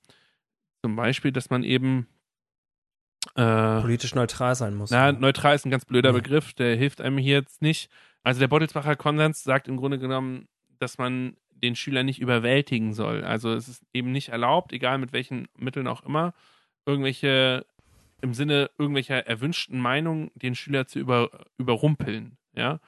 zum 0.82 0.95
Beispiel, 0.95 1.32
dass 1.32 1.49
man 1.51 1.64
eben 1.64 2.07
Äh, 3.36 3.82
Politisch 3.82 4.16
neutral 4.16 4.55
sein 4.55 4.76
muss. 4.76 4.89
na, 4.91 5.11
neutral 5.11 5.55
ist 5.55 5.66
ein 5.66 5.72
ganz 5.72 5.86
blöder 5.86 6.11
Nee. 6.11 6.18
Begriff, 6.20 6.53
der 6.53 6.76
hilft 6.76 6.99
einem 6.99 7.18
hier 7.18 7.38
jetzt 7.38 7.61
nicht. 7.61 7.89
Also 8.24 8.39
der 8.39 8.47
Bottelsbacher 8.47 8.95
Konsens 8.95 9.43
sagt 9.43 9.68
im 9.68 9.78
Grunde 9.78 9.97
genommen, 9.99 10.47
dass 10.80 10.97
man 10.97 11.38
den 11.64 11.76
Schüler 11.76 12.03
nicht 12.03 12.20
überwältigen 12.20 12.93
soll. 12.93 13.24
Also 13.24 13.53
es 13.53 13.68
ist 13.68 13.84
eben 13.93 14.11
nicht 14.11 14.30
erlaubt, 14.30 14.74
egal 14.74 14.99
mit 14.99 15.14
welchen 15.14 15.47
Mitteln 15.57 15.88
auch 15.88 16.03
immer, 16.03 16.34
irgendwelche 16.86 17.66
im 18.22 18.34
Sinne 18.34 18.70
irgendwelcher 18.78 19.26
erwünschten 19.28 19.80
Meinungen 19.80 20.32
den 20.36 20.55
Schüler 20.55 20.86
zu 20.88 20.99
über, 20.99 21.45
überrumpeln. 21.57 22.38
Ja. 22.55 22.80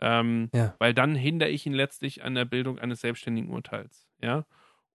Ähm, 0.00 0.50
Ja. 0.52 0.74
Weil 0.78 0.94
dann 0.94 1.14
hindere 1.14 1.48
ich 1.48 1.64
ihn 1.66 1.72
letztlich 1.72 2.22
an 2.22 2.34
der 2.34 2.44
Bildung 2.44 2.78
eines 2.78 3.00
selbstständigen 3.00 3.50
Urteils. 3.50 4.06
Ja. 4.20 4.44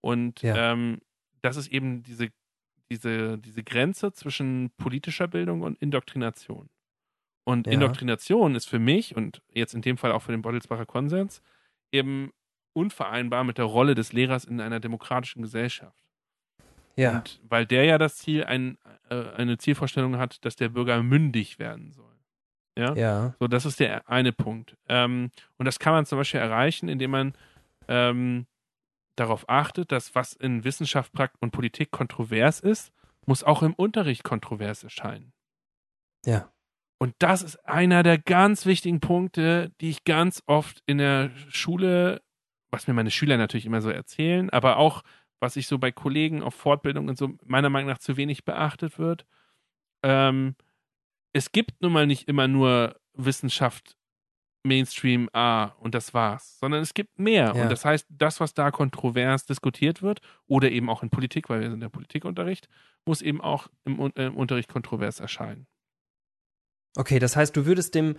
Und 0.02 0.42
Ja. 0.42 0.72
ähm, 0.74 1.02
das 1.42 1.58
ist 1.58 1.68
eben 1.70 2.04
diese, 2.04 2.30
diese, 2.92 3.38
diese 3.38 3.64
Grenze 3.64 4.12
zwischen 4.14 4.72
politischer 4.78 5.28
Bildung 5.28 5.62
und 5.62 5.78
Indoktrination. 5.82 6.70
Und 7.46 7.68
Ja. 7.68 7.74
Indoktrination 7.74 8.56
ist 8.56 8.70
für 8.70 8.80
mich 8.80 9.16
und 9.16 9.42
jetzt 9.54 9.74
in 9.74 9.82
dem 9.82 9.98
Fall 9.98 10.12
auch 10.12 10.22
für 10.22 10.32
den 10.32 10.42
Bottelsbacher 10.42 10.86
Konsens 10.86 11.42
eben 11.92 12.32
unvereinbar 12.74 13.44
mit 13.44 13.58
der 13.58 13.66
Rolle 13.66 13.96
des 13.96 14.14
Lehrers 14.14 14.46
in 14.46 14.62
einer 14.62 14.80
demokratischen 14.80 15.42
Gesellschaft. 15.42 16.04
ja. 16.96 17.18
Und 17.18 17.40
weil 17.48 17.66
der 17.66 17.86
ja 17.86 17.98
das 17.98 18.18
Ziel, 18.18 18.44
ein, 18.44 18.78
äh, 19.10 19.24
eine 19.36 19.58
Zielvorstellung 19.58 20.18
hat, 20.18 20.44
dass 20.46 20.56
der 20.56 20.70
Bürger 20.70 21.02
mündig 21.04 21.60
werden 21.60 21.92
soll. 21.92 22.06
Ja. 22.78 22.94
ja. 22.96 23.36
So, 23.40 23.48
das 23.48 23.66
ist 23.66 23.80
der 23.80 24.10
eine 24.10 24.32
Punkt. 24.32 24.78
Ähm, 24.88 25.32
und 25.58 25.66
das 25.66 25.80
kann 25.80 25.94
man 25.94 26.06
zum 26.06 26.18
Beispiel 26.18 26.40
erreichen, 26.40 26.88
indem 26.88 27.12
man 27.12 27.34
ähm, 27.88 28.46
darauf 29.16 29.50
achtet, 29.50 29.92
dass 29.92 30.16
was 30.16 30.34
in 30.34 30.64
Wissenschaft 30.64 31.12
Prakt 31.12 31.36
und 31.42 31.52
Politik 31.52 31.92
kontrovers 31.92 32.60
ist, 32.60 32.92
muss 33.26 33.44
auch 33.44 33.64
im 33.64 33.74
Unterricht 33.74 34.24
kontrovers 34.24 34.84
erscheinen. 34.84 35.34
Ja. 36.26 36.52
Und 37.00 37.16
das 37.20 37.42
ist 37.42 37.66
einer 37.66 38.04
der 38.04 38.18
ganz 38.18 38.66
wichtigen 38.66 39.00
Punkte, 39.00 39.72
die 39.80 39.90
ich 39.90 40.04
ganz 40.04 40.44
oft 40.48 40.84
in 40.86 40.98
der 40.98 41.32
Schule, 41.50 42.22
was 42.72 42.88
mir 42.88 42.94
meine 42.94 43.12
Schüler 43.12 43.38
natürlich 43.38 43.66
immer 43.66 43.82
so 43.82 43.90
erzählen, 43.90 44.50
aber 44.50 44.78
auch 44.78 45.04
was 45.40 45.56
ich 45.56 45.68
so 45.68 45.78
bei 45.78 45.92
Kollegen 45.92 46.44
auf 46.44 46.54
Fortbildung 46.54 47.08
und 47.08 47.18
so 47.18 47.38
meiner 47.46 47.70
Meinung 47.70 47.90
nach 47.90 48.00
zu 48.00 48.18
wenig 48.18 48.44
beachtet 48.46 49.00
wird. 49.00 49.26
Ähm, 50.04 50.56
es 51.34 51.52
gibt 51.52 51.82
nun 51.82 51.94
mal 51.94 52.08
nicht 52.08 52.28
immer 52.28 52.48
nur 52.48 53.00
Wissenschaft 53.14 53.96
Mainstream 54.64 55.30
A 55.32 55.66
und 55.80 55.96
das 55.96 56.14
war's, 56.14 56.60
sondern 56.60 56.82
es 56.82 56.94
gibt 56.94 57.18
mehr. 57.18 57.54
Ja. 57.56 57.64
Und 57.64 57.72
das 57.72 57.86
heißt, 57.86 58.06
das, 58.10 58.42
was 58.42 58.54
da 58.54 58.72
kontrovers 58.72 59.46
diskutiert 59.46 60.02
wird 60.02 60.20
oder 60.48 60.70
eben 60.70 60.90
auch 60.90 61.02
in 61.02 61.10
Politik, 61.10 61.50
weil 61.50 61.62
wir 61.62 61.70
sind 61.70 61.80
der 61.80 61.90
Politikunterricht, 61.90 62.68
muss 63.06 63.22
eben 63.22 63.40
auch 63.40 63.70
im, 63.86 64.00
Un- 64.00 64.16
äh, 64.18 64.26
im 64.26 64.36
Unterricht 64.36 64.68
kontrovers 64.68 65.22
erscheinen. 65.22 65.66
Okay, 66.98 67.20
das 67.20 67.38
heißt, 67.38 67.56
du 67.56 67.66
würdest 67.66 67.96
dem 67.96 68.18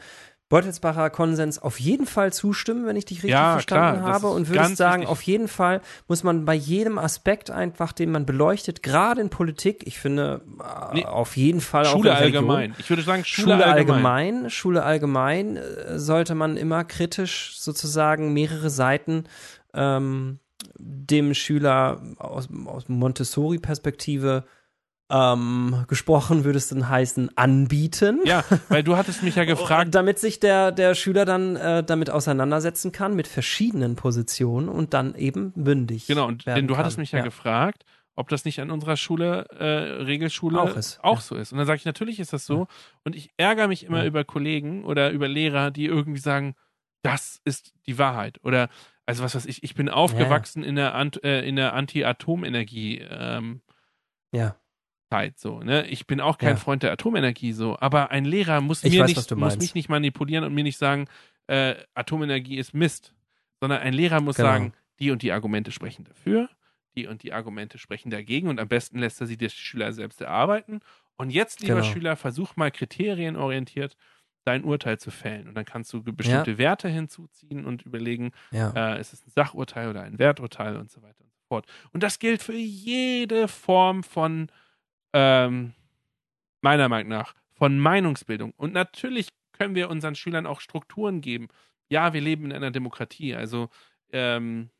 Beutelsbacher 0.51 1.09
Konsens 1.11 1.59
auf 1.61 1.78
jeden 1.80 2.07
Fall 2.07 2.32
zustimmen, 2.32 2.84
wenn 2.84 2.96
ich 2.96 3.05
dich 3.05 3.18
richtig 3.18 3.30
Ja, 3.30 3.53
verstanden 3.53 4.01
klar, 4.01 4.12
habe. 4.12 4.26
Und 4.26 4.53
ganz 4.53 4.76
sagen, 4.76 5.03
wichtig. 5.03 5.09
auf 5.09 5.22
jeden 5.22 5.46
Fall 5.48 5.80
muss 6.09 6.24
man 6.24 6.44
bei 6.44 6.55
jedem 6.55 6.98
Aspekt 6.98 7.51
einfach, 7.51 7.92
den 7.92 8.11
man 8.11 8.26
beleuchtet, 8.26 8.82
gerade 8.82 9.20
in 9.20 9.30
Politik, 9.30 9.86
ich 9.86 10.01
finde 10.01 10.42
äh, 10.59 10.94
Nee, 10.96 11.07
auf 11.07 11.36
jeden 11.36 11.61
Fall 11.61 11.86
auch 11.86 11.92
Schule 11.92 12.11
in 12.11 12.16
Religion, 12.16 12.51
allgemein. 12.51 12.74
Ich 12.78 12.90
würde 12.90 13.03
sagen, 13.03 13.24
Schule, 13.24 13.53
Schule 13.55 13.64
allgemein. 13.66 13.94
allgemein, 14.34 14.51
Schule 14.51 14.82
allgemein 14.82 15.57
äh, 15.57 15.98
sollte 16.01 16.34
man 16.34 16.57
immer 16.57 16.82
kritisch 16.82 17.55
sozusagen 17.61 18.32
mehrere 18.32 18.70
Seiten 18.70 19.24
ähm, 19.72 20.40
dem 20.76 21.32
Schüler 21.32 22.03
aus, 22.18 22.48
aus 22.66 22.88
Montessori-Perspektive 22.88 24.44
ähm, 25.11 25.84
gesprochen, 25.88 26.44
würde 26.44 26.56
es 26.58 26.68
dann 26.68 26.88
heißen, 26.88 27.36
anbieten. 27.36 28.20
Ja, 28.24 28.44
weil 28.68 28.82
du 28.82 28.96
hattest 28.96 29.22
mich 29.22 29.36
ja 29.36 29.44
gefragt, 29.54 29.94
Damit 29.94 30.18
sich 30.18 30.40
der, 30.40 30.72
der 30.72 30.94
Schüler 30.94 31.24
dann 31.24 31.56
äh, 31.56 31.82
damit 31.84 32.11
auseinandersetzen 32.11 32.92
kann, 32.92 33.14
mit 33.16 33.26
verschiedenen 33.26 33.96
Positionen 33.96 34.68
und 34.68 34.94
dann 34.94 35.14
eben 35.14 35.52
mündig. 35.56 36.06
genau, 36.06 36.26
und, 36.26 36.46
denn 36.46 36.66
du 36.68 36.76
hattest 36.76 36.96
kann. 36.96 37.02
mich 37.02 37.12
ja, 37.12 37.22
gefragt, 37.22 37.84
ob 38.16 38.28
das 38.28 38.44
nicht 38.44 38.61
an 38.61 38.70
unserer 38.70 38.96
Schule, 38.96 39.46
äh, 39.58 39.64
Regelschule, 40.02 40.61
Auch 40.61 40.76
ist, 40.76 40.98
auch 41.02 41.16
ja. 41.16 41.20
so 41.20 41.34
ist. 41.36 41.52
Und 41.52 41.58
dann 41.58 41.66
sage 41.66 41.78
ich, 41.78 41.84
natürlich 41.86 42.20
ist 42.20 42.32
das 42.32 42.44
so. 42.44 42.66
Und 43.04 43.16
ich 43.16 43.30
ärgere 43.38 43.66
mich 43.68 43.84
immer 43.84 44.00
Ja. 44.00 44.06
über 44.06 44.24
Kollegen 44.24 44.84
oder 44.84 45.11
über 45.11 45.26
Lehrer, 45.28 45.70
die 45.70 45.86
irgendwie 45.86 46.18
sagen, 46.20 46.54
das 47.02 47.40
ist 47.44 47.72
die 47.86 47.96
Wahrheit. 47.98 48.38
Oder, 48.42 48.68
also 49.06 49.22
was 49.24 49.34
weiß 49.34 49.46
ich, 49.46 49.62
ich 49.62 49.74
bin 49.74 49.88
aufgewachsen 49.88 50.62
in 50.62 50.74
der, 50.76 50.94
Ant, 50.94 51.24
äh, 51.24 51.40
in 51.42 51.56
der 51.56 51.72
Anti-Atomenergie. 51.72 52.98
Ähm, 53.11 53.62
Ja. 54.32 54.56
Zeit 55.11 55.38
so, 55.38 55.61
ne? 55.61 55.86
Ich 55.88 56.06
bin 56.06 56.20
auch 56.20 56.38
kein 56.38 56.50
Ja. 56.50 56.56
Freund 56.56 56.82
der 56.84 56.92
Atomenergie 56.92 57.52
so, 57.52 57.76
aber 57.78 58.11
ein 58.12 58.24
Lehrer 58.24 58.61
muss 58.61 58.84
Ich 58.84 58.92
mir 58.92 59.00
weiß, 59.02 59.08
nicht 59.08 59.36
muss 59.36 59.58
mich 59.58 59.74
nicht 59.74 59.88
manipulieren 59.88 60.44
und 60.44 60.54
mir 60.54 60.62
nicht 60.62 60.78
sagen, 60.78 61.06
äh, 61.48 61.74
Atomenergie 61.94 62.56
ist 62.58 62.74
Mist, 62.74 63.12
sondern 63.58 63.80
ein 63.80 63.92
Lehrer 63.92 64.20
muss 64.20 64.36
Genau. 64.36 64.48
sagen, 64.48 64.72
die 65.00 65.11
und 65.11 65.22
die 65.22 65.32
Argumente 65.32 65.72
sprechen 65.72 66.04
dafür, 66.04 66.48
die 66.94 67.06
und 67.08 67.22
die 67.24 67.32
Argumente 67.32 67.76
sprechen 67.78 68.11
dagegen 68.11 68.48
und 68.48 68.61
am 68.61 68.68
besten 68.68 69.00
lässt 69.00 69.20
er 69.20 69.26
sie 69.26 69.36
der 69.36 69.48
Schüler 69.48 69.92
selbst 69.92 70.20
erarbeiten. 70.20 70.80
Und 71.16 71.30
jetzt, 71.30 71.61
lieber 71.61 71.74
Genau. 71.80 71.86
Schüler, 71.86 72.16
versuch 72.16 72.54
mal 72.56 72.70
kriterienorientiert 72.70 73.96
dein 74.44 74.64
Urteil 74.64 74.98
zu 74.98 75.11
fällen 75.11 75.48
und 75.48 75.54
dann 75.54 75.64
kannst 75.66 75.92
du 75.92 76.02
bestimmte 76.02 76.56
Werte 76.56 76.88
hinzuziehen 76.88 77.66
und 77.66 77.82
überlegen, 77.82 78.30
Ja. 78.52 78.94
äh, 78.94 79.00
ist 79.00 79.12
es 79.12 79.26
ein 79.26 79.30
Sachurteil 79.30 79.90
oder 79.90 80.02
ein 80.02 80.18
Werturteil 80.18 80.76
und 80.76 80.90
so 80.90 81.02
weiter 81.02 81.20
und 81.24 81.32
so 81.34 81.40
fort. 81.48 81.66
Und 81.92 82.02
das 82.02 82.18
gilt 82.20 82.42
für 82.42 82.54
jede 82.54 83.48
Form 83.48 84.02
von, 84.02 84.50
ähm, 85.12 85.72
meiner 86.62 86.88
Meinung 86.88 87.11
nach, 87.11 87.34
von 87.54 87.78
Meinungsbildung. 87.78 88.52
Und 88.56 88.72
natürlich 88.72 89.28
können 89.52 89.74
wir 89.74 89.90
unseren 89.90 90.14
Schülern 90.14 90.46
auch 90.46 90.61
Strukturen 90.61 91.20
geben. 91.20 91.48
Ja, 91.88 92.12
wir 92.12 92.20
leben 92.20 92.46
in 92.46 92.52
einer 92.52 92.70
Demokratie, 92.70 93.34
also, 93.34 93.68
ähm, 94.12 94.70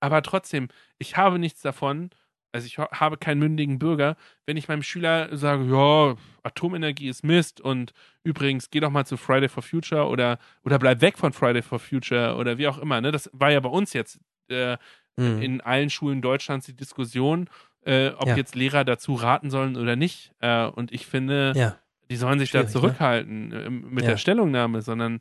aber 0.00 0.22
trotzdem, 0.22 0.68
ich 0.98 1.16
habe 1.16 1.38
nichts 1.38 1.60
davon, 1.60 2.10
also 2.52 2.66
ich 2.66 2.78
habe 2.78 3.16
keinen 3.16 3.38
mündigen 3.40 3.78
Bürger, 3.78 4.16
wenn 4.46 4.56
ich 4.56 4.68
meinem 4.68 4.82
Schüler 4.82 5.36
sage, 5.36 5.64
ja, 5.64 6.16
Atomenergie 6.42 7.08
ist 7.08 7.24
Mist 7.24 7.60
und 7.60 7.92
übrigens, 8.22 8.70
geh 8.70 8.80
doch 8.80 8.90
mal 8.90 9.04
zu 9.06 9.16
Friday 9.16 9.48
for 9.48 9.62
Future 9.62 10.06
oder, 10.06 10.38
oder 10.62 10.78
bleib 10.78 11.00
weg 11.00 11.18
von 11.18 11.32
Friday 11.32 11.62
for 11.62 11.78
Future 11.78 12.36
oder 12.36 12.58
wie 12.58 12.68
auch 12.68 12.78
immer. 12.78 13.00
Ne? 13.00 13.12
Das 13.12 13.28
war 13.32 13.50
ja 13.50 13.60
bei 13.60 13.68
uns 13.68 13.92
jetzt 13.92 14.20
äh, 14.48 14.76
Mhm. 15.16 15.42
in 15.42 15.60
allen 15.60 15.90
Schulen 15.90 16.22
Deutschlands 16.22 16.66
die 16.66 16.74
Diskussion, 16.74 17.48
äh, 17.84 18.10
ob 18.10 18.28
Ja. 18.28 18.36
jetzt 18.36 18.54
Lehrer 18.54 18.84
dazu 18.84 19.14
raten 19.14 19.50
sollen 19.50 19.76
oder 19.76 19.96
nicht. 19.96 20.32
Äh, 20.40 20.66
und 20.66 20.92
ich 20.92 21.06
finde, 21.06 21.52
ja. 21.54 21.78
die 22.10 22.16
sollen 22.16 22.38
sich 22.38 22.50
da 22.50 22.60
Schwierig, 22.60 22.74
ne? 22.74 22.80
zurückhalten 22.80 23.52
äh, 23.52 23.70
mit 23.70 24.04
Ja. 24.04 24.10
der 24.10 24.16
Stellungnahme, 24.16 24.82
sondern 24.82 25.20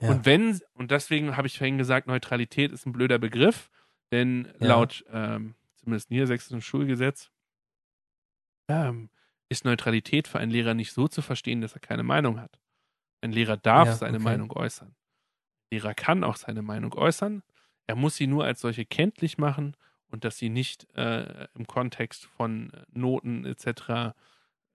und 0.00 0.26
wenn, 0.26 0.60
und 0.74 0.90
deswegen 0.90 1.36
habe 1.36 1.46
ich 1.46 1.58
vorhin 1.58 1.78
gesagt, 1.78 2.08
Neutralität 2.08 2.72
ist 2.72 2.86
ein 2.86 2.92
blöder 2.92 3.18
Begriff, 3.18 3.70
denn 4.10 4.48
laut 4.58 5.04
ähm, 5.12 5.54
zumindest 5.76 6.10
niedersächsischen 6.10 6.60
Schulgesetz 6.60 7.30
ähm, 8.68 9.10
ist 9.48 9.64
Neutralität 9.64 10.28
für 10.28 10.38
einen 10.38 10.50
Lehrer 10.50 10.74
nicht 10.74 10.92
so 10.92 11.08
zu 11.08 11.22
verstehen, 11.22 11.60
dass 11.60 11.74
er 11.74 11.80
keine 11.80 12.02
Meinung 12.02 12.40
hat. 12.40 12.58
Ein 13.20 13.32
Lehrer 13.32 13.56
darf 13.56 13.92
seine 13.94 14.16
okay. 14.16 14.24
Meinung 14.24 14.50
äußern. 14.52 14.88
Ein 14.88 15.76
Lehrer 15.76 15.94
kann 15.94 16.24
auch 16.24 16.36
seine 16.36 16.62
Meinung 16.62 16.94
äußern. 16.94 17.42
Er 17.86 17.94
muss 17.96 18.16
sie 18.16 18.26
nur 18.26 18.44
als 18.44 18.60
solche 18.60 18.84
kenntlich 18.84 19.38
machen 19.38 19.76
und 20.12 20.24
dass 20.24 20.38
sie 20.38 20.48
nicht 20.50 20.86
äh, 20.96 21.46
im 21.54 21.66
Kontext 21.66 22.26
von 22.26 22.72
Noten 22.92 23.44
etc. 23.44 24.14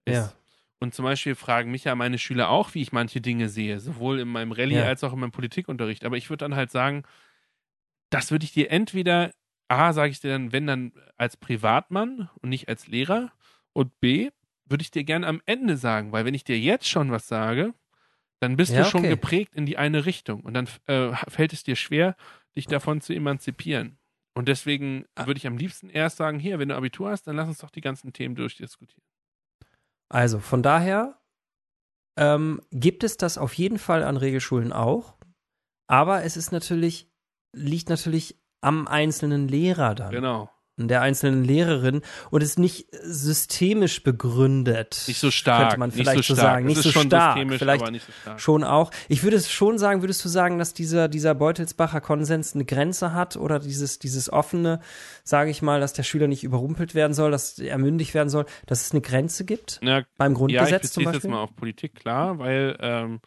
ist. 0.06 0.36
Ja. 0.36 0.38
Und 0.80 0.94
zum 0.94 1.06
Beispiel 1.06 1.36
fragen 1.36 1.72
mich 1.72 1.86
ja 1.86 1.96
meine 1.96 2.20
Schüler 2.20 2.50
auch, 2.50 2.74
wie 2.76 2.82
ich 2.84 2.92
manche 2.92 3.22
Dinge 3.22 3.50
sehe, 3.50 3.80
sowohl 3.80 4.20
in 4.20 4.28
meinem 4.28 4.52
Rallye 4.52 4.84
Ja. 4.84 4.84
als 4.84 5.04
auch 5.04 5.14
in 5.14 5.20
meinem 5.20 5.32
Politikunterricht. 5.32 6.06
Aber 6.06 6.18
ich 6.18 6.30
würde 6.30 6.46
dann 6.46 6.56
halt 6.56 6.72
sagen, 6.72 7.04
das 8.10 8.32
würde 8.32 8.46
ich 8.46 8.54
dir 8.54 8.72
entweder, 8.72 9.32
A, 9.68 9.94
sage 9.94 10.12
ich 10.12 10.20
dir 10.22 10.32
dann, 10.32 10.52
wenn 10.52 10.68
dann 10.68 10.94
als 11.18 11.38
Privatmann 11.38 12.30
und 12.42 12.50
nicht 12.50 12.70
als 12.70 12.88
Lehrer, 12.88 13.32
und 13.74 14.00
B, 14.00 14.32
würde 14.66 14.82
ich 14.82 14.90
dir 14.92 15.04
gerne 15.04 15.28
am 15.28 15.42
Ende 15.46 15.78
sagen, 15.78 16.12
weil 16.12 16.26
wenn 16.26 16.34
ich 16.34 16.44
dir 16.44 16.60
jetzt 16.60 16.88
schon 16.90 17.12
was 17.12 17.28
sage, 17.28 17.76
dann 18.42 18.58
bist 18.58 18.78
Ja, 18.78 18.80
du 18.80 18.86
schon 18.86 19.08
okay. 19.08 19.10
geprägt 19.10 19.56
in 19.56 19.66
die 19.66 19.78
eine 19.78 20.06
Richtung 20.06 20.42
und 20.42 20.54
dann 20.56 20.70
äh, 20.88 21.14
fällt 21.30 21.54
es 21.54 21.64
dir 21.64 21.76
schwer, 21.76 22.16
dich 22.58 22.68
davon 22.68 23.02
zu 23.02 23.14
emanzipieren. 23.14 24.00
Und 24.38 24.48
deswegen 24.48 25.06
Ah. 25.16 25.26
würde 25.26 25.40
ich 25.40 25.48
am 25.48 25.58
liebsten 25.58 25.90
erst 25.90 26.18
sagen, 26.18 26.38
hier, 26.38 26.60
wenn 26.60 26.70
du 26.70 26.76
Abitur 26.76 27.10
hast, 27.10 27.24
dann 27.26 27.36
lass 27.36 27.48
uns 27.48 27.58
doch 27.58 27.72
die 27.72 27.82
ganzen 27.82 28.14
Themen 28.14 28.36
durchdiskutieren. 28.36 29.04
Also 30.10 30.38
von 30.40 30.62
daher 30.62 31.20
ähm, 32.20 32.62
gibt 32.72 33.04
es 33.04 33.18
das 33.18 33.40
auf 33.40 33.56
jeden 33.56 33.80
Fall 33.80 34.04
an 34.04 34.16
Regelschulen 34.16 34.72
auch, 34.72 35.18
aber 35.88 36.24
es 36.24 36.38
ist 36.38 36.52
natürlich, 36.52 37.10
liegt 37.52 37.90
natürlich 37.90 38.40
am 38.62 38.88
einzelnen 38.88 39.48
Lehrer 39.48 39.96
dann. 39.96 40.12
Genau. 40.12 40.52
Der 40.78 41.02
einzelnen 41.02 41.44
Lehrerin 41.44 42.02
und 42.30 42.44
ist 42.44 42.60
nicht 42.60 42.88
systemisch 42.92 44.04
begründet. 44.04 45.04
Nicht 45.08 45.20
so 45.20 45.32
stark. 45.32 45.62
Könnte 45.62 45.80
man 45.80 45.92
vielleicht 45.92 46.24
so, 46.26 46.36
so 46.36 46.42
sagen. 46.42 46.68
Nicht 46.68 46.82
so 46.84 46.92
stark. 46.92 47.40
Vielleicht 47.58 47.82
aber 47.82 47.92
nicht 47.92 48.06
so 48.06 48.12
stark. 48.22 48.40
schon 48.40 48.64
auch. 48.64 48.92
Ich 49.08 49.24
würde 49.24 49.38
es 49.38 49.52
schon 49.52 49.80
sagen, 49.80 50.02
würdest 50.02 50.24
du 50.24 50.30
sagen, 50.30 50.60
dass 50.60 50.76
dieser, 50.76 51.08
dieser 51.08 51.34
Beutelsbacher 51.34 52.00
Konsens 52.00 52.54
eine 52.54 52.66
Grenze 52.66 53.14
hat 53.14 53.38
oder 53.38 53.60
dieses, 53.60 53.98
dieses 53.98 54.32
offene, 54.32 54.80
sage 55.24 55.50
ich 55.50 55.64
mal, 55.64 55.80
dass 55.80 55.94
der 55.94 56.04
Schüler 56.04 56.28
nicht 56.28 56.44
überrumpelt 56.44 56.94
werden 56.94 57.14
soll, 57.14 57.32
dass 57.32 57.58
er 57.58 57.78
mündig 57.80 58.14
werden 58.14 58.30
soll, 58.30 58.46
dass 58.68 58.82
es 58.82 58.92
eine 58.92 59.02
Grenze 59.02 59.46
gibt? 59.46 59.80
Ja, 59.82 60.04
Beim 60.18 60.34
ja, 60.34 60.36
ich 60.36 60.38
Grundgesetz 60.38 60.92
zum 60.92 61.06
Beispiel? 61.06 61.22
jetzt 61.22 61.32
mal 61.32 61.42
auf 61.42 61.56
Politik, 61.56 61.96
klar, 61.96 62.38
weil 62.38 62.78
ähm, 62.80 63.20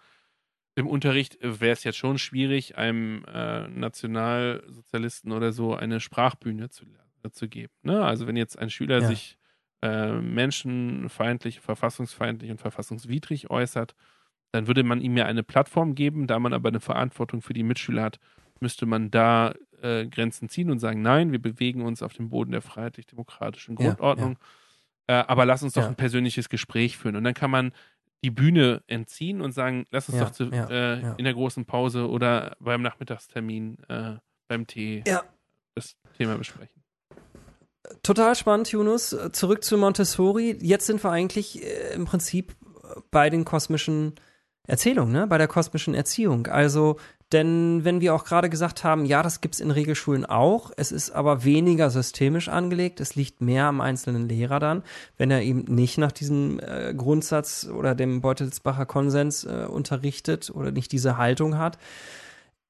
im 0.77 0.87
Unterricht 0.87 1.39
wäre 1.43 1.73
es 1.73 1.85
jetzt 1.85 1.99
schon 1.99 2.19
schwierig, 2.19 2.79
einem 2.79 3.25
äh, 3.25 3.69
Nationalsozialisten 3.69 5.33
oder 5.33 5.53
so 5.53 5.75
eine 5.75 6.01
Sprachbühne 6.01 6.71
zu, 6.71 6.85
äh, 6.85 6.89
zu 7.31 7.49
geben. 7.49 7.73
Ne? 7.83 8.03
Also 8.05 8.27
wenn 8.27 8.37
jetzt 8.37 8.59
ein 8.59 8.71
Schüler 8.71 9.01
Ja. 9.01 9.09
sich 9.09 9.37
äh, 9.83 10.13
menschenfeindlich, 10.13 11.61
verfassungsfeindlich 11.61 12.51
und 12.51 12.59
verfassungswidrig 12.61 13.51
äußert, 13.51 13.95
dann 14.53 14.67
würde 14.67 14.83
man 14.83 15.01
ihm 15.01 15.17
ja 15.17 15.27
eine 15.27 15.43
Plattform 15.43 15.95
geben, 15.95 16.27
da 16.27 16.39
man 16.39 16.53
aber 16.53 16.69
eine 16.69 16.81
Verantwortung 16.81 17.41
für 17.41 17.53
die 17.53 17.63
Mitschüler 17.63 18.03
hat, 18.03 18.19
müsste 18.61 18.85
man 18.85 19.11
da 19.11 19.55
äh, 19.81 20.07
Grenzen 20.07 20.49
ziehen 20.49 20.71
und 20.71 20.81
sagen, 20.81 21.01
nein, 21.03 21.33
wir 21.33 21.41
bewegen 21.41 21.83
uns 21.83 22.03
auf 22.03 22.13
dem 22.13 22.29
Boden 22.31 22.53
der 22.53 22.63
freiheitlich-demokratischen 22.63 23.77
Ja, 23.77 23.87
Grundordnung, 23.95 24.39
Äh, 25.07 25.15
aber 25.15 25.45
lass 25.47 25.63
uns 25.63 25.73
doch 25.73 25.83
Ja. 25.83 25.89
ein 25.89 25.97
persönliches 25.97 26.49
Gespräch 26.49 26.97
führen. 26.99 27.17
Und 27.17 27.25
dann 27.25 27.35
kann 27.35 27.51
man 27.51 27.73
die 28.23 28.31
Bühne 28.31 28.83
entziehen 28.87 29.41
und 29.41 29.53
sagen, 29.53 29.87
lass 29.91 30.09
uns 30.09 30.19
Ja, 30.19 30.25
doch 30.25 30.31
zu, 30.31 30.45
ja, 30.45 30.69
äh, 30.69 31.01
ja. 31.03 31.15
in 31.15 31.25
der 31.25 31.33
großen 31.35 31.65
Pause 31.65 32.09
oder 32.09 32.57
beim 32.61 32.83
Nachmittagstermin 32.83 33.79
äh, 33.89 34.17
beim 34.47 34.67
Tee 34.67 35.03
Ja. 35.07 35.23
das 35.75 35.97
Thema 36.19 36.37
besprechen. 36.37 36.80
Total 38.03 38.35
spannend, 38.35 38.71
Yunus. 38.73 39.17
Zurück 39.33 39.65
zu 39.65 39.77
Montessori. 39.77 40.57
Jetzt 40.61 40.87
sind 40.87 41.03
wir 41.03 41.11
eigentlich 41.11 41.63
äh, 41.63 41.95
im 41.95 42.05
Prinzip 42.05 42.55
bei 43.11 43.31
den 43.31 43.45
kosmischen 43.45 44.15
Erzählungen, 44.67 45.13
ne? 45.13 45.27
bei 45.27 45.39
der 45.39 45.49
kosmischen 45.49 45.95
Erziehung. 45.95 46.47
Also, 46.47 46.97
denn 47.33 47.85
wenn 47.85 48.01
wir 48.01 48.15
auch 48.15 48.25
gerade 48.25 48.49
gesagt 48.49 48.85
haben, 48.85 49.05
ja, 49.05 49.23
das 49.23 49.41
gibt's 49.41 49.61
in 49.61 49.71
Regelschulen 49.71 50.25
auch, 50.27 50.71
es 50.77 50.93
ist 50.93 51.11
aber 51.11 51.45
weniger 51.45 51.91
systemisch 51.91 52.49
angelegt, 52.49 53.01
es 53.01 53.15
liegt 53.15 53.41
mehr 53.41 53.67
am 53.67 53.81
einzelnen 53.81 54.29
Lehrer 54.29 54.61
dann, 54.61 54.83
wenn 55.17 55.31
er 55.31 55.43
eben 55.43 55.65
nicht 55.73 55.99
nach 55.99 56.13
diesem 56.13 56.61
äh, 56.61 56.95
Grundsatz 56.95 57.69
oder 57.73 57.95
dem 57.95 58.21
Beutelsbacher 58.21 58.87
Konsens 58.87 59.45
äh, 59.45 59.67
unterrichtet 59.69 60.51
oder 60.55 60.71
nicht 60.71 60.93
diese 60.93 61.17
Haltung 61.17 61.59
hat. 61.59 61.79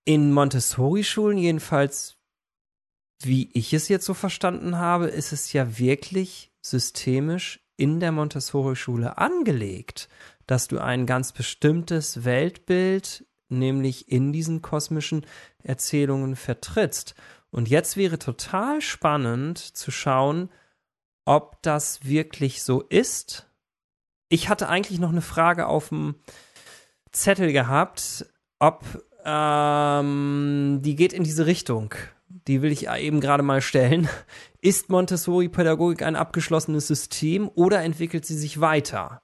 In 0.04 0.32
Montessori-Schulen 0.32 1.38
jedenfalls 1.38 2.16
wie 3.22 3.50
ich 3.52 3.72
es 3.72 3.88
jetzt 3.88 4.06
so 4.06 4.14
verstanden 4.14 4.78
habe, 4.78 5.06
ist 5.06 5.32
es 5.32 5.52
ja 5.52 5.78
wirklich 5.78 6.50
systemisch 6.62 7.60
in 7.76 8.00
der 8.00 8.12
Montessori-Schule 8.12 9.18
angelegt, 9.18 10.08
dass 10.46 10.68
du 10.68 10.78
ein 10.78 11.06
ganz 11.06 11.32
bestimmtes 11.32 12.24
Weltbild, 12.24 13.24
nämlich 13.48 14.10
in 14.10 14.32
diesen 14.32 14.62
kosmischen 14.62 15.26
Erzählungen 15.62 16.36
vertrittst. 16.36 17.14
Und 17.50 17.68
jetzt 17.68 17.96
wäre 17.96 18.18
total 18.18 18.80
spannend 18.80 19.58
zu 19.58 19.90
schauen, 19.90 20.50
ob 21.24 21.62
das 21.62 22.04
wirklich 22.04 22.62
so 22.62 22.82
ist. 22.82 23.48
Ich 24.28 24.48
hatte 24.48 24.68
eigentlich 24.68 24.98
noch 24.98 25.10
eine 25.10 25.22
Frage 25.22 25.66
auf 25.66 25.88
dem 25.88 26.16
Zettel 27.12 27.52
gehabt, 27.52 28.26
ob 28.58 28.84
ähm, 29.24 30.80
die 30.82 30.94
geht 30.96 31.12
in 31.12 31.24
diese 31.24 31.46
Richtung. 31.46 31.94
Die 32.50 32.62
will 32.62 32.72
ich 32.72 32.88
eben 32.88 33.20
gerade 33.20 33.44
mal 33.44 33.62
stellen. 33.62 34.08
Ist 34.60 34.88
Montessori-Pädagogik 34.88 36.02
ein 36.02 36.16
abgeschlossenes 36.16 36.88
System 36.88 37.48
oder 37.48 37.80
entwickelt 37.84 38.26
sie 38.26 38.36
sich 38.36 38.60
weiter? 38.60 39.22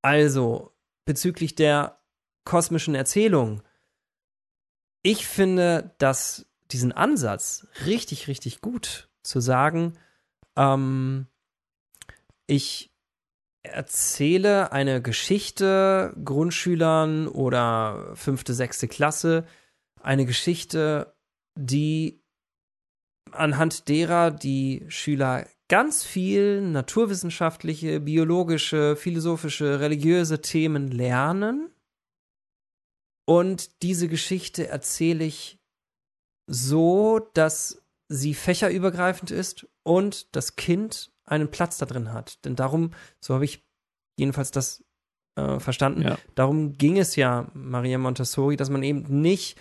Also, 0.00 0.72
bezüglich 1.04 1.56
der 1.56 1.98
kosmischen 2.44 2.94
Erzählung. 2.94 3.62
Ich 5.02 5.26
finde, 5.26 5.96
dass 5.98 6.46
diesen 6.70 6.92
Ansatz 6.92 7.66
richtig, 7.84 8.28
richtig 8.28 8.60
gut 8.60 9.08
zu 9.24 9.40
sagen, 9.40 9.94
ähm, 10.54 11.26
ich 12.46 12.92
erzähle 13.64 14.70
eine 14.70 15.02
Geschichte 15.02 16.14
Grundschülern 16.24 17.26
oder 17.26 18.12
fünfte, 18.14 18.54
sechste 18.54 18.86
Klasse, 18.86 19.44
eine 20.00 20.26
Geschichte, 20.26 21.12
die 21.56 22.22
anhand 23.38 23.88
derer 23.88 24.30
die 24.30 24.84
Schüler 24.88 25.46
ganz 25.68 26.04
viel 26.04 26.60
naturwissenschaftliche, 26.60 28.00
biologische, 28.00 28.96
philosophische, 28.96 29.80
religiöse 29.80 30.40
Themen 30.40 30.90
lernen. 30.90 31.70
Und 33.24 33.82
diese 33.82 34.08
Geschichte 34.08 34.68
erzähle 34.68 35.24
ich 35.24 35.58
so, 36.46 37.28
dass 37.34 37.82
sie 38.08 38.34
fächerübergreifend 38.34 39.32
ist 39.32 39.66
und 39.82 40.34
das 40.36 40.54
Kind 40.54 41.10
einen 41.24 41.50
Platz 41.50 41.78
da 41.78 41.86
drin 41.86 42.12
hat. 42.12 42.44
Denn 42.44 42.54
darum, 42.54 42.92
so 43.20 43.34
habe 43.34 43.44
ich 43.44 43.64
jedenfalls 44.16 44.52
das 44.52 44.84
äh, 45.34 45.58
verstanden, 45.58 46.02
Ja. 46.02 46.18
darum 46.36 46.78
ging 46.78 46.98
es 46.98 47.16
ja 47.16 47.50
Maria 47.52 47.98
Montessori, 47.98 48.56
dass 48.56 48.70
man 48.70 48.84
eben 48.84 49.20
nicht 49.20 49.58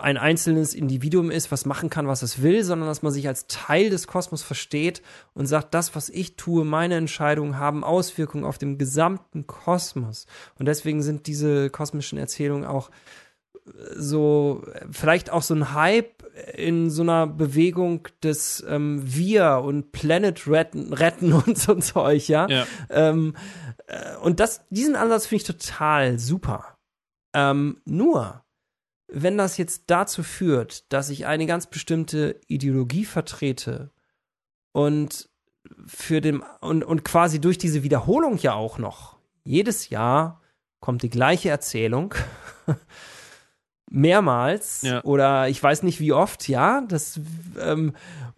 ein 0.00 0.16
einzelnes 0.16 0.74
Individuum 0.74 1.30
ist, 1.30 1.52
was 1.52 1.66
machen 1.66 1.90
kann, 1.90 2.06
was 2.06 2.22
es 2.22 2.42
will, 2.42 2.64
sondern 2.64 2.88
dass 2.88 3.02
man 3.02 3.12
sich 3.12 3.28
als 3.28 3.46
Teil 3.46 3.90
des 3.90 4.06
Kosmos 4.06 4.42
versteht 4.42 5.02
und 5.34 5.46
sagt, 5.46 5.74
das, 5.74 5.94
was 5.94 6.08
ich 6.08 6.36
tue, 6.36 6.64
meine 6.64 6.96
Entscheidungen 6.96 7.58
haben 7.58 7.84
Auswirkungen 7.84 8.44
auf 8.44 8.58
den 8.58 8.78
gesamten 8.78 9.46
Kosmos. 9.46 10.26
Und 10.58 10.66
deswegen 10.66 11.02
sind 11.02 11.26
diese 11.26 11.70
kosmischen 11.70 12.18
Erzählungen 12.18 12.64
auch 12.64 12.90
äh, 13.66 13.70
so, 13.96 14.64
vielleicht 14.90 15.30
auch 15.30 15.42
so 15.42 15.54
ein 15.54 15.74
Hype 15.74 16.24
in 16.54 16.90
so 16.90 17.02
einer 17.02 17.26
Bewegung 17.26 18.08
des 18.22 18.64
ähm, 18.68 19.02
Wir 19.04 19.62
und 19.64 19.92
Planet 19.92 20.46
retten, 20.46 20.92
retten 20.92 21.32
und 21.32 21.58
so 21.58 21.72
ein 21.74 21.82
Zeug, 21.82 22.28
ja. 22.28 22.48
Ja. 22.48 22.66
Ähm, 22.90 23.34
äh, 23.86 24.16
und 24.16 24.40
das, 24.40 24.62
diesen 24.70 24.96
Ansatz 24.96 25.26
finde 25.26 25.42
ich 25.42 25.46
total 25.46 26.18
super. 26.18 26.76
Ähm, 27.34 27.80
nur, 27.84 28.42
wenn 29.08 29.38
das 29.38 29.56
jetzt 29.56 29.84
dazu 29.86 30.22
führt, 30.22 30.92
dass 30.92 31.08
ich 31.10 31.26
eine 31.26 31.46
ganz 31.46 31.66
bestimmte 31.66 32.40
Ideologie 32.46 33.04
vertrete 33.04 33.90
und 34.72 35.28
für 35.86 36.20
den 36.20 36.42
und, 36.60 36.84
und 36.84 37.04
quasi 37.04 37.40
durch 37.40 37.58
diese 37.58 37.82
Wiederholung 37.82 38.38
ja 38.38 38.54
auch 38.54 38.78
noch 38.78 39.18
jedes 39.44 39.88
Jahr 39.90 40.40
kommt 40.80 41.02
die 41.02 41.10
gleiche 41.10 41.48
Erzählung 41.50 42.14
mehrmals 43.90 44.82
Ja. 44.82 45.02
oder 45.04 45.48
ich 45.48 45.62
weiß 45.62 45.82
nicht 45.82 46.00
wie 46.00 46.12
oft, 46.12 46.48
ja, 46.48 46.82
das 46.82 47.20
ähm, 47.58 47.94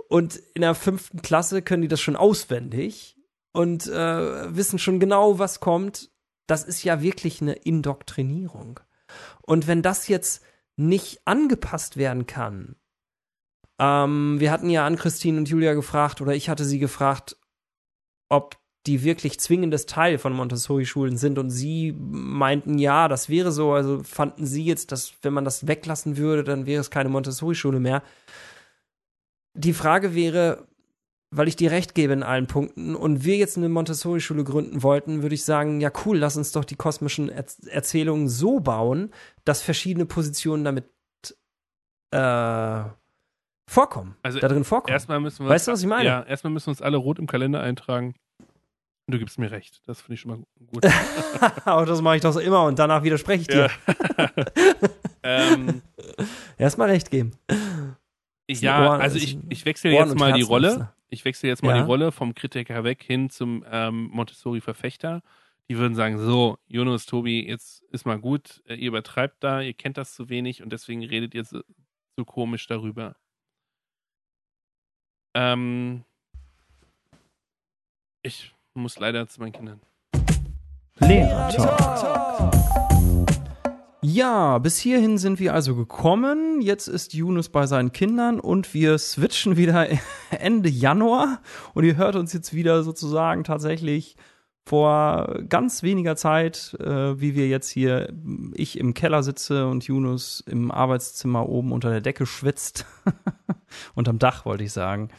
und 0.08 0.36
in 0.54 0.62
der 0.62 0.74
fünften 0.74 1.22
Klasse 1.22 1.62
können 1.62 1.82
die 1.82 1.88
das 1.88 2.00
schon 2.00 2.16
auswendig 2.16 3.16
und 3.52 3.86
äh, 3.86 4.54
wissen 4.56 4.78
schon 4.78 5.00
genau, 5.00 5.38
was 5.38 5.60
kommt. 5.60 6.10
Das 6.46 6.64
ist 6.64 6.82
ja 6.82 7.00
wirklich 7.00 7.40
eine 7.42 7.52
Indoktrinierung. 7.52 8.80
Und 9.42 9.66
wenn 9.68 9.82
das 9.82 10.08
jetzt 10.08 10.42
nicht 10.80 11.20
angepasst 11.26 11.96
werden 11.96 12.26
kann, 12.26 12.76
ähm, 13.80 14.38
wir 14.38 14.52
hatten 14.52 14.68
ja 14.68 14.86
an 14.86 14.96
Christine 14.96 15.38
und 15.38 15.48
Julia 15.48 15.72
gefragt, 15.72 16.20
oder 16.20 16.34
ich 16.34 16.50
hatte 16.50 16.64
sie 16.64 16.78
gefragt, 16.78 17.36
ob 18.28 18.58
die 18.86 19.02
wirklich 19.02 19.40
zwingendes 19.40 19.86
Teil 19.86 20.18
von 20.18 20.32
Montessori-Schulen 20.32 21.16
sind 21.16 21.38
und 21.38 21.50
sie 21.50 21.94
meinten, 21.98 22.78
ja, 22.78 23.08
das 23.08 23.28
wäre 23.28 23.52
so, 23.52 23.72
also 23.72 24.02
fanden 24.02 24.46
sie 24.46 24.64
jetzt, 24.64 24.92
dass 24.92 25.14
wenn 25.22 25.32
man 25.32 25.44
das 25.44 25.66
weglassen 25.66 26.18
würde, 26.18 26.44
dann 26.44 26.66
wäre 26.66 26.80
es 26.80 26.90
keine 26.90 27.08
Montessori-Schule 27.08 27.80
mehr. 27.80 28.02
Die 29.54 29.72
Frage 29.72 30.14
wäre, 30.14 30.66
weil 31.30 31.48
ich 31.48 31.56
dir 31.56 31.70
recht 31.70 31.94
gebe 31.94 32.12
in 32.12 32.22
allen 32.22 32.46
Punkten 32.46 32.94
und 32.94 33.24
wir 33.24 33.36
jetzt 33.36 33.56
eine 33.56 33.68
Montessori-Schule 33.68 34.44
gründen 34.44 34.82
wollten, 34.82 35.22
würde 35.22 35.34
ich 35.34 35.44
sagen, 35.44 35.80
ja 35.80 35.90
cool, 36.04 36.18
lass 36.18 36.36
uns 36.36 36.52
doch 36.52 36.64
die 36.64 36.74
kosmischen 36.74 37.28
er 37.28 37.44
Erzählungen 37.68 38.28
so 38.28 38.60
bauen, 38.60 39.12
dass 39.44 39.62
verschiedene 39.62 40.06
Positionen 40.06 40.64
damit 40.64 40.84
äh, 42.10 42.82
vorkommen, 43.68 44.16
Also 44.22 44.40
da 44.40 44.48
drin 44.48 44.64
vorkommen. 44.64 44.92
Erstmal 44.92 45.20
müssen 45.20 45.44
wir 45.44 45.50
Weißt 45.50 45.68
du, 45.68 45.72
was 45.72 45.80
ich 45.80 45.86
meine? 45.86 46.04
Ja, 46.04 46.22
erstmal 46.22 46.52
müssen 46.52 46.66
wir 46.66 46.72
uns 46.72 46.82
alle 46.82 46.96
rot 46.96 47.20
im 47.20 47.28
Kalender 47.28 47.60
eintragen. 47.60 48.14
Du 49.06 49.18
gibst 49.18 49.38
mir 49.38 49.50
recht. 49.50 49.82
Das 49.86 50.00
finde 50.00 50.14
ich 50.14 50.20
schon 50.20 50.30
mal 50.30 50.38
gut. 50.72 50.84
Aber 51.64 51.86
das 51.86 52.00
mache 52.00 52.16
ich 52.16 52.22
doch 52.22 52.32
so 52.32 52.40
immer 52.40 52.64
und 52.64 52.78
danach 52.78 53.02
widerspreche 53.02 53.42
ich 53.42 53.48
dir. 53.48 53.70
ja. 54.18 54.30
ähm, 55.22 55.82
Erstmal 56.58 56.90
recht 56.90 57.10
geben. 57.10 57.32
Ja, 58.60 58.90
Ohren- 58.90 59.00
also 59.00 59.16
ich, 59.18 59.38
ich 59.48 59.64
wechsle 59.64 59.92
Ohren- 59.94 60.08
jetzt 60.08 60.18
mal 60.18 60.32
die 60.32 60.42
Rolle. 60.42 60.92
Ich 61.08 61.24
wechsle 61.24 61.48
jetzt 61.48 61.62
mal 61.62 61.70
Ja. 61.76 61.82
die 61.82 61.86
Rolle 61.86 62.12
vom 62.12 62.34
Kritiker 62.34 62.84
weg 62.84 63.02
hin 63.02 63.30
zum 63.30 63.64
ähm, 63.70 64.08
Montessori-Verfechter. 64.12 65.22
Die 65.68 65.76
würden 65.78 65.94
sagen, 65.94 66.18
so, 66.18 66.58
Jonas, 66.66 67.06
Tobi, 67.06 67.46
jetzt 67.46 67.82
ist 67.92 68.04
mal 68.06 68.18
gut, 68.18 68.62
äh, 68.66 68.74
ihr 68.74 68.88
übertreibt 68.88 69.36
da, 69.44 69.60
ihr 69.60 69.74
kennt 69.74 69.96
das 69.96 70.14
zu 70.14 70.28
wenig 70.28 70.62
und 70.62 70.72
deswegen 70.72 71.04
redet 71.04 71.34
ihr 71.34 71.44
so, 71.44 71.62
so 72.16 72.24
komisch 72.24 72.66
darüber. 72.66 73.16
Ähm, 75.34 76.04
ich 78.22 78.52
muss 78.74 78.98
leider 78.98 79.26
zu 79.28 79.40
meinen 79.40 79.52
Kindern. 79.52 79.80
Lehrer 80.98 82.50
Ja, 84.02 84.56
bis 84.58 84.78
hierhin 84.78 85.18
sind 85.18 85.40
wir 85.40 85.52
also 85.52 85.76
gekommen. 85.76 86.62
Jetzt 86.62 86.88
ist 86.88 87.12
Yunus 87.12 87.50
bei 87.50 87.66
seinen 87.66 87.92
Kindern 87.92 88.40
und 88.40 88.72
wir 88.72 88.96
switchen 88.96 89.58
wieder 89.58 89.88
Ende 90.30 90.70
Januar 90.70 91.42
und 91.74 91.84
ihr 91.84 91.96
hört 91.96 92.16
uns 92.16 92.32
jetzt 92.32 92.54
wieder 92.54 92.82
sozusagen 92.82 93.44
tatsächlich 93.44 94.16
vor 94.64 95.40
ganz 95.48 95.82
weniger 95.82 96.16
Zeit, 96.16 96.76
äh, 96.80 97.20
wie 97.20 97.34
wir 97.34 97.48
jetzt 97.48 97.68
hier, 97.68 98.10
ich 98.54 98.78
im 98.78 98.94
Keller 98.94 99.22
sitze 99.22 99.66
und 99.66 99.84
Yunus 99.84 100.42
im 100.46 100.70
Arbeitszimmer 100.70 101.46
oben 101.46 101.72
unter 101.72 101.90
der 101.90 102.00
Decke 102.00 102.24
schwitzt. 102.24 102.86
Unterm 103.94 104.18
Dach, 104.18 104.46
wollte 104.46 104.64
ich 104.64 104.72
sagen. 104.72 105.10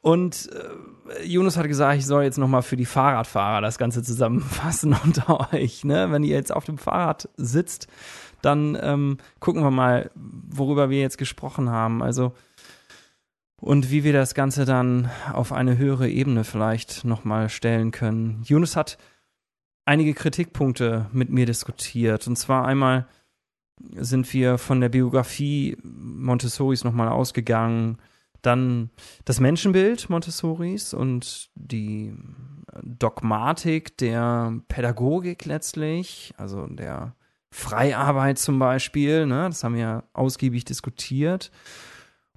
Und 0.00 0.50
äh, 0.52 1.24
Yunus 1.24 1.56
hat 1.56 1.66
gesagt, 1.66 1.98
ich 1.98 2.06
soll 2.06 2.24
jetzt 2.24 2.38
nochmal 2.38 2.62
für 2.62 2.76
die 2.76 2.86
Fahrradfahrer 2.86 3.60
das 3.60 3.78
Ganze 3.78 4.02
zusammenfassen 4.02 4.96
unter 5.04 5.52
euch. 5.52 5.84
Ne? 5.84 6.10
Wenn 6.10 6.24
ihr 6.24 6.36
jetzt 6.36 6.52
auf 6.52 6.64
dem 6.64 6.78
Fahrrad 6.78 7.28
sitzt, 7.36 7.88
dann 8.42 8.78
ähm, 8.80 9.18
gucken 9.40 9.62
wir 9.62 9.70
mal, 9.70 10.10
worüber 10.14 10.90
wir 10.90 11.00
jetzt 11.00 11.18
gesprochen 11.18 11.70
haben. 11.70 12.02
Also 12.02 12.32
und 13.60 13.90
wie 13.90 14.04
wir 14.04 14.12
das 14.12 14.34
Ganze 14.34 14.64
dann 14.64 15.10
auf 15.32 15.52
eine 15.52 15.76
höhere 15.76 16.08
Ebene 16.08 16.44
vielleicht 16.44 17.04
nochmal 17.04 17.48
stellen 17.48 17.90
können. 17.90 18.42
Yunus 18.44 18.76
hat 18.76 18.98
einige 19.84 20.14
Kritikpunkte 20.14 21.06
mit 21.12 21.30
mir 21.30 21.46
diskutiert. 21.46 22.28
Und 22.28 22.36
zwar 22.36 22.66
einmal 22.66 23.08
sind 23.94 24.32
wir 24.32 24.58
von 24.58 24.80
der 24.80 24.90
Biografie 24.90 25.76
Montessoris 25.82 26.84
nochmal 26.84 27.08
ausgegangen, 27.08 27.98
dann 28.42 28.90
das 29.24 29.40
Menschenbild 29.40 30.10
Montessoris 30.10 30.94
und 30.94 31.50
die 31.54 32.14
Dogmatik 32.82 33.96
der 33.98 34.60
Pädagogik 34.68 35.44
letztlich, 35.44 36.34
also 36.36 36.66
der 36.66 37.14
Freiarbeit 37.50 38.38
zum 38.38 38.58
Beispiel, 38.58 39.26
ne, 39.26 39.46
das 39.48 39.64
haben 39.64 39.74
wir 39.74 40.04
ausgiebig 40.12 40.64
diskutiert. 40.64 41.50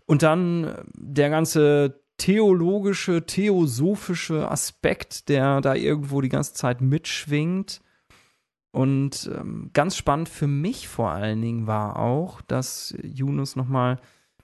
Und 0.05 0.23
dann 0.23 0.75
der 0.95 1.29
ganze 1.29 2.01
theologische, 2.17 3.25
theosophische 3.25 4.49
Aspekt, 4.49 5.29
der 5.29 5.61
da 5.61 5.73
irgendwo 5.73 6.21
die 6.21 6.29
ganze 6.29 6.53
Zeit 6.53 6.81
mitschwingt. 6.81 7.81
Und 8.71 9.29
ähm, 9.35 9.69
ganz 9.73 9.97
spannend 9.97 10.29
für 10.29 10.47
mich 10.47 10.87
vor 10.87 11.11
allen 11.11 11.41
Dingen 11.41 11.67
war 11.67 11.97
auch, 11.97 12.41
dass 12.41 12.95
Yunus 13.01 13.55
nochmal 13.55 13.99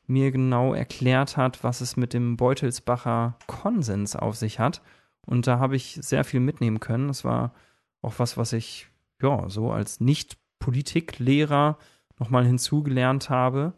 mir 0.08 0.32
genau 0.32 0.74
erklärt 0.74 1.38
hat, 1.38 1.64
was 1.64 1.82
es 1.82 1.98
mit 1.98 2.14
dem 2.14 2.38
Beutelsbacher 2.38 3.38
Konsens 3.46 4.16
auf 4.16 4.36
sich 4.36 4.60
hat. 4.60 4.82
Und 5.26 5.48
da 5.48 5.60
habe 5.60 5.76
ich 5.76 6.00
sehr 6.02 6.24
viel 6.24 6.40
mitnehmen 6.40 6.80
können. 6.80 7.10
Das 7.10 7.26
war 7.26 7.54
auch 8.02 8.14
was, 8.18 8.38
was 8.38 8.54
ich 8.54 8.88
ja 9.22 9.50
so 9.50 9.72
als 9.72 10.00
Nicht-Politiklehrer 10.00 11.78
nochmal 12.18 12.46
hinzugelernt 12.46 13.30
habe. 13.30 13.74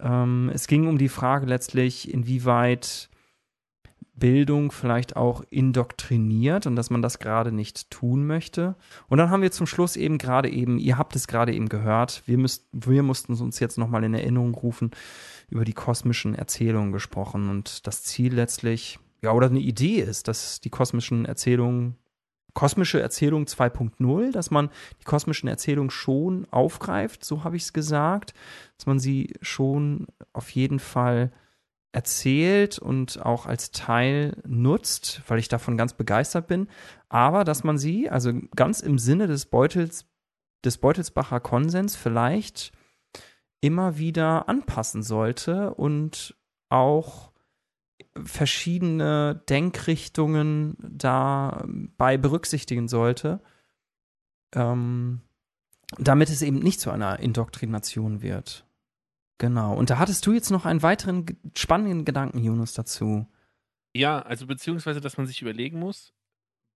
Ähm, 0.00 0.50
es 0.52 0.66
ging 0.66 0.88
um 0.88 0.98
die 0.98 1.08
Frage 1.08 1.46
letztlich, 1.46 2.12
inwieweit 2.12 3.08
Bildung 4.14 4.70
vielleicht 4.70 5.16
auch 5.16 5.42
indoktriniert 5.50 6.66
und 6.66 6.76
dass 6.76 6.90
man 6.90 7.02
das 7.02 7.18
gerade 7.18 7.50
nicht 7.50 7.90
tun 7.90 8.26
möchte. 8.26 8.76
Und 9.08 9.18
dann 9.18 9.30
haben 9.30 9.42
wir 9.42 9.50
zum 9.50 9.66
Schluss 9.66 9.96
eben 9.96 10.18
gerade 10.18 10.50
eben, 10.50 10.78
ihr 10.78 10.98
habt 10.98 11.16
es 11.16 11.26
gerade 11.26 11.54
eben 11.54 11.68
gehört, 11.68 12.22
wir, 12.26 12.38
müsst, 12.38 12.68
wir 12.72 13.02
mussten 13.02 13.34
uns 13.34 13.58
jetzt 13.58 13.78
nochmal 13.78 14.04
in 14.04 14.14
Erinnerung 14.14 14.54
rufen, 14.54 14.90
über 15.52 15.64
die 15.64 15.74
kosmischen 15.74 16.34
Erzählungen 16.34 16.92
gesprochen 16.92 17.48
und 17.48 17.86
das 17.86 18.02
Ziel 18.02 18.34
letztlich, 18.34 18.98
ja, 19.22 19.32
oder 19.32 19.46
eine 19.46 19.60
Idee 19.60 20.00
ist, 20.00 20.28
dass 20.28 20.60
die 20.60 20.70
kosmischen 20.70 21.24
Erzählungen 21.24 21.96
kosmische 22.54 23.00
Erzählung 23.00 23.44
2.0, 23.44 24.30
dass 24.32 24.50
man 24.50 24.68
die 25.00 25.04
kosmischen 25.04 25.48
Erzählungen 25.48 25.90
schon 25.90 26.46
aufgreift, 26.50 27.24
so 27.24 27.44
habe 27.44 27.56
ich 27.56 27.62
es 27.62 27.72
gesagt, 27.72 28.34
dass 28.76 28.86
man 28.86 28.98
sie 28.98 29.32
schon 29.40 30.06
auf 30.32 30.50
jeden 30.50 30.78
Fall 30.78 31.32
erzählt 31.92 32.78
und 32.78 33.24
auch 33.24 33.46
als 33.46 33.70
Teil 33.70 34.36
nutzt, 34.46 35.22
weil 35.28 35.38
ich 35.38 35.48
davon 35.48 35.76
ganz 35.76 35.94
begeistert 35.94 36.46
bin, 36.46 36.68
aber 37.08 37.44
dass 37.44 37.64
man 37.64 37.78
sie, 37.78 38.08
also 38.08 38.32
ganz 38.56 38.80
im 38.80 38.98
Sinne 38.98 39.26
des 39.26 39.46
Beutels, 39.46 40.06
des 40.64 40.78
Beutelsbacher 40.78 41.40
Konsens 41.40 41.96
vielleicht 41.96 42.72
immer 43.62 43.96
wieder 43.96 44.48
anpassen 44.48 45.02
sollte 45.02 45.72
und 45.72 46.36
auch 46.68 47.32
verschiedene 48.24 49.42
Denkrichtungen 49.48 50.76
dabei 50.80 52.18
berücksichtigen 52.18 52.88
sollte, 52.88 53.40
ähm, 54.54 55.22
damit 55.98 56.28
es 56.28 56.42
eben 56.42 56.58
nicht 56.58 56.80
zu 56.80 56.90
einer 56.90 57.20
Indoktrination 57.20 58.20
wird. 58.20 58.66
Genau. 59.38 59.74
Und 59.74 59.90
da 59.90 59.98
hattest 59.98 60.26
du 60.26 60.32
jetzt 60.32 60.50
noch 60.50 60.66
einen 60.66 60.82
weiteren 60.82 61.24
spannenden 61.54 62.04
Gedanken, 62.04 62.38
Yunus, 62.38 62.74
dazu. 62.74 63.26
Ja, 63.94 64.20
also 64.20 64.46
beziehungsweise, 64.46 65.00
dass 65.00 65.16
man 65.16 65.26
sich 65.26 65.40
überlegen 65.40 65.78
muss, 65.78 66.12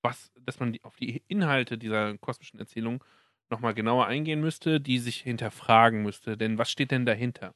was, 0.02 0.30
dass 0.40 0.60
man 0.60 0.72
die, 0.72 0.84
auf 0.84 0.96
die 0.96 1.22
Inhalte 1.26 1.78
dieser 1.78 2.16
kosmischen 2.18 2.60
Erzählung 2.60 3.02
nochmal 3.50 3.74
genauer 3.74 4.06
eingehen 4.06 4.40
müsste, 4.40 4.80
die 4.80 4.98
sich 4.98 5.20
hinterfragen 5.20 6.02
müsste. 6.02 6.36
Denn 6.36 6.58
was 6.58 6.70
steht 6.70 6.90
denn 6.90 7.06
dahinter? 7.06 7.54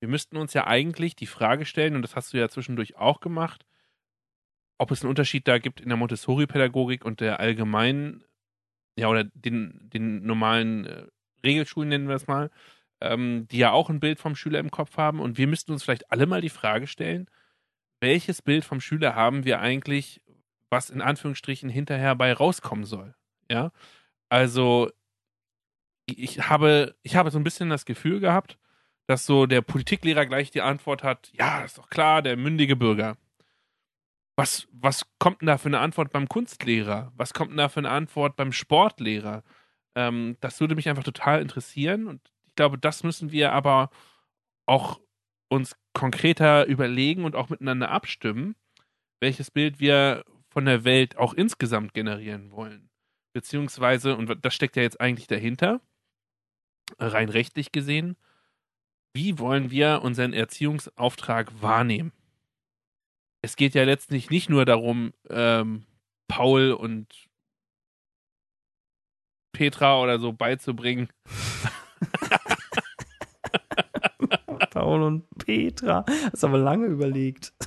Wir 0.00 0.08
müssten 0.08 0.36
uns 0.36 0.52
ja 0.52 0.66
eigentlich 0.66 1.16
die 1.16 1.26
Frage 1.26 1.64
stellen, 1.64 1.96
und 1.96 2.02
das 2.02 2.16
hast 2.16 2.32
du 2.32 2.38
ja 2.38 2.48
zwischendurch 2.48 2.96
auch 2.96 3.20
gemacht, 3.20 3.64
ob 4.78 4.90
es 4.90 5.02
einen 5.02 5.10
Unterschied 5.10 5.48
da 5.48 5.58
gibt 5.58 5.80
in 5.80 5.88
der 5.88 5.96
Montessori-Pädagogik 5.96 7.04
und 7.04 7.20
der 7.20 7.40
allgemeinen, 7.40 8.24
ja, 8.98 9.08
oder 9.08 9.24
den, 9.24 9.88
den 9.92 10.24
normalen 10.24 10.84
äh, 10.84 11.06
Regelschulen 11.44 11.88
nennen 11.88 12.08
wir 12.08 12.16
es 12.16 12.26
mal, 12.26 12.50
ähm, 13.00 13.46
die 13.50 13.58
ja 13.58 13.72
auch 13.72 13.90
ein 13.90 14.00
Bild 14.00 14.18
vom 14.18 14.36
Schüler 14.36 14.58
im 14.58 14.70
Kopf 14.70 14.96
haben. 14.96 15.20
Und 15.20 15.38
wir 15.38 15.46
müssten 15.46 15.72
uns 15.72 15.82
vielleicht 15.82 16.10
alle 16.10 16.26
mal 16.26 16.40
die 16.40 16.48
Frage 16.48 16.86
stellen, 16.86 17.30
welches 18.00 18.42
Bild 18.42 18.64
vom 18.64 18.80
Schüler 18.80 19.14
haben 19.14 19.44
wir 19.44 19.60
eigentlich, 19.60 20.20
was 20.70 20.90
in 20.90 21.00
Anführungsstrichen 21.00 21.70
hinterher 21.70 22.14
bei 22.14 22.32
rauskommen 22.32 22.84
soll? 22.84 23.14
Ja, 23.50 23.72
also 24.28 24.90
ich 26.06 26.48
habe, 26.48 26.94
ich 27.02 27.16
habe 27.16 27.30
so 27.30 27.38
ein 27.38 27.44
bisschen 27.44 27.70
das 27.70 27.84
Gefühl 27.84 28.20
gehabt, 28.20 28.58
dass 29.06 29.26
so 29.26 29.46
der 29.46 29.62
Politiklehrer 29.62 30.26
gleich 30.26 30.50
die 30.50 30.62
Antwort 30.62 31.02
hat, 31.02 31.30
ja, 31.32 31.62
ist 31.62 31.78
doch 31.78 31.90
klar, 31.90 32.22
der 32.22 32.36
mündige 32.36 32.76
Bürger. 32.76 33.16
Was, 34.36 34.66
was 34.72 35.06
kommt 35.18 35.40
denn 35.40 35.46
da 35.46 35.58
für 35.58 35.68
eine 35.68 35.78
Antwort 35.78 36.10
beim 36.10 36.28
Kunstlehrer? 36.28 37.12
Was 37.16 37.34
kommt 37.34 37.50
denn 37.50 37.58
da 37.58 37.68
für 37.68 37.80
eine 37.80 37.90
Antwort 37.90 38.36
beim 38.36 38.52
Sportlehrer? 38.52 39.44
Ähm, 39.94 40.36
das 40.40 40.60
würde 40.60 40.74
mich 40.74 40.88
einfach 40.88 41.04
total 41.04 41.40
interessieren 41.40 42.08
und 42.08 42.20
ich 42.46 42.54
glaube, 42.56 42.78
das 42.78 43.02
müssen 43.04 43.32
wir 43.32 43.52
aber 43.52 43.90
auch 44.66 45.00
uns 45.48 45.76
konkreter 45.92 46.66
überlegen 46.66 47.24
und 47.24 47.36
auch 47.36 47.48
miteinander 47.48 47.90
abstimmen, 47.90 48.56
welches 49.20 49.50
Bild 49.50 49.80
wir 49.80 50.24
von 50.48 50.64
der 50.64 50.84
Welt 50.84 51.16
auch 51.16 51.34
insgesamt 51.34 51.94
generieren 51.94 52.50
wollen. 52.50 52.90
Beziehungsweise, 53.32 54.16
und 54.16 54.44
das 54.44 54.54
steckt 54.54 54.76
ja 54.76 54.82
jetzt 54.82 55.00
eigentlich 55.00 55.26
dahinter, 55.26 55.80
rein 56.98 57.28
rechtlich 57.28 57.72
gesehen, 57.72 58.16
wie 59.12 59.38
wollen 59.38 59.70
wir 59.70 60.02
unseren 60.02 60.32
Erziehungsauftrag 60.32 61.62
wahrnehmen? 61.62 62.12
Es 63.42 63.56
geht 63.56 63.74
ja 63.74 63.84
letztlich 63.84 64.30
nicht 64.30 64.50
nur 64.50 64.64
darum, 64.64 65.12
ähm, 65.28 65.84
Paul 66.28 66.72
und 66.72 67.28
Petra 69.52 70.00
oder 70.00 70.18
so 70.18 70.32
beizubringen, 70.32 71.08
Paul 74.70 75.02
und 75.02 75.28
Petra. 75.38 76.04
Hast 76.32 76.44
aber 76.44 76.58
lange 76.58 76.86
überlegt. 76.86 77.52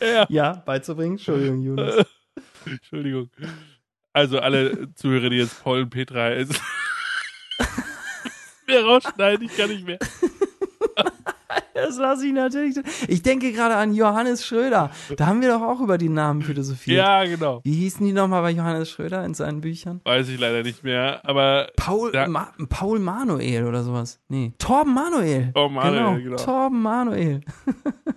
Ja, 0.00 0.26
ja 0.28 0.52
beizubringen. 0.52 1.14
Entschuldigung, 1.14 1.60
Jonas. 1.60 2.06
Entschuldigung. 2.64 3.30
Also 4.12 4.38
alle 4.38 4.94
Zuhörer, 4.94 5.28
die 5.28 5.38
jetzt 5.38 5.60
Paul 5.64 5.82
und 5.82 5.90
Petra 5.90 6.28
ist. 6.28 6.62
Mehr 8.68 8.84
rausschneiden, 8.84 9.46
ich 9.46 9.56
kann 9.56 9.70
nicht 9.70 9.86
mehr. 9.86 9.98
Das 11.74 11.96
lasse 11.96 12.26
ich 12.26 12.32
natürlich. 12.32 12.76
Ich 13.06 13.22
denke 13.22 13.52
gerade 13.52 13.76
an 13.76 13.94
Johannes 13.94 14.44
Schröder. 14.44 14.90
Da 15.16 15.26
haben 15.26 15.40
wir 15.40 15.48
doch 15.48 15.62
auch 15.62 15.80
über 15.80 15.96
die 15.96 16.08
Namen 16.08 16.42
philosophiert. 16.42 16.98
Ja, 16.98 17.24
genau. 17.24 17.60
Wie 17.62 17.72
hießen 17.72 18.04
die 18.04 18.12
nochmal 18.12 18.42
bei 18.42 18.50
Johannes 18.50 18.90
Schröder 18.90 19.24
in 19.24 19.32
seinen 19.34 19.60
Büchern? 19.60 20.00
Weiß 20.04 20.28
ich 20.28 20.40
leider 20.40 20.62
nicht 20.62 20.82
mehr, 20.82 21.24
aber. 21.24 21.70
Paul, 21.76 22.12
Ma 22.28 22.52
Paul 22.68 22.98
Manuel 22.98 23.64
oder 23.64 23.82
sowas. 23.84 24.20
Nee. 24.28 24.52
Torben 24.58 24.92
Manuel. 24.92 25.52
Torben 25.52 25.74
Manuel, 25.76 26.22
genau. 26.22 26.36
genau. 26.36 26.36
Torben 26.36 26.82
Manuel. 26.82 27.40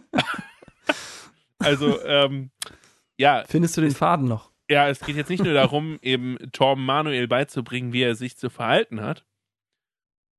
also, 1.59 2.03
ähm, 2.03 2.49
ja. 3.17 3.43
Findest 3.47 3.77
du 3.77 3.81
den 3.81 3.91
Faden 3.91 4.27
noch? 4.27 4.51
Ja, 4.69 4.87
es 4.87 5.01
geht 5.01 5.17
jetzt 5.17 5.29
nicht 5.29 5.43
nur 5.43 5.53
darum, 5.53 5.99
eben 6.01 6.37
Torben 6.51 6.85
Manuel 6.85 7.27
beizubringen, 7.27 7.93
wie 7.93 8.03
er 8.03 8.15
sich 8.15 8.37
zu 8.37 8.49
verhalten 8.49 9.01
hat, 9.01 9.25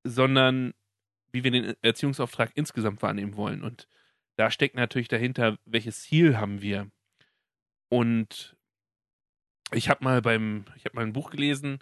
sondern 0.04 0.74
wie 1.32 1.44
wir 1.44 1.50
den 1.50 1.74
Erziehungsauftrag 1.82 2.50
insgesamt 2.54 3.02
wahrnehmen 3.02 3.36
wollen. 3.36 3.62
Und 3.62 3.88
da 4.36 4.50
steckt 4.50 4.76
natürlich 4.76 5.08
dahinter, 5.08 5.58
welches 5.64 6.02
Ziel 6.02 6.36
haben 6.38 6.62
wir. 6.62 6.90
Und 7.88 8.56
ich 9.72 9.88
habe 9.88 10.04
mal 10.04 10.22
beim, 10.22 10.64
ich 10.76 10.84
habe 10.84 10.96
mal 10.96 11.04
ein 11.04 11.12
Buch 11.12 11.30
gelesen 11.30 11.78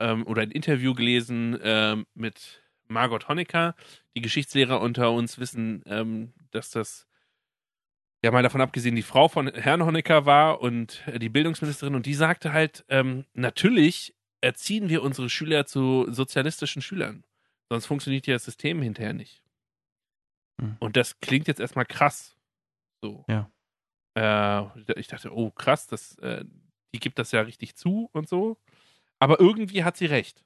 ähm, 0.00 0.26
oder 0.26 0.42
ein 0.42 0.50
Interview 0.50 0.94
gelesen 0.94 1.58
ähm, 1.62 2.06
mit 2.14 2.62
Margot 2.86 3.28
Honecker. 3.28 3.74
Die 4.16 4.20
Geschichtslehrer 4.20 4.80
unter 4.80 5.10
uns 5.12 5.38
wissen, 5.38 5.82
ähm, 5.86 6.32
dass 6.50 6.70
das 6.70 7.06
ja 8.22 8.30
mal 8.30 8.42
davon 8.42 8.60
abgesehen 8.60 8.96
die 8.96 9.02
Frau 9.02 9.28
von 9.28 9.48
Herrn 9.48 9.84
Honecker 9.84 10.24
war 10.26 10.60
und 10.60 11.02
äh, 11.06 11.18
die 11.18 11.28
Bildungsministerin 11.28 11.94
und 11.94 12.06
die 12.06 12.14
sagte 12.14 12.52
halt, 12.52 12.84
ähm, 12.88 13.24
natürlich 13.34 14.14
erziehen 14.40 14.88
wir 14.88 15.02
unsere 15.02 15.28
Schüler 15.28 15.66
zu 15.66 16.06
sozialistischen 16.10 16.82
Schülern. 16.82 17.24
Sonst 17.70 17.86
funktioniert 17.86 18.26
ja 18.26 18.34
das 18.34 18.44
System 18.44 18.82
hinterher 18.82 19.14
nicht. 19.14 19.42
Hm. 20.60 20.76
Und 20.80 20.96
das 20.96 21.20
klingt 21.20 21.48
jetzt 21.48 21.60
erstmal 21.60 21.86
krass. 21.86 22.36
So. 23.02 23.24
Ja. 23.28 23.50
Äh, 24.16 24.98
ich 24.98 25.08
dachte, 25.08 25.34
oh 25.34 25.50
krass, 25.50 25.86
das, 25.86 26.16
äh, 26.18 26.44
die 26.94 27.00
gibt 27.00 27.18
das 27.18 27.32
ja 27.32 27.40
richtig 27.40 27.76
zu 27.76 28.08
und 28.12 28.28
so. 28.28 28.58
Aber 29.18 29.40
irgendwie 29.40 29.84
hat 29.84 29.96
sie 29.96 30.06
recht. 30.06 30.44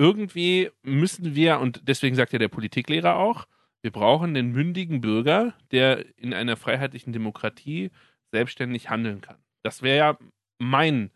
Irgendwie 0.00 0.70
müssen 0.82 1.34
wir, 1.34 1.58
und 1.58 1.82
deswegen 1.88 2.16
sagt 2.16 2.32
ja 2.32 2.38
der 2.38 2.48
Politiklehrer 2.48 3.16
auch, 3.16 3.46
wir 3.82 3.92
brauchen 3.92 4.34
den 4.34 4.52
mündigen 4.52 5.00
Bürger, 5.00 5.54
der 5.70 6.04
in 6.18 6.34
einer 6.34 6.56
freiheitlichen 6.56 7.12
Demokratie 7.12 7.90
selbstständig 8.32 8.90
handeln 8.90 9.20
kann. 9.20 9.38
Das 9.62 9.82
wäre 9.82 9.96
ja 9.96 10.18
mein, 10.58 11.10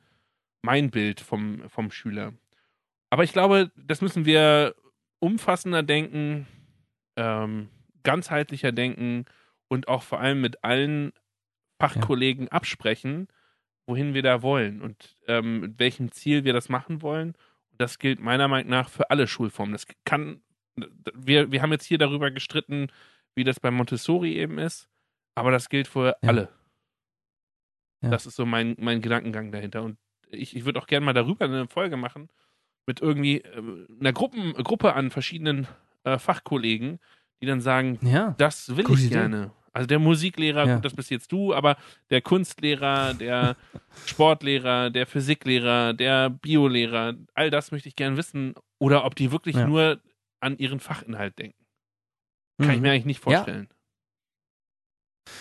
mein 0.62 0.90
Bild 0.90 1.20
vom, 1.20 1.68
vom 1.68 1.90
Schüler. 1.90 2.32
Aber 3.10 3.24
ich 3.24 3.32
glaube, 3.32 3.70
das 3.76 4.00
müssen 4.00 4.24
wir 4.24 4.74
umfassender 5.22 5.84
denken, 5.84 6.48
ähm, 7.16 7.68
ganzheitlicher 8.02 8.72
denken 8.72 9.24
und 9.68 9.86
auch 9.86 10.02
vor 10.02 10.20
allem 10.20 10.40
mit 10.40 10.64
allen 10.64 11.12
Fachkollegen 11.80 12.46
ja. 12.46 12.52
absprechen, 12.52 13.28
wohin 13.86 14.14
wir 14.14 14.22
da 14.22 14.42
wollen 14.42 14.82
und 14.82 15.16
ähm, 15.28 15.60
mit 15.60 15.78
welchem 15.78 16.10
Ziel 16.10 16.42
wir 16.42 16.52
das 16.52 16.68
machen 16.68 17.02
wollen. 17.02 17.36
Und 17.70 17.80
das 17.80 18.00
gilt 18.00 18.18
meiner 18.18 18.48
Meinung 18.48 18.70
nach 18.70 18.88
für 18.88 19.10
alle 19.10 19.28
Schulformen. 19.28 19.72
Das 19.72 19.86
kann, 20.04 20.42
wir, 21.14 21.52
wir 21.52 21.62
haben 21.62 21.72
jetzt 21.72 21.86
hier 21.86 21.98
darüber 21.98 22.32
gestritten, 22.32 22.88
wie 23.36 23.44
das 23.44 23.60
bei 23.60 23.70
Montessori 23.70 24.34
eben 24.34 24.58
ist, 24.58 24.88
aber 25.36 25.52
das 25.52 25.68
gilt 25.68 25.86
für 25.86 26.16
ja. 26.20 26.28
alle. 26.28 26.48
Ja. 28.00 28.10
Das 28.10 28.26
ist 28.26 28.34
so 28.34 28.44
mein, 28.44 28.74
mein 28.80 29.00
Gedankengang 29.00 29.52
dahinter. 29.52 29.84
Und 29.84 29.98
ich, 30.30 30.56
ich 30.56 30.64
würde 30.64 30.80
auch 30.80 30.88
gerne 30.88 31.06
mal 31.06 31.12
darüber 31.12 31.44
eine 31.44 31.68
Folge 31.68 31.96
machen 31.96 32.28
mit 32.86 33.00
irgendwie 33.00 33.38
äh, 33.38 33.86
einer 34.00 34.12
Gruppen, 34.12 34.52
Gruppe 34.54 34.94
an 34.94 35.10
verschiedenen 35.10 35.66
äh, 36.04 36.18
Fachkollegen, 36.18 36.98
die 37.40 37.46
dann 37.46 37.60
sagen, 37.60 37.98
ja. 38.02 38.34
das 38.38 38.76
will 38.76 38.86
ich 38.90 39.10
gerne. 39.10 39.36
Idee. 39.44 39.50
Also 39.74 39.86
der 39.86 39.98
Musiklehrer, 39.98 40.66
ja. 40.66 40.74
gut, 40.74 40.84
das 40.84 40.94
bist 40.94 41.10
jetzt 41.10 41.32
du, 41.32 41.54
aber 41.54 41.76
der 42.10 42.20
Kunstlehrer, 42.20 43.14
der 43.14 43.56
Sportlehrer, 44.06 44.90
der 44.90 45.06
Physiklehrer, 45.06 45.94
der 45.94 46.28
Biolehrer, 46.28 47.14
all 47.34 47.50
das 47.50 47.72
möchte 47.72 47.88
ich 47.88 47.96
gerne 47.96 48.16
wissen. 48.16 48.54
Oder 48.78 49.04
ob 49.04 49.14
die 49.14 49.32
wirklich 49.32 49.56
ja. 49.56 49.66
nur 49.66 50.00
an 50.40 50.58
ihren 50.58 50.80
Fachinhalt 50.80 51.38
denken. 51.38 51.64
Kann 52.58 52.68
mhm. 52.68 52.74
ich 52.74 52.80
mir 52.80 52.92
eigentlich 52.92 53.06
nicht 53.06 53.20
vorstellen. 53.20 53.68
Ja. 53.70 55.32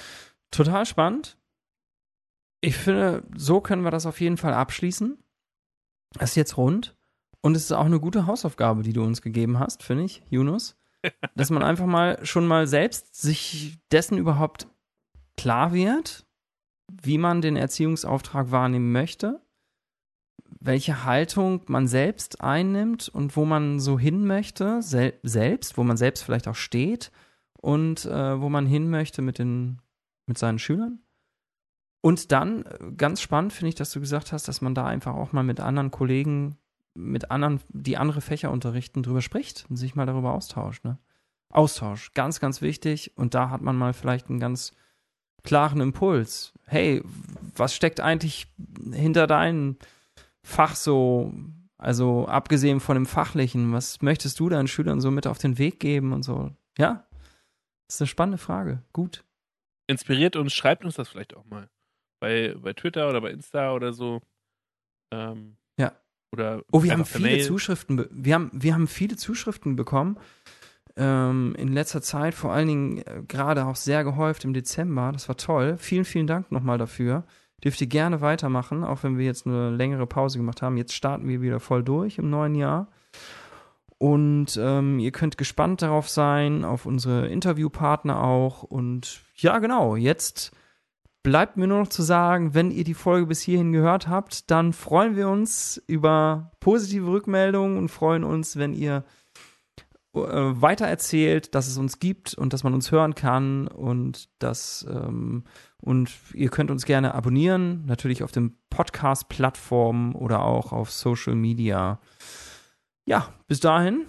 Total 0.52 0.86
spannend. 0.86 1.38
Ich 2.62 2.78
finde, 2.78 3.24
so 3.36 3.60
können 3.60 3.84
wir 3.84 3.92
das 3.92 4.06
auf 4.06 4.22
jeden 4.22 4.38
Fall 4.38 4.54
abschließen. 4.54 5.18
Das 6.14 6.32
ist 6.32 6.36
jetzt 6.36 6.58
rund. 6.58 6.96
Und 7.42 7.56
es 7.56 7.66
ist 7.66 7.72
auch 7.72 7.86
eine 7.86 8.00
gute 8.00 8.28
Hausaufgabe, 8.28 8.84
die 8.84 8.94
du 8.94 9.04
uns 9.04 9.22
gegeben 9.22 9.60
hast, 9.60 9.84
finde 9.84 10.04
ich, 10.04 10.24
Yunus 10.30 10.78
dass 11.36 11.50
man 11.50 11.64
einfach 11.64 11.86
mal 11.86 12.24
schon 12.26 12.48
mal 12.48 12.68
selbst 12.68 13.16
sich 13.16 13.80
dessen 13.92 14.18
überhaupt 14.18 14.68
klar 15.38 15.74
wird, 15.74 16.26
wie 17.02 17.18
man 17.18 17.42
den 17.42 17.56
Erziehungsauftrag 17.56 18.52
wahrnehmen 18.52 18.92
möchte, 18.92 19.42
welche 20.60 21.06
Haltung 21.06 21.62
man 21.68 21.88
selbst 21.88 22.42
einnimmt 22.42 23.10
und 23.10 23.36
wo 23.36 23.46
man 23.46 23.80
so 23.80 23.98
hin 23.98 24.26
möchte, 24.26 24.82
sel 24.82 25.14
selbst, 25.24 25.78
wo 25.78 25.84
man 25.84 25.98
selbst 25.98 26.24
vielleicht 26.24 26.48
auch 26.48 26.56
steht 26.56 27.12
und 27.54 28.06
äh, 28.06 28.42
wo 28.42 28.50
man 28.50 28.66
hin 28.66 28.90
möchte 28.90 29.22
mit, 29.22 29.40
den, 29.40 29.82
mit 30.28 30.38
seinen 30.38 30.60
Schülern. 30.60 31.00
Und 32.04 32.32
dann, 32.32 32.66
äh, 32.66 32.92
ganz 32.98 33.22
spannend 33.22 33.54
finde 33.54 33.70
ich, 33.70 33.76
dass 33.76 33.92
du 33.92 34.00
gesagt 34.00 34.32
hast, 34.32 34.48
dass 34.48 34.62
man 34.62 34.76
da 34.76 34.86
einfach 34.86 35.16
auch 35.16 35.32
mal 35.32 35.44
mit 35.44 35.60
anderen 35.60 35.92
Kollegen 35.92 36.58
mit 36.94 37.32
anderen, 37.32 37.62
die 37.70 37.98
andere 37.98 38.22
Fächer 38.22 38.52
unterrichten, 38.52 39.04
drüber 39.04 39.22
spricht 39.22 39.66
und 39.70 39.78
sich 39.78 39.96
mal 39.96 40.06
darüber 40.06 40.34
austauscht. 40.34 40.84
Ne? 40.84 40.98
Austausch, 41.50 42.14
ganz, 42.14 42.40
ganz 42.40 42.62
wichtig. 42.62 43.12
Und 43.16 43.34
da 43.34 43.50
hat 43.50 43.62
man 43.62 43.76
mal 43.76 43.94
vielleicht 43.94 44.30
einen 44.30 44.40
ganz 44.40 44.74
klaren 45.44 45.82
Impuls. 45.82 46.54
Hey, 46.66 47.02
was 47.56 47.76
steckt 47.76 48.00
eigentlich 48.00 48.48
hinter 48.92 49.28
deinem 49.28 49.78
Fach 50.44 50.76
so? 50.76 51.34
Also 51.78 52.28
abgesehen 52.28 52.80
von 52.80 52.96
dem 52.96 53.08
Fachlichen, 53.08 53.74
was 53.74 54.02
möchtest 54.02 54.40
du 54.40 54.50
deinen 54.50 54.68
Schülern 54.68 55.02
so 55.02 55.10
mit 55.10 55.26
auf 55.26 55.40
den 55.40 55.58
Weg 55.58 55.80
geben 55.80 56.14
und 56.14 56.24
so? 56.24 56.52
Ja, 56.78 57.08
das 57.88 57.96
ist 57.96 58.02
eine 58.02 58.08
spannende 58.08 58.38
Frage. 58.38 58.84
Gut. 58.94 59.24
Inspiriert 59.88 60.36
uns, 60.36 60.54
schreibt 60.54 60.86
uns 60.86 60.96
das 60.96 61.10
vielleicht 61.10 61.36
auch 61.36 61.46
mal. 61.46 61.70
Bei, 62.20 62.56
bei 62.56 62.74
Twitter 62.74 63.10
oder 63.10 63.20
bei 63.20 63.32
Insta 63.32 63.74
oder 63.74 63.94
so. 63.94 64.22
Ähm, 65.12 65.58
ja. 65.78 65.92
Oder 66.32 66.64
oh, 66.72 66.84
wir 66.84 66.94
haben 66.94 67.06
viele 67.06 67.36
Mail. 67.36 67.44
Zuschriften, 67.44 68.06
wir 68.10 68.36
haben, 68.36 68.52
wir 68.54 68.74
haben 68.74 68.88
viele 68.88 69.18
Zuschriften 69.18 69.76
bekommen 69.76 70.18
ähm, 70.96 71.56
in 71.58 71.74
letzter 71.74 72.02
Zeit, 72.02 72.34
vor 72.34 72.54
allen 72.54 72.68
Dingen 72.68 72.98
äh, 73.00 73.24
gerade 73.28 73.66
auch 73.66 73.76
sehr 73.76 74.04
gehäuft 74.04 74.46
im 74.46 74.54
Dezember. 74.54 75.12
Das 75.12 75.28
war 75.28 75.38
toll. 75.38 75.78
Vielen, 75.78 76.06
vielen 76.06 76.28
Dank 76.28 76.52
nochmal 76.52 76.78
dafür. 76.78 77.26
Dürft 77.64 77.82
ihr 77.82 77.88
gerne 77.88 78.22
weitermachen, 78.22 78.84
auch 78.84 79.04
wenn 79.04 79.18
wir 79.18 79.26
jetzt 79.26 79.46
eine 79.46 79.70
längere 79.70 80.08
Pause 80.08 80.38
gemacht 80.38 80.62
haben. 80.62 80.78
Jetzt 80.78 80.94
starten 80.94 81.28
wir 81.28 81.42
wieder 81.42 81.60
voll 81.60 81.84
durch 81.84 82.18
im 82.18 82.30
neuen 82.30 82.56
Jahr. 82.56 82.88
Und 83.98 84.58
ähm, 84.60 84.98
ihr 84.98 85.12
könnt 85.12 85.38
gespannt 85.38 85.84
darauf 85.84 86.10
sein, 86.10 86.66
auf 86.66 86.88
unsere 86.88 87.28
Interviewpartner 87.28 88.24
auch. 88.24 88.64
Und 88.64 89.22
ja, 89.36 89.60
genau, 89.60 89.96
jetzt 89.96 90.52
bleibt 91.24 91.58
mir 91.58 91.68
nur 91.68 91.80
noch 91.80 91.90
zu 91.90 92.02
sagen, 92.02 92.54
wenn 92.54 92.72
ihr 92.72 92.84
die 92.84 92.94
Folge 92.94 93.28
bis 93.28 93.42
hierhin 93.42 93.72
gehört 93.72 94.08
habt, 94.08 94.50
dann 94.50 94.74
freuen 94.74 95.16
wir 95.16 95.30
uns 95.30 95.82
über 95.88 96.52
positive 96.60 97.08
Rückmeldungen 97.08 97.78
und 97.78 97.90
freuen 97.90 98.24
uns, 98.24 98.58
wenn 98.58 98.74
ihr 98.74 99.04
äh, 100.14 100.20
weitererzählt, 100.20 101.56
dass 101.56 101.68
es 101.68 101.78
uns 101.78 102.00
gibt 102.00 102.34
und 102.34 102.54
dass 102.54 102.64
man 102.64 102.74
uns 102.74 102.92
hören 102.92 103.16
kann 103.16 103.68
und 103.68 104.30
dass 104.40 104.86
ähm, 104.90 105.44
und 105.80 106.12
ihr 106.34 106.50
könnt 106.50 106.70
uns 106.70 106.86
gerne 106.86 107.16
abonnieren, 107.16 107.86
natürlich 107.86 108.22
auf 108.24 108.32
den 108.32 108.58
Podcast-Plattformen 108.70 110.14
oder 110.14 110.44
auch 110.44 110.74
auf 110.74 110.92
Social 110.92 111.36
Media. 111.36 112.00
Ja, 113.06 113.34
bis 113.48 113.60
dahin 113.60 114.06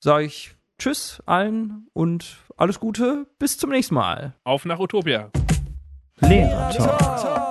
sage 0.00 0.26
ich 0.26 0.54
Tschüss 0.78 1.22
allen 1.24 1.86
und 1.92 2.38
alles 2.56 2.78
Gute, 2.80 3.26
bis 3.38 3.56
zum 3.56 3.70
nächsten 3.70 3.94
Mal. 3.94 4.34
Auf 4.44 4.64
nach 4.64 4.78
Utopia. 4.78 5.30
Lehrer 6.20 6.70
Talk. 6.70 7.43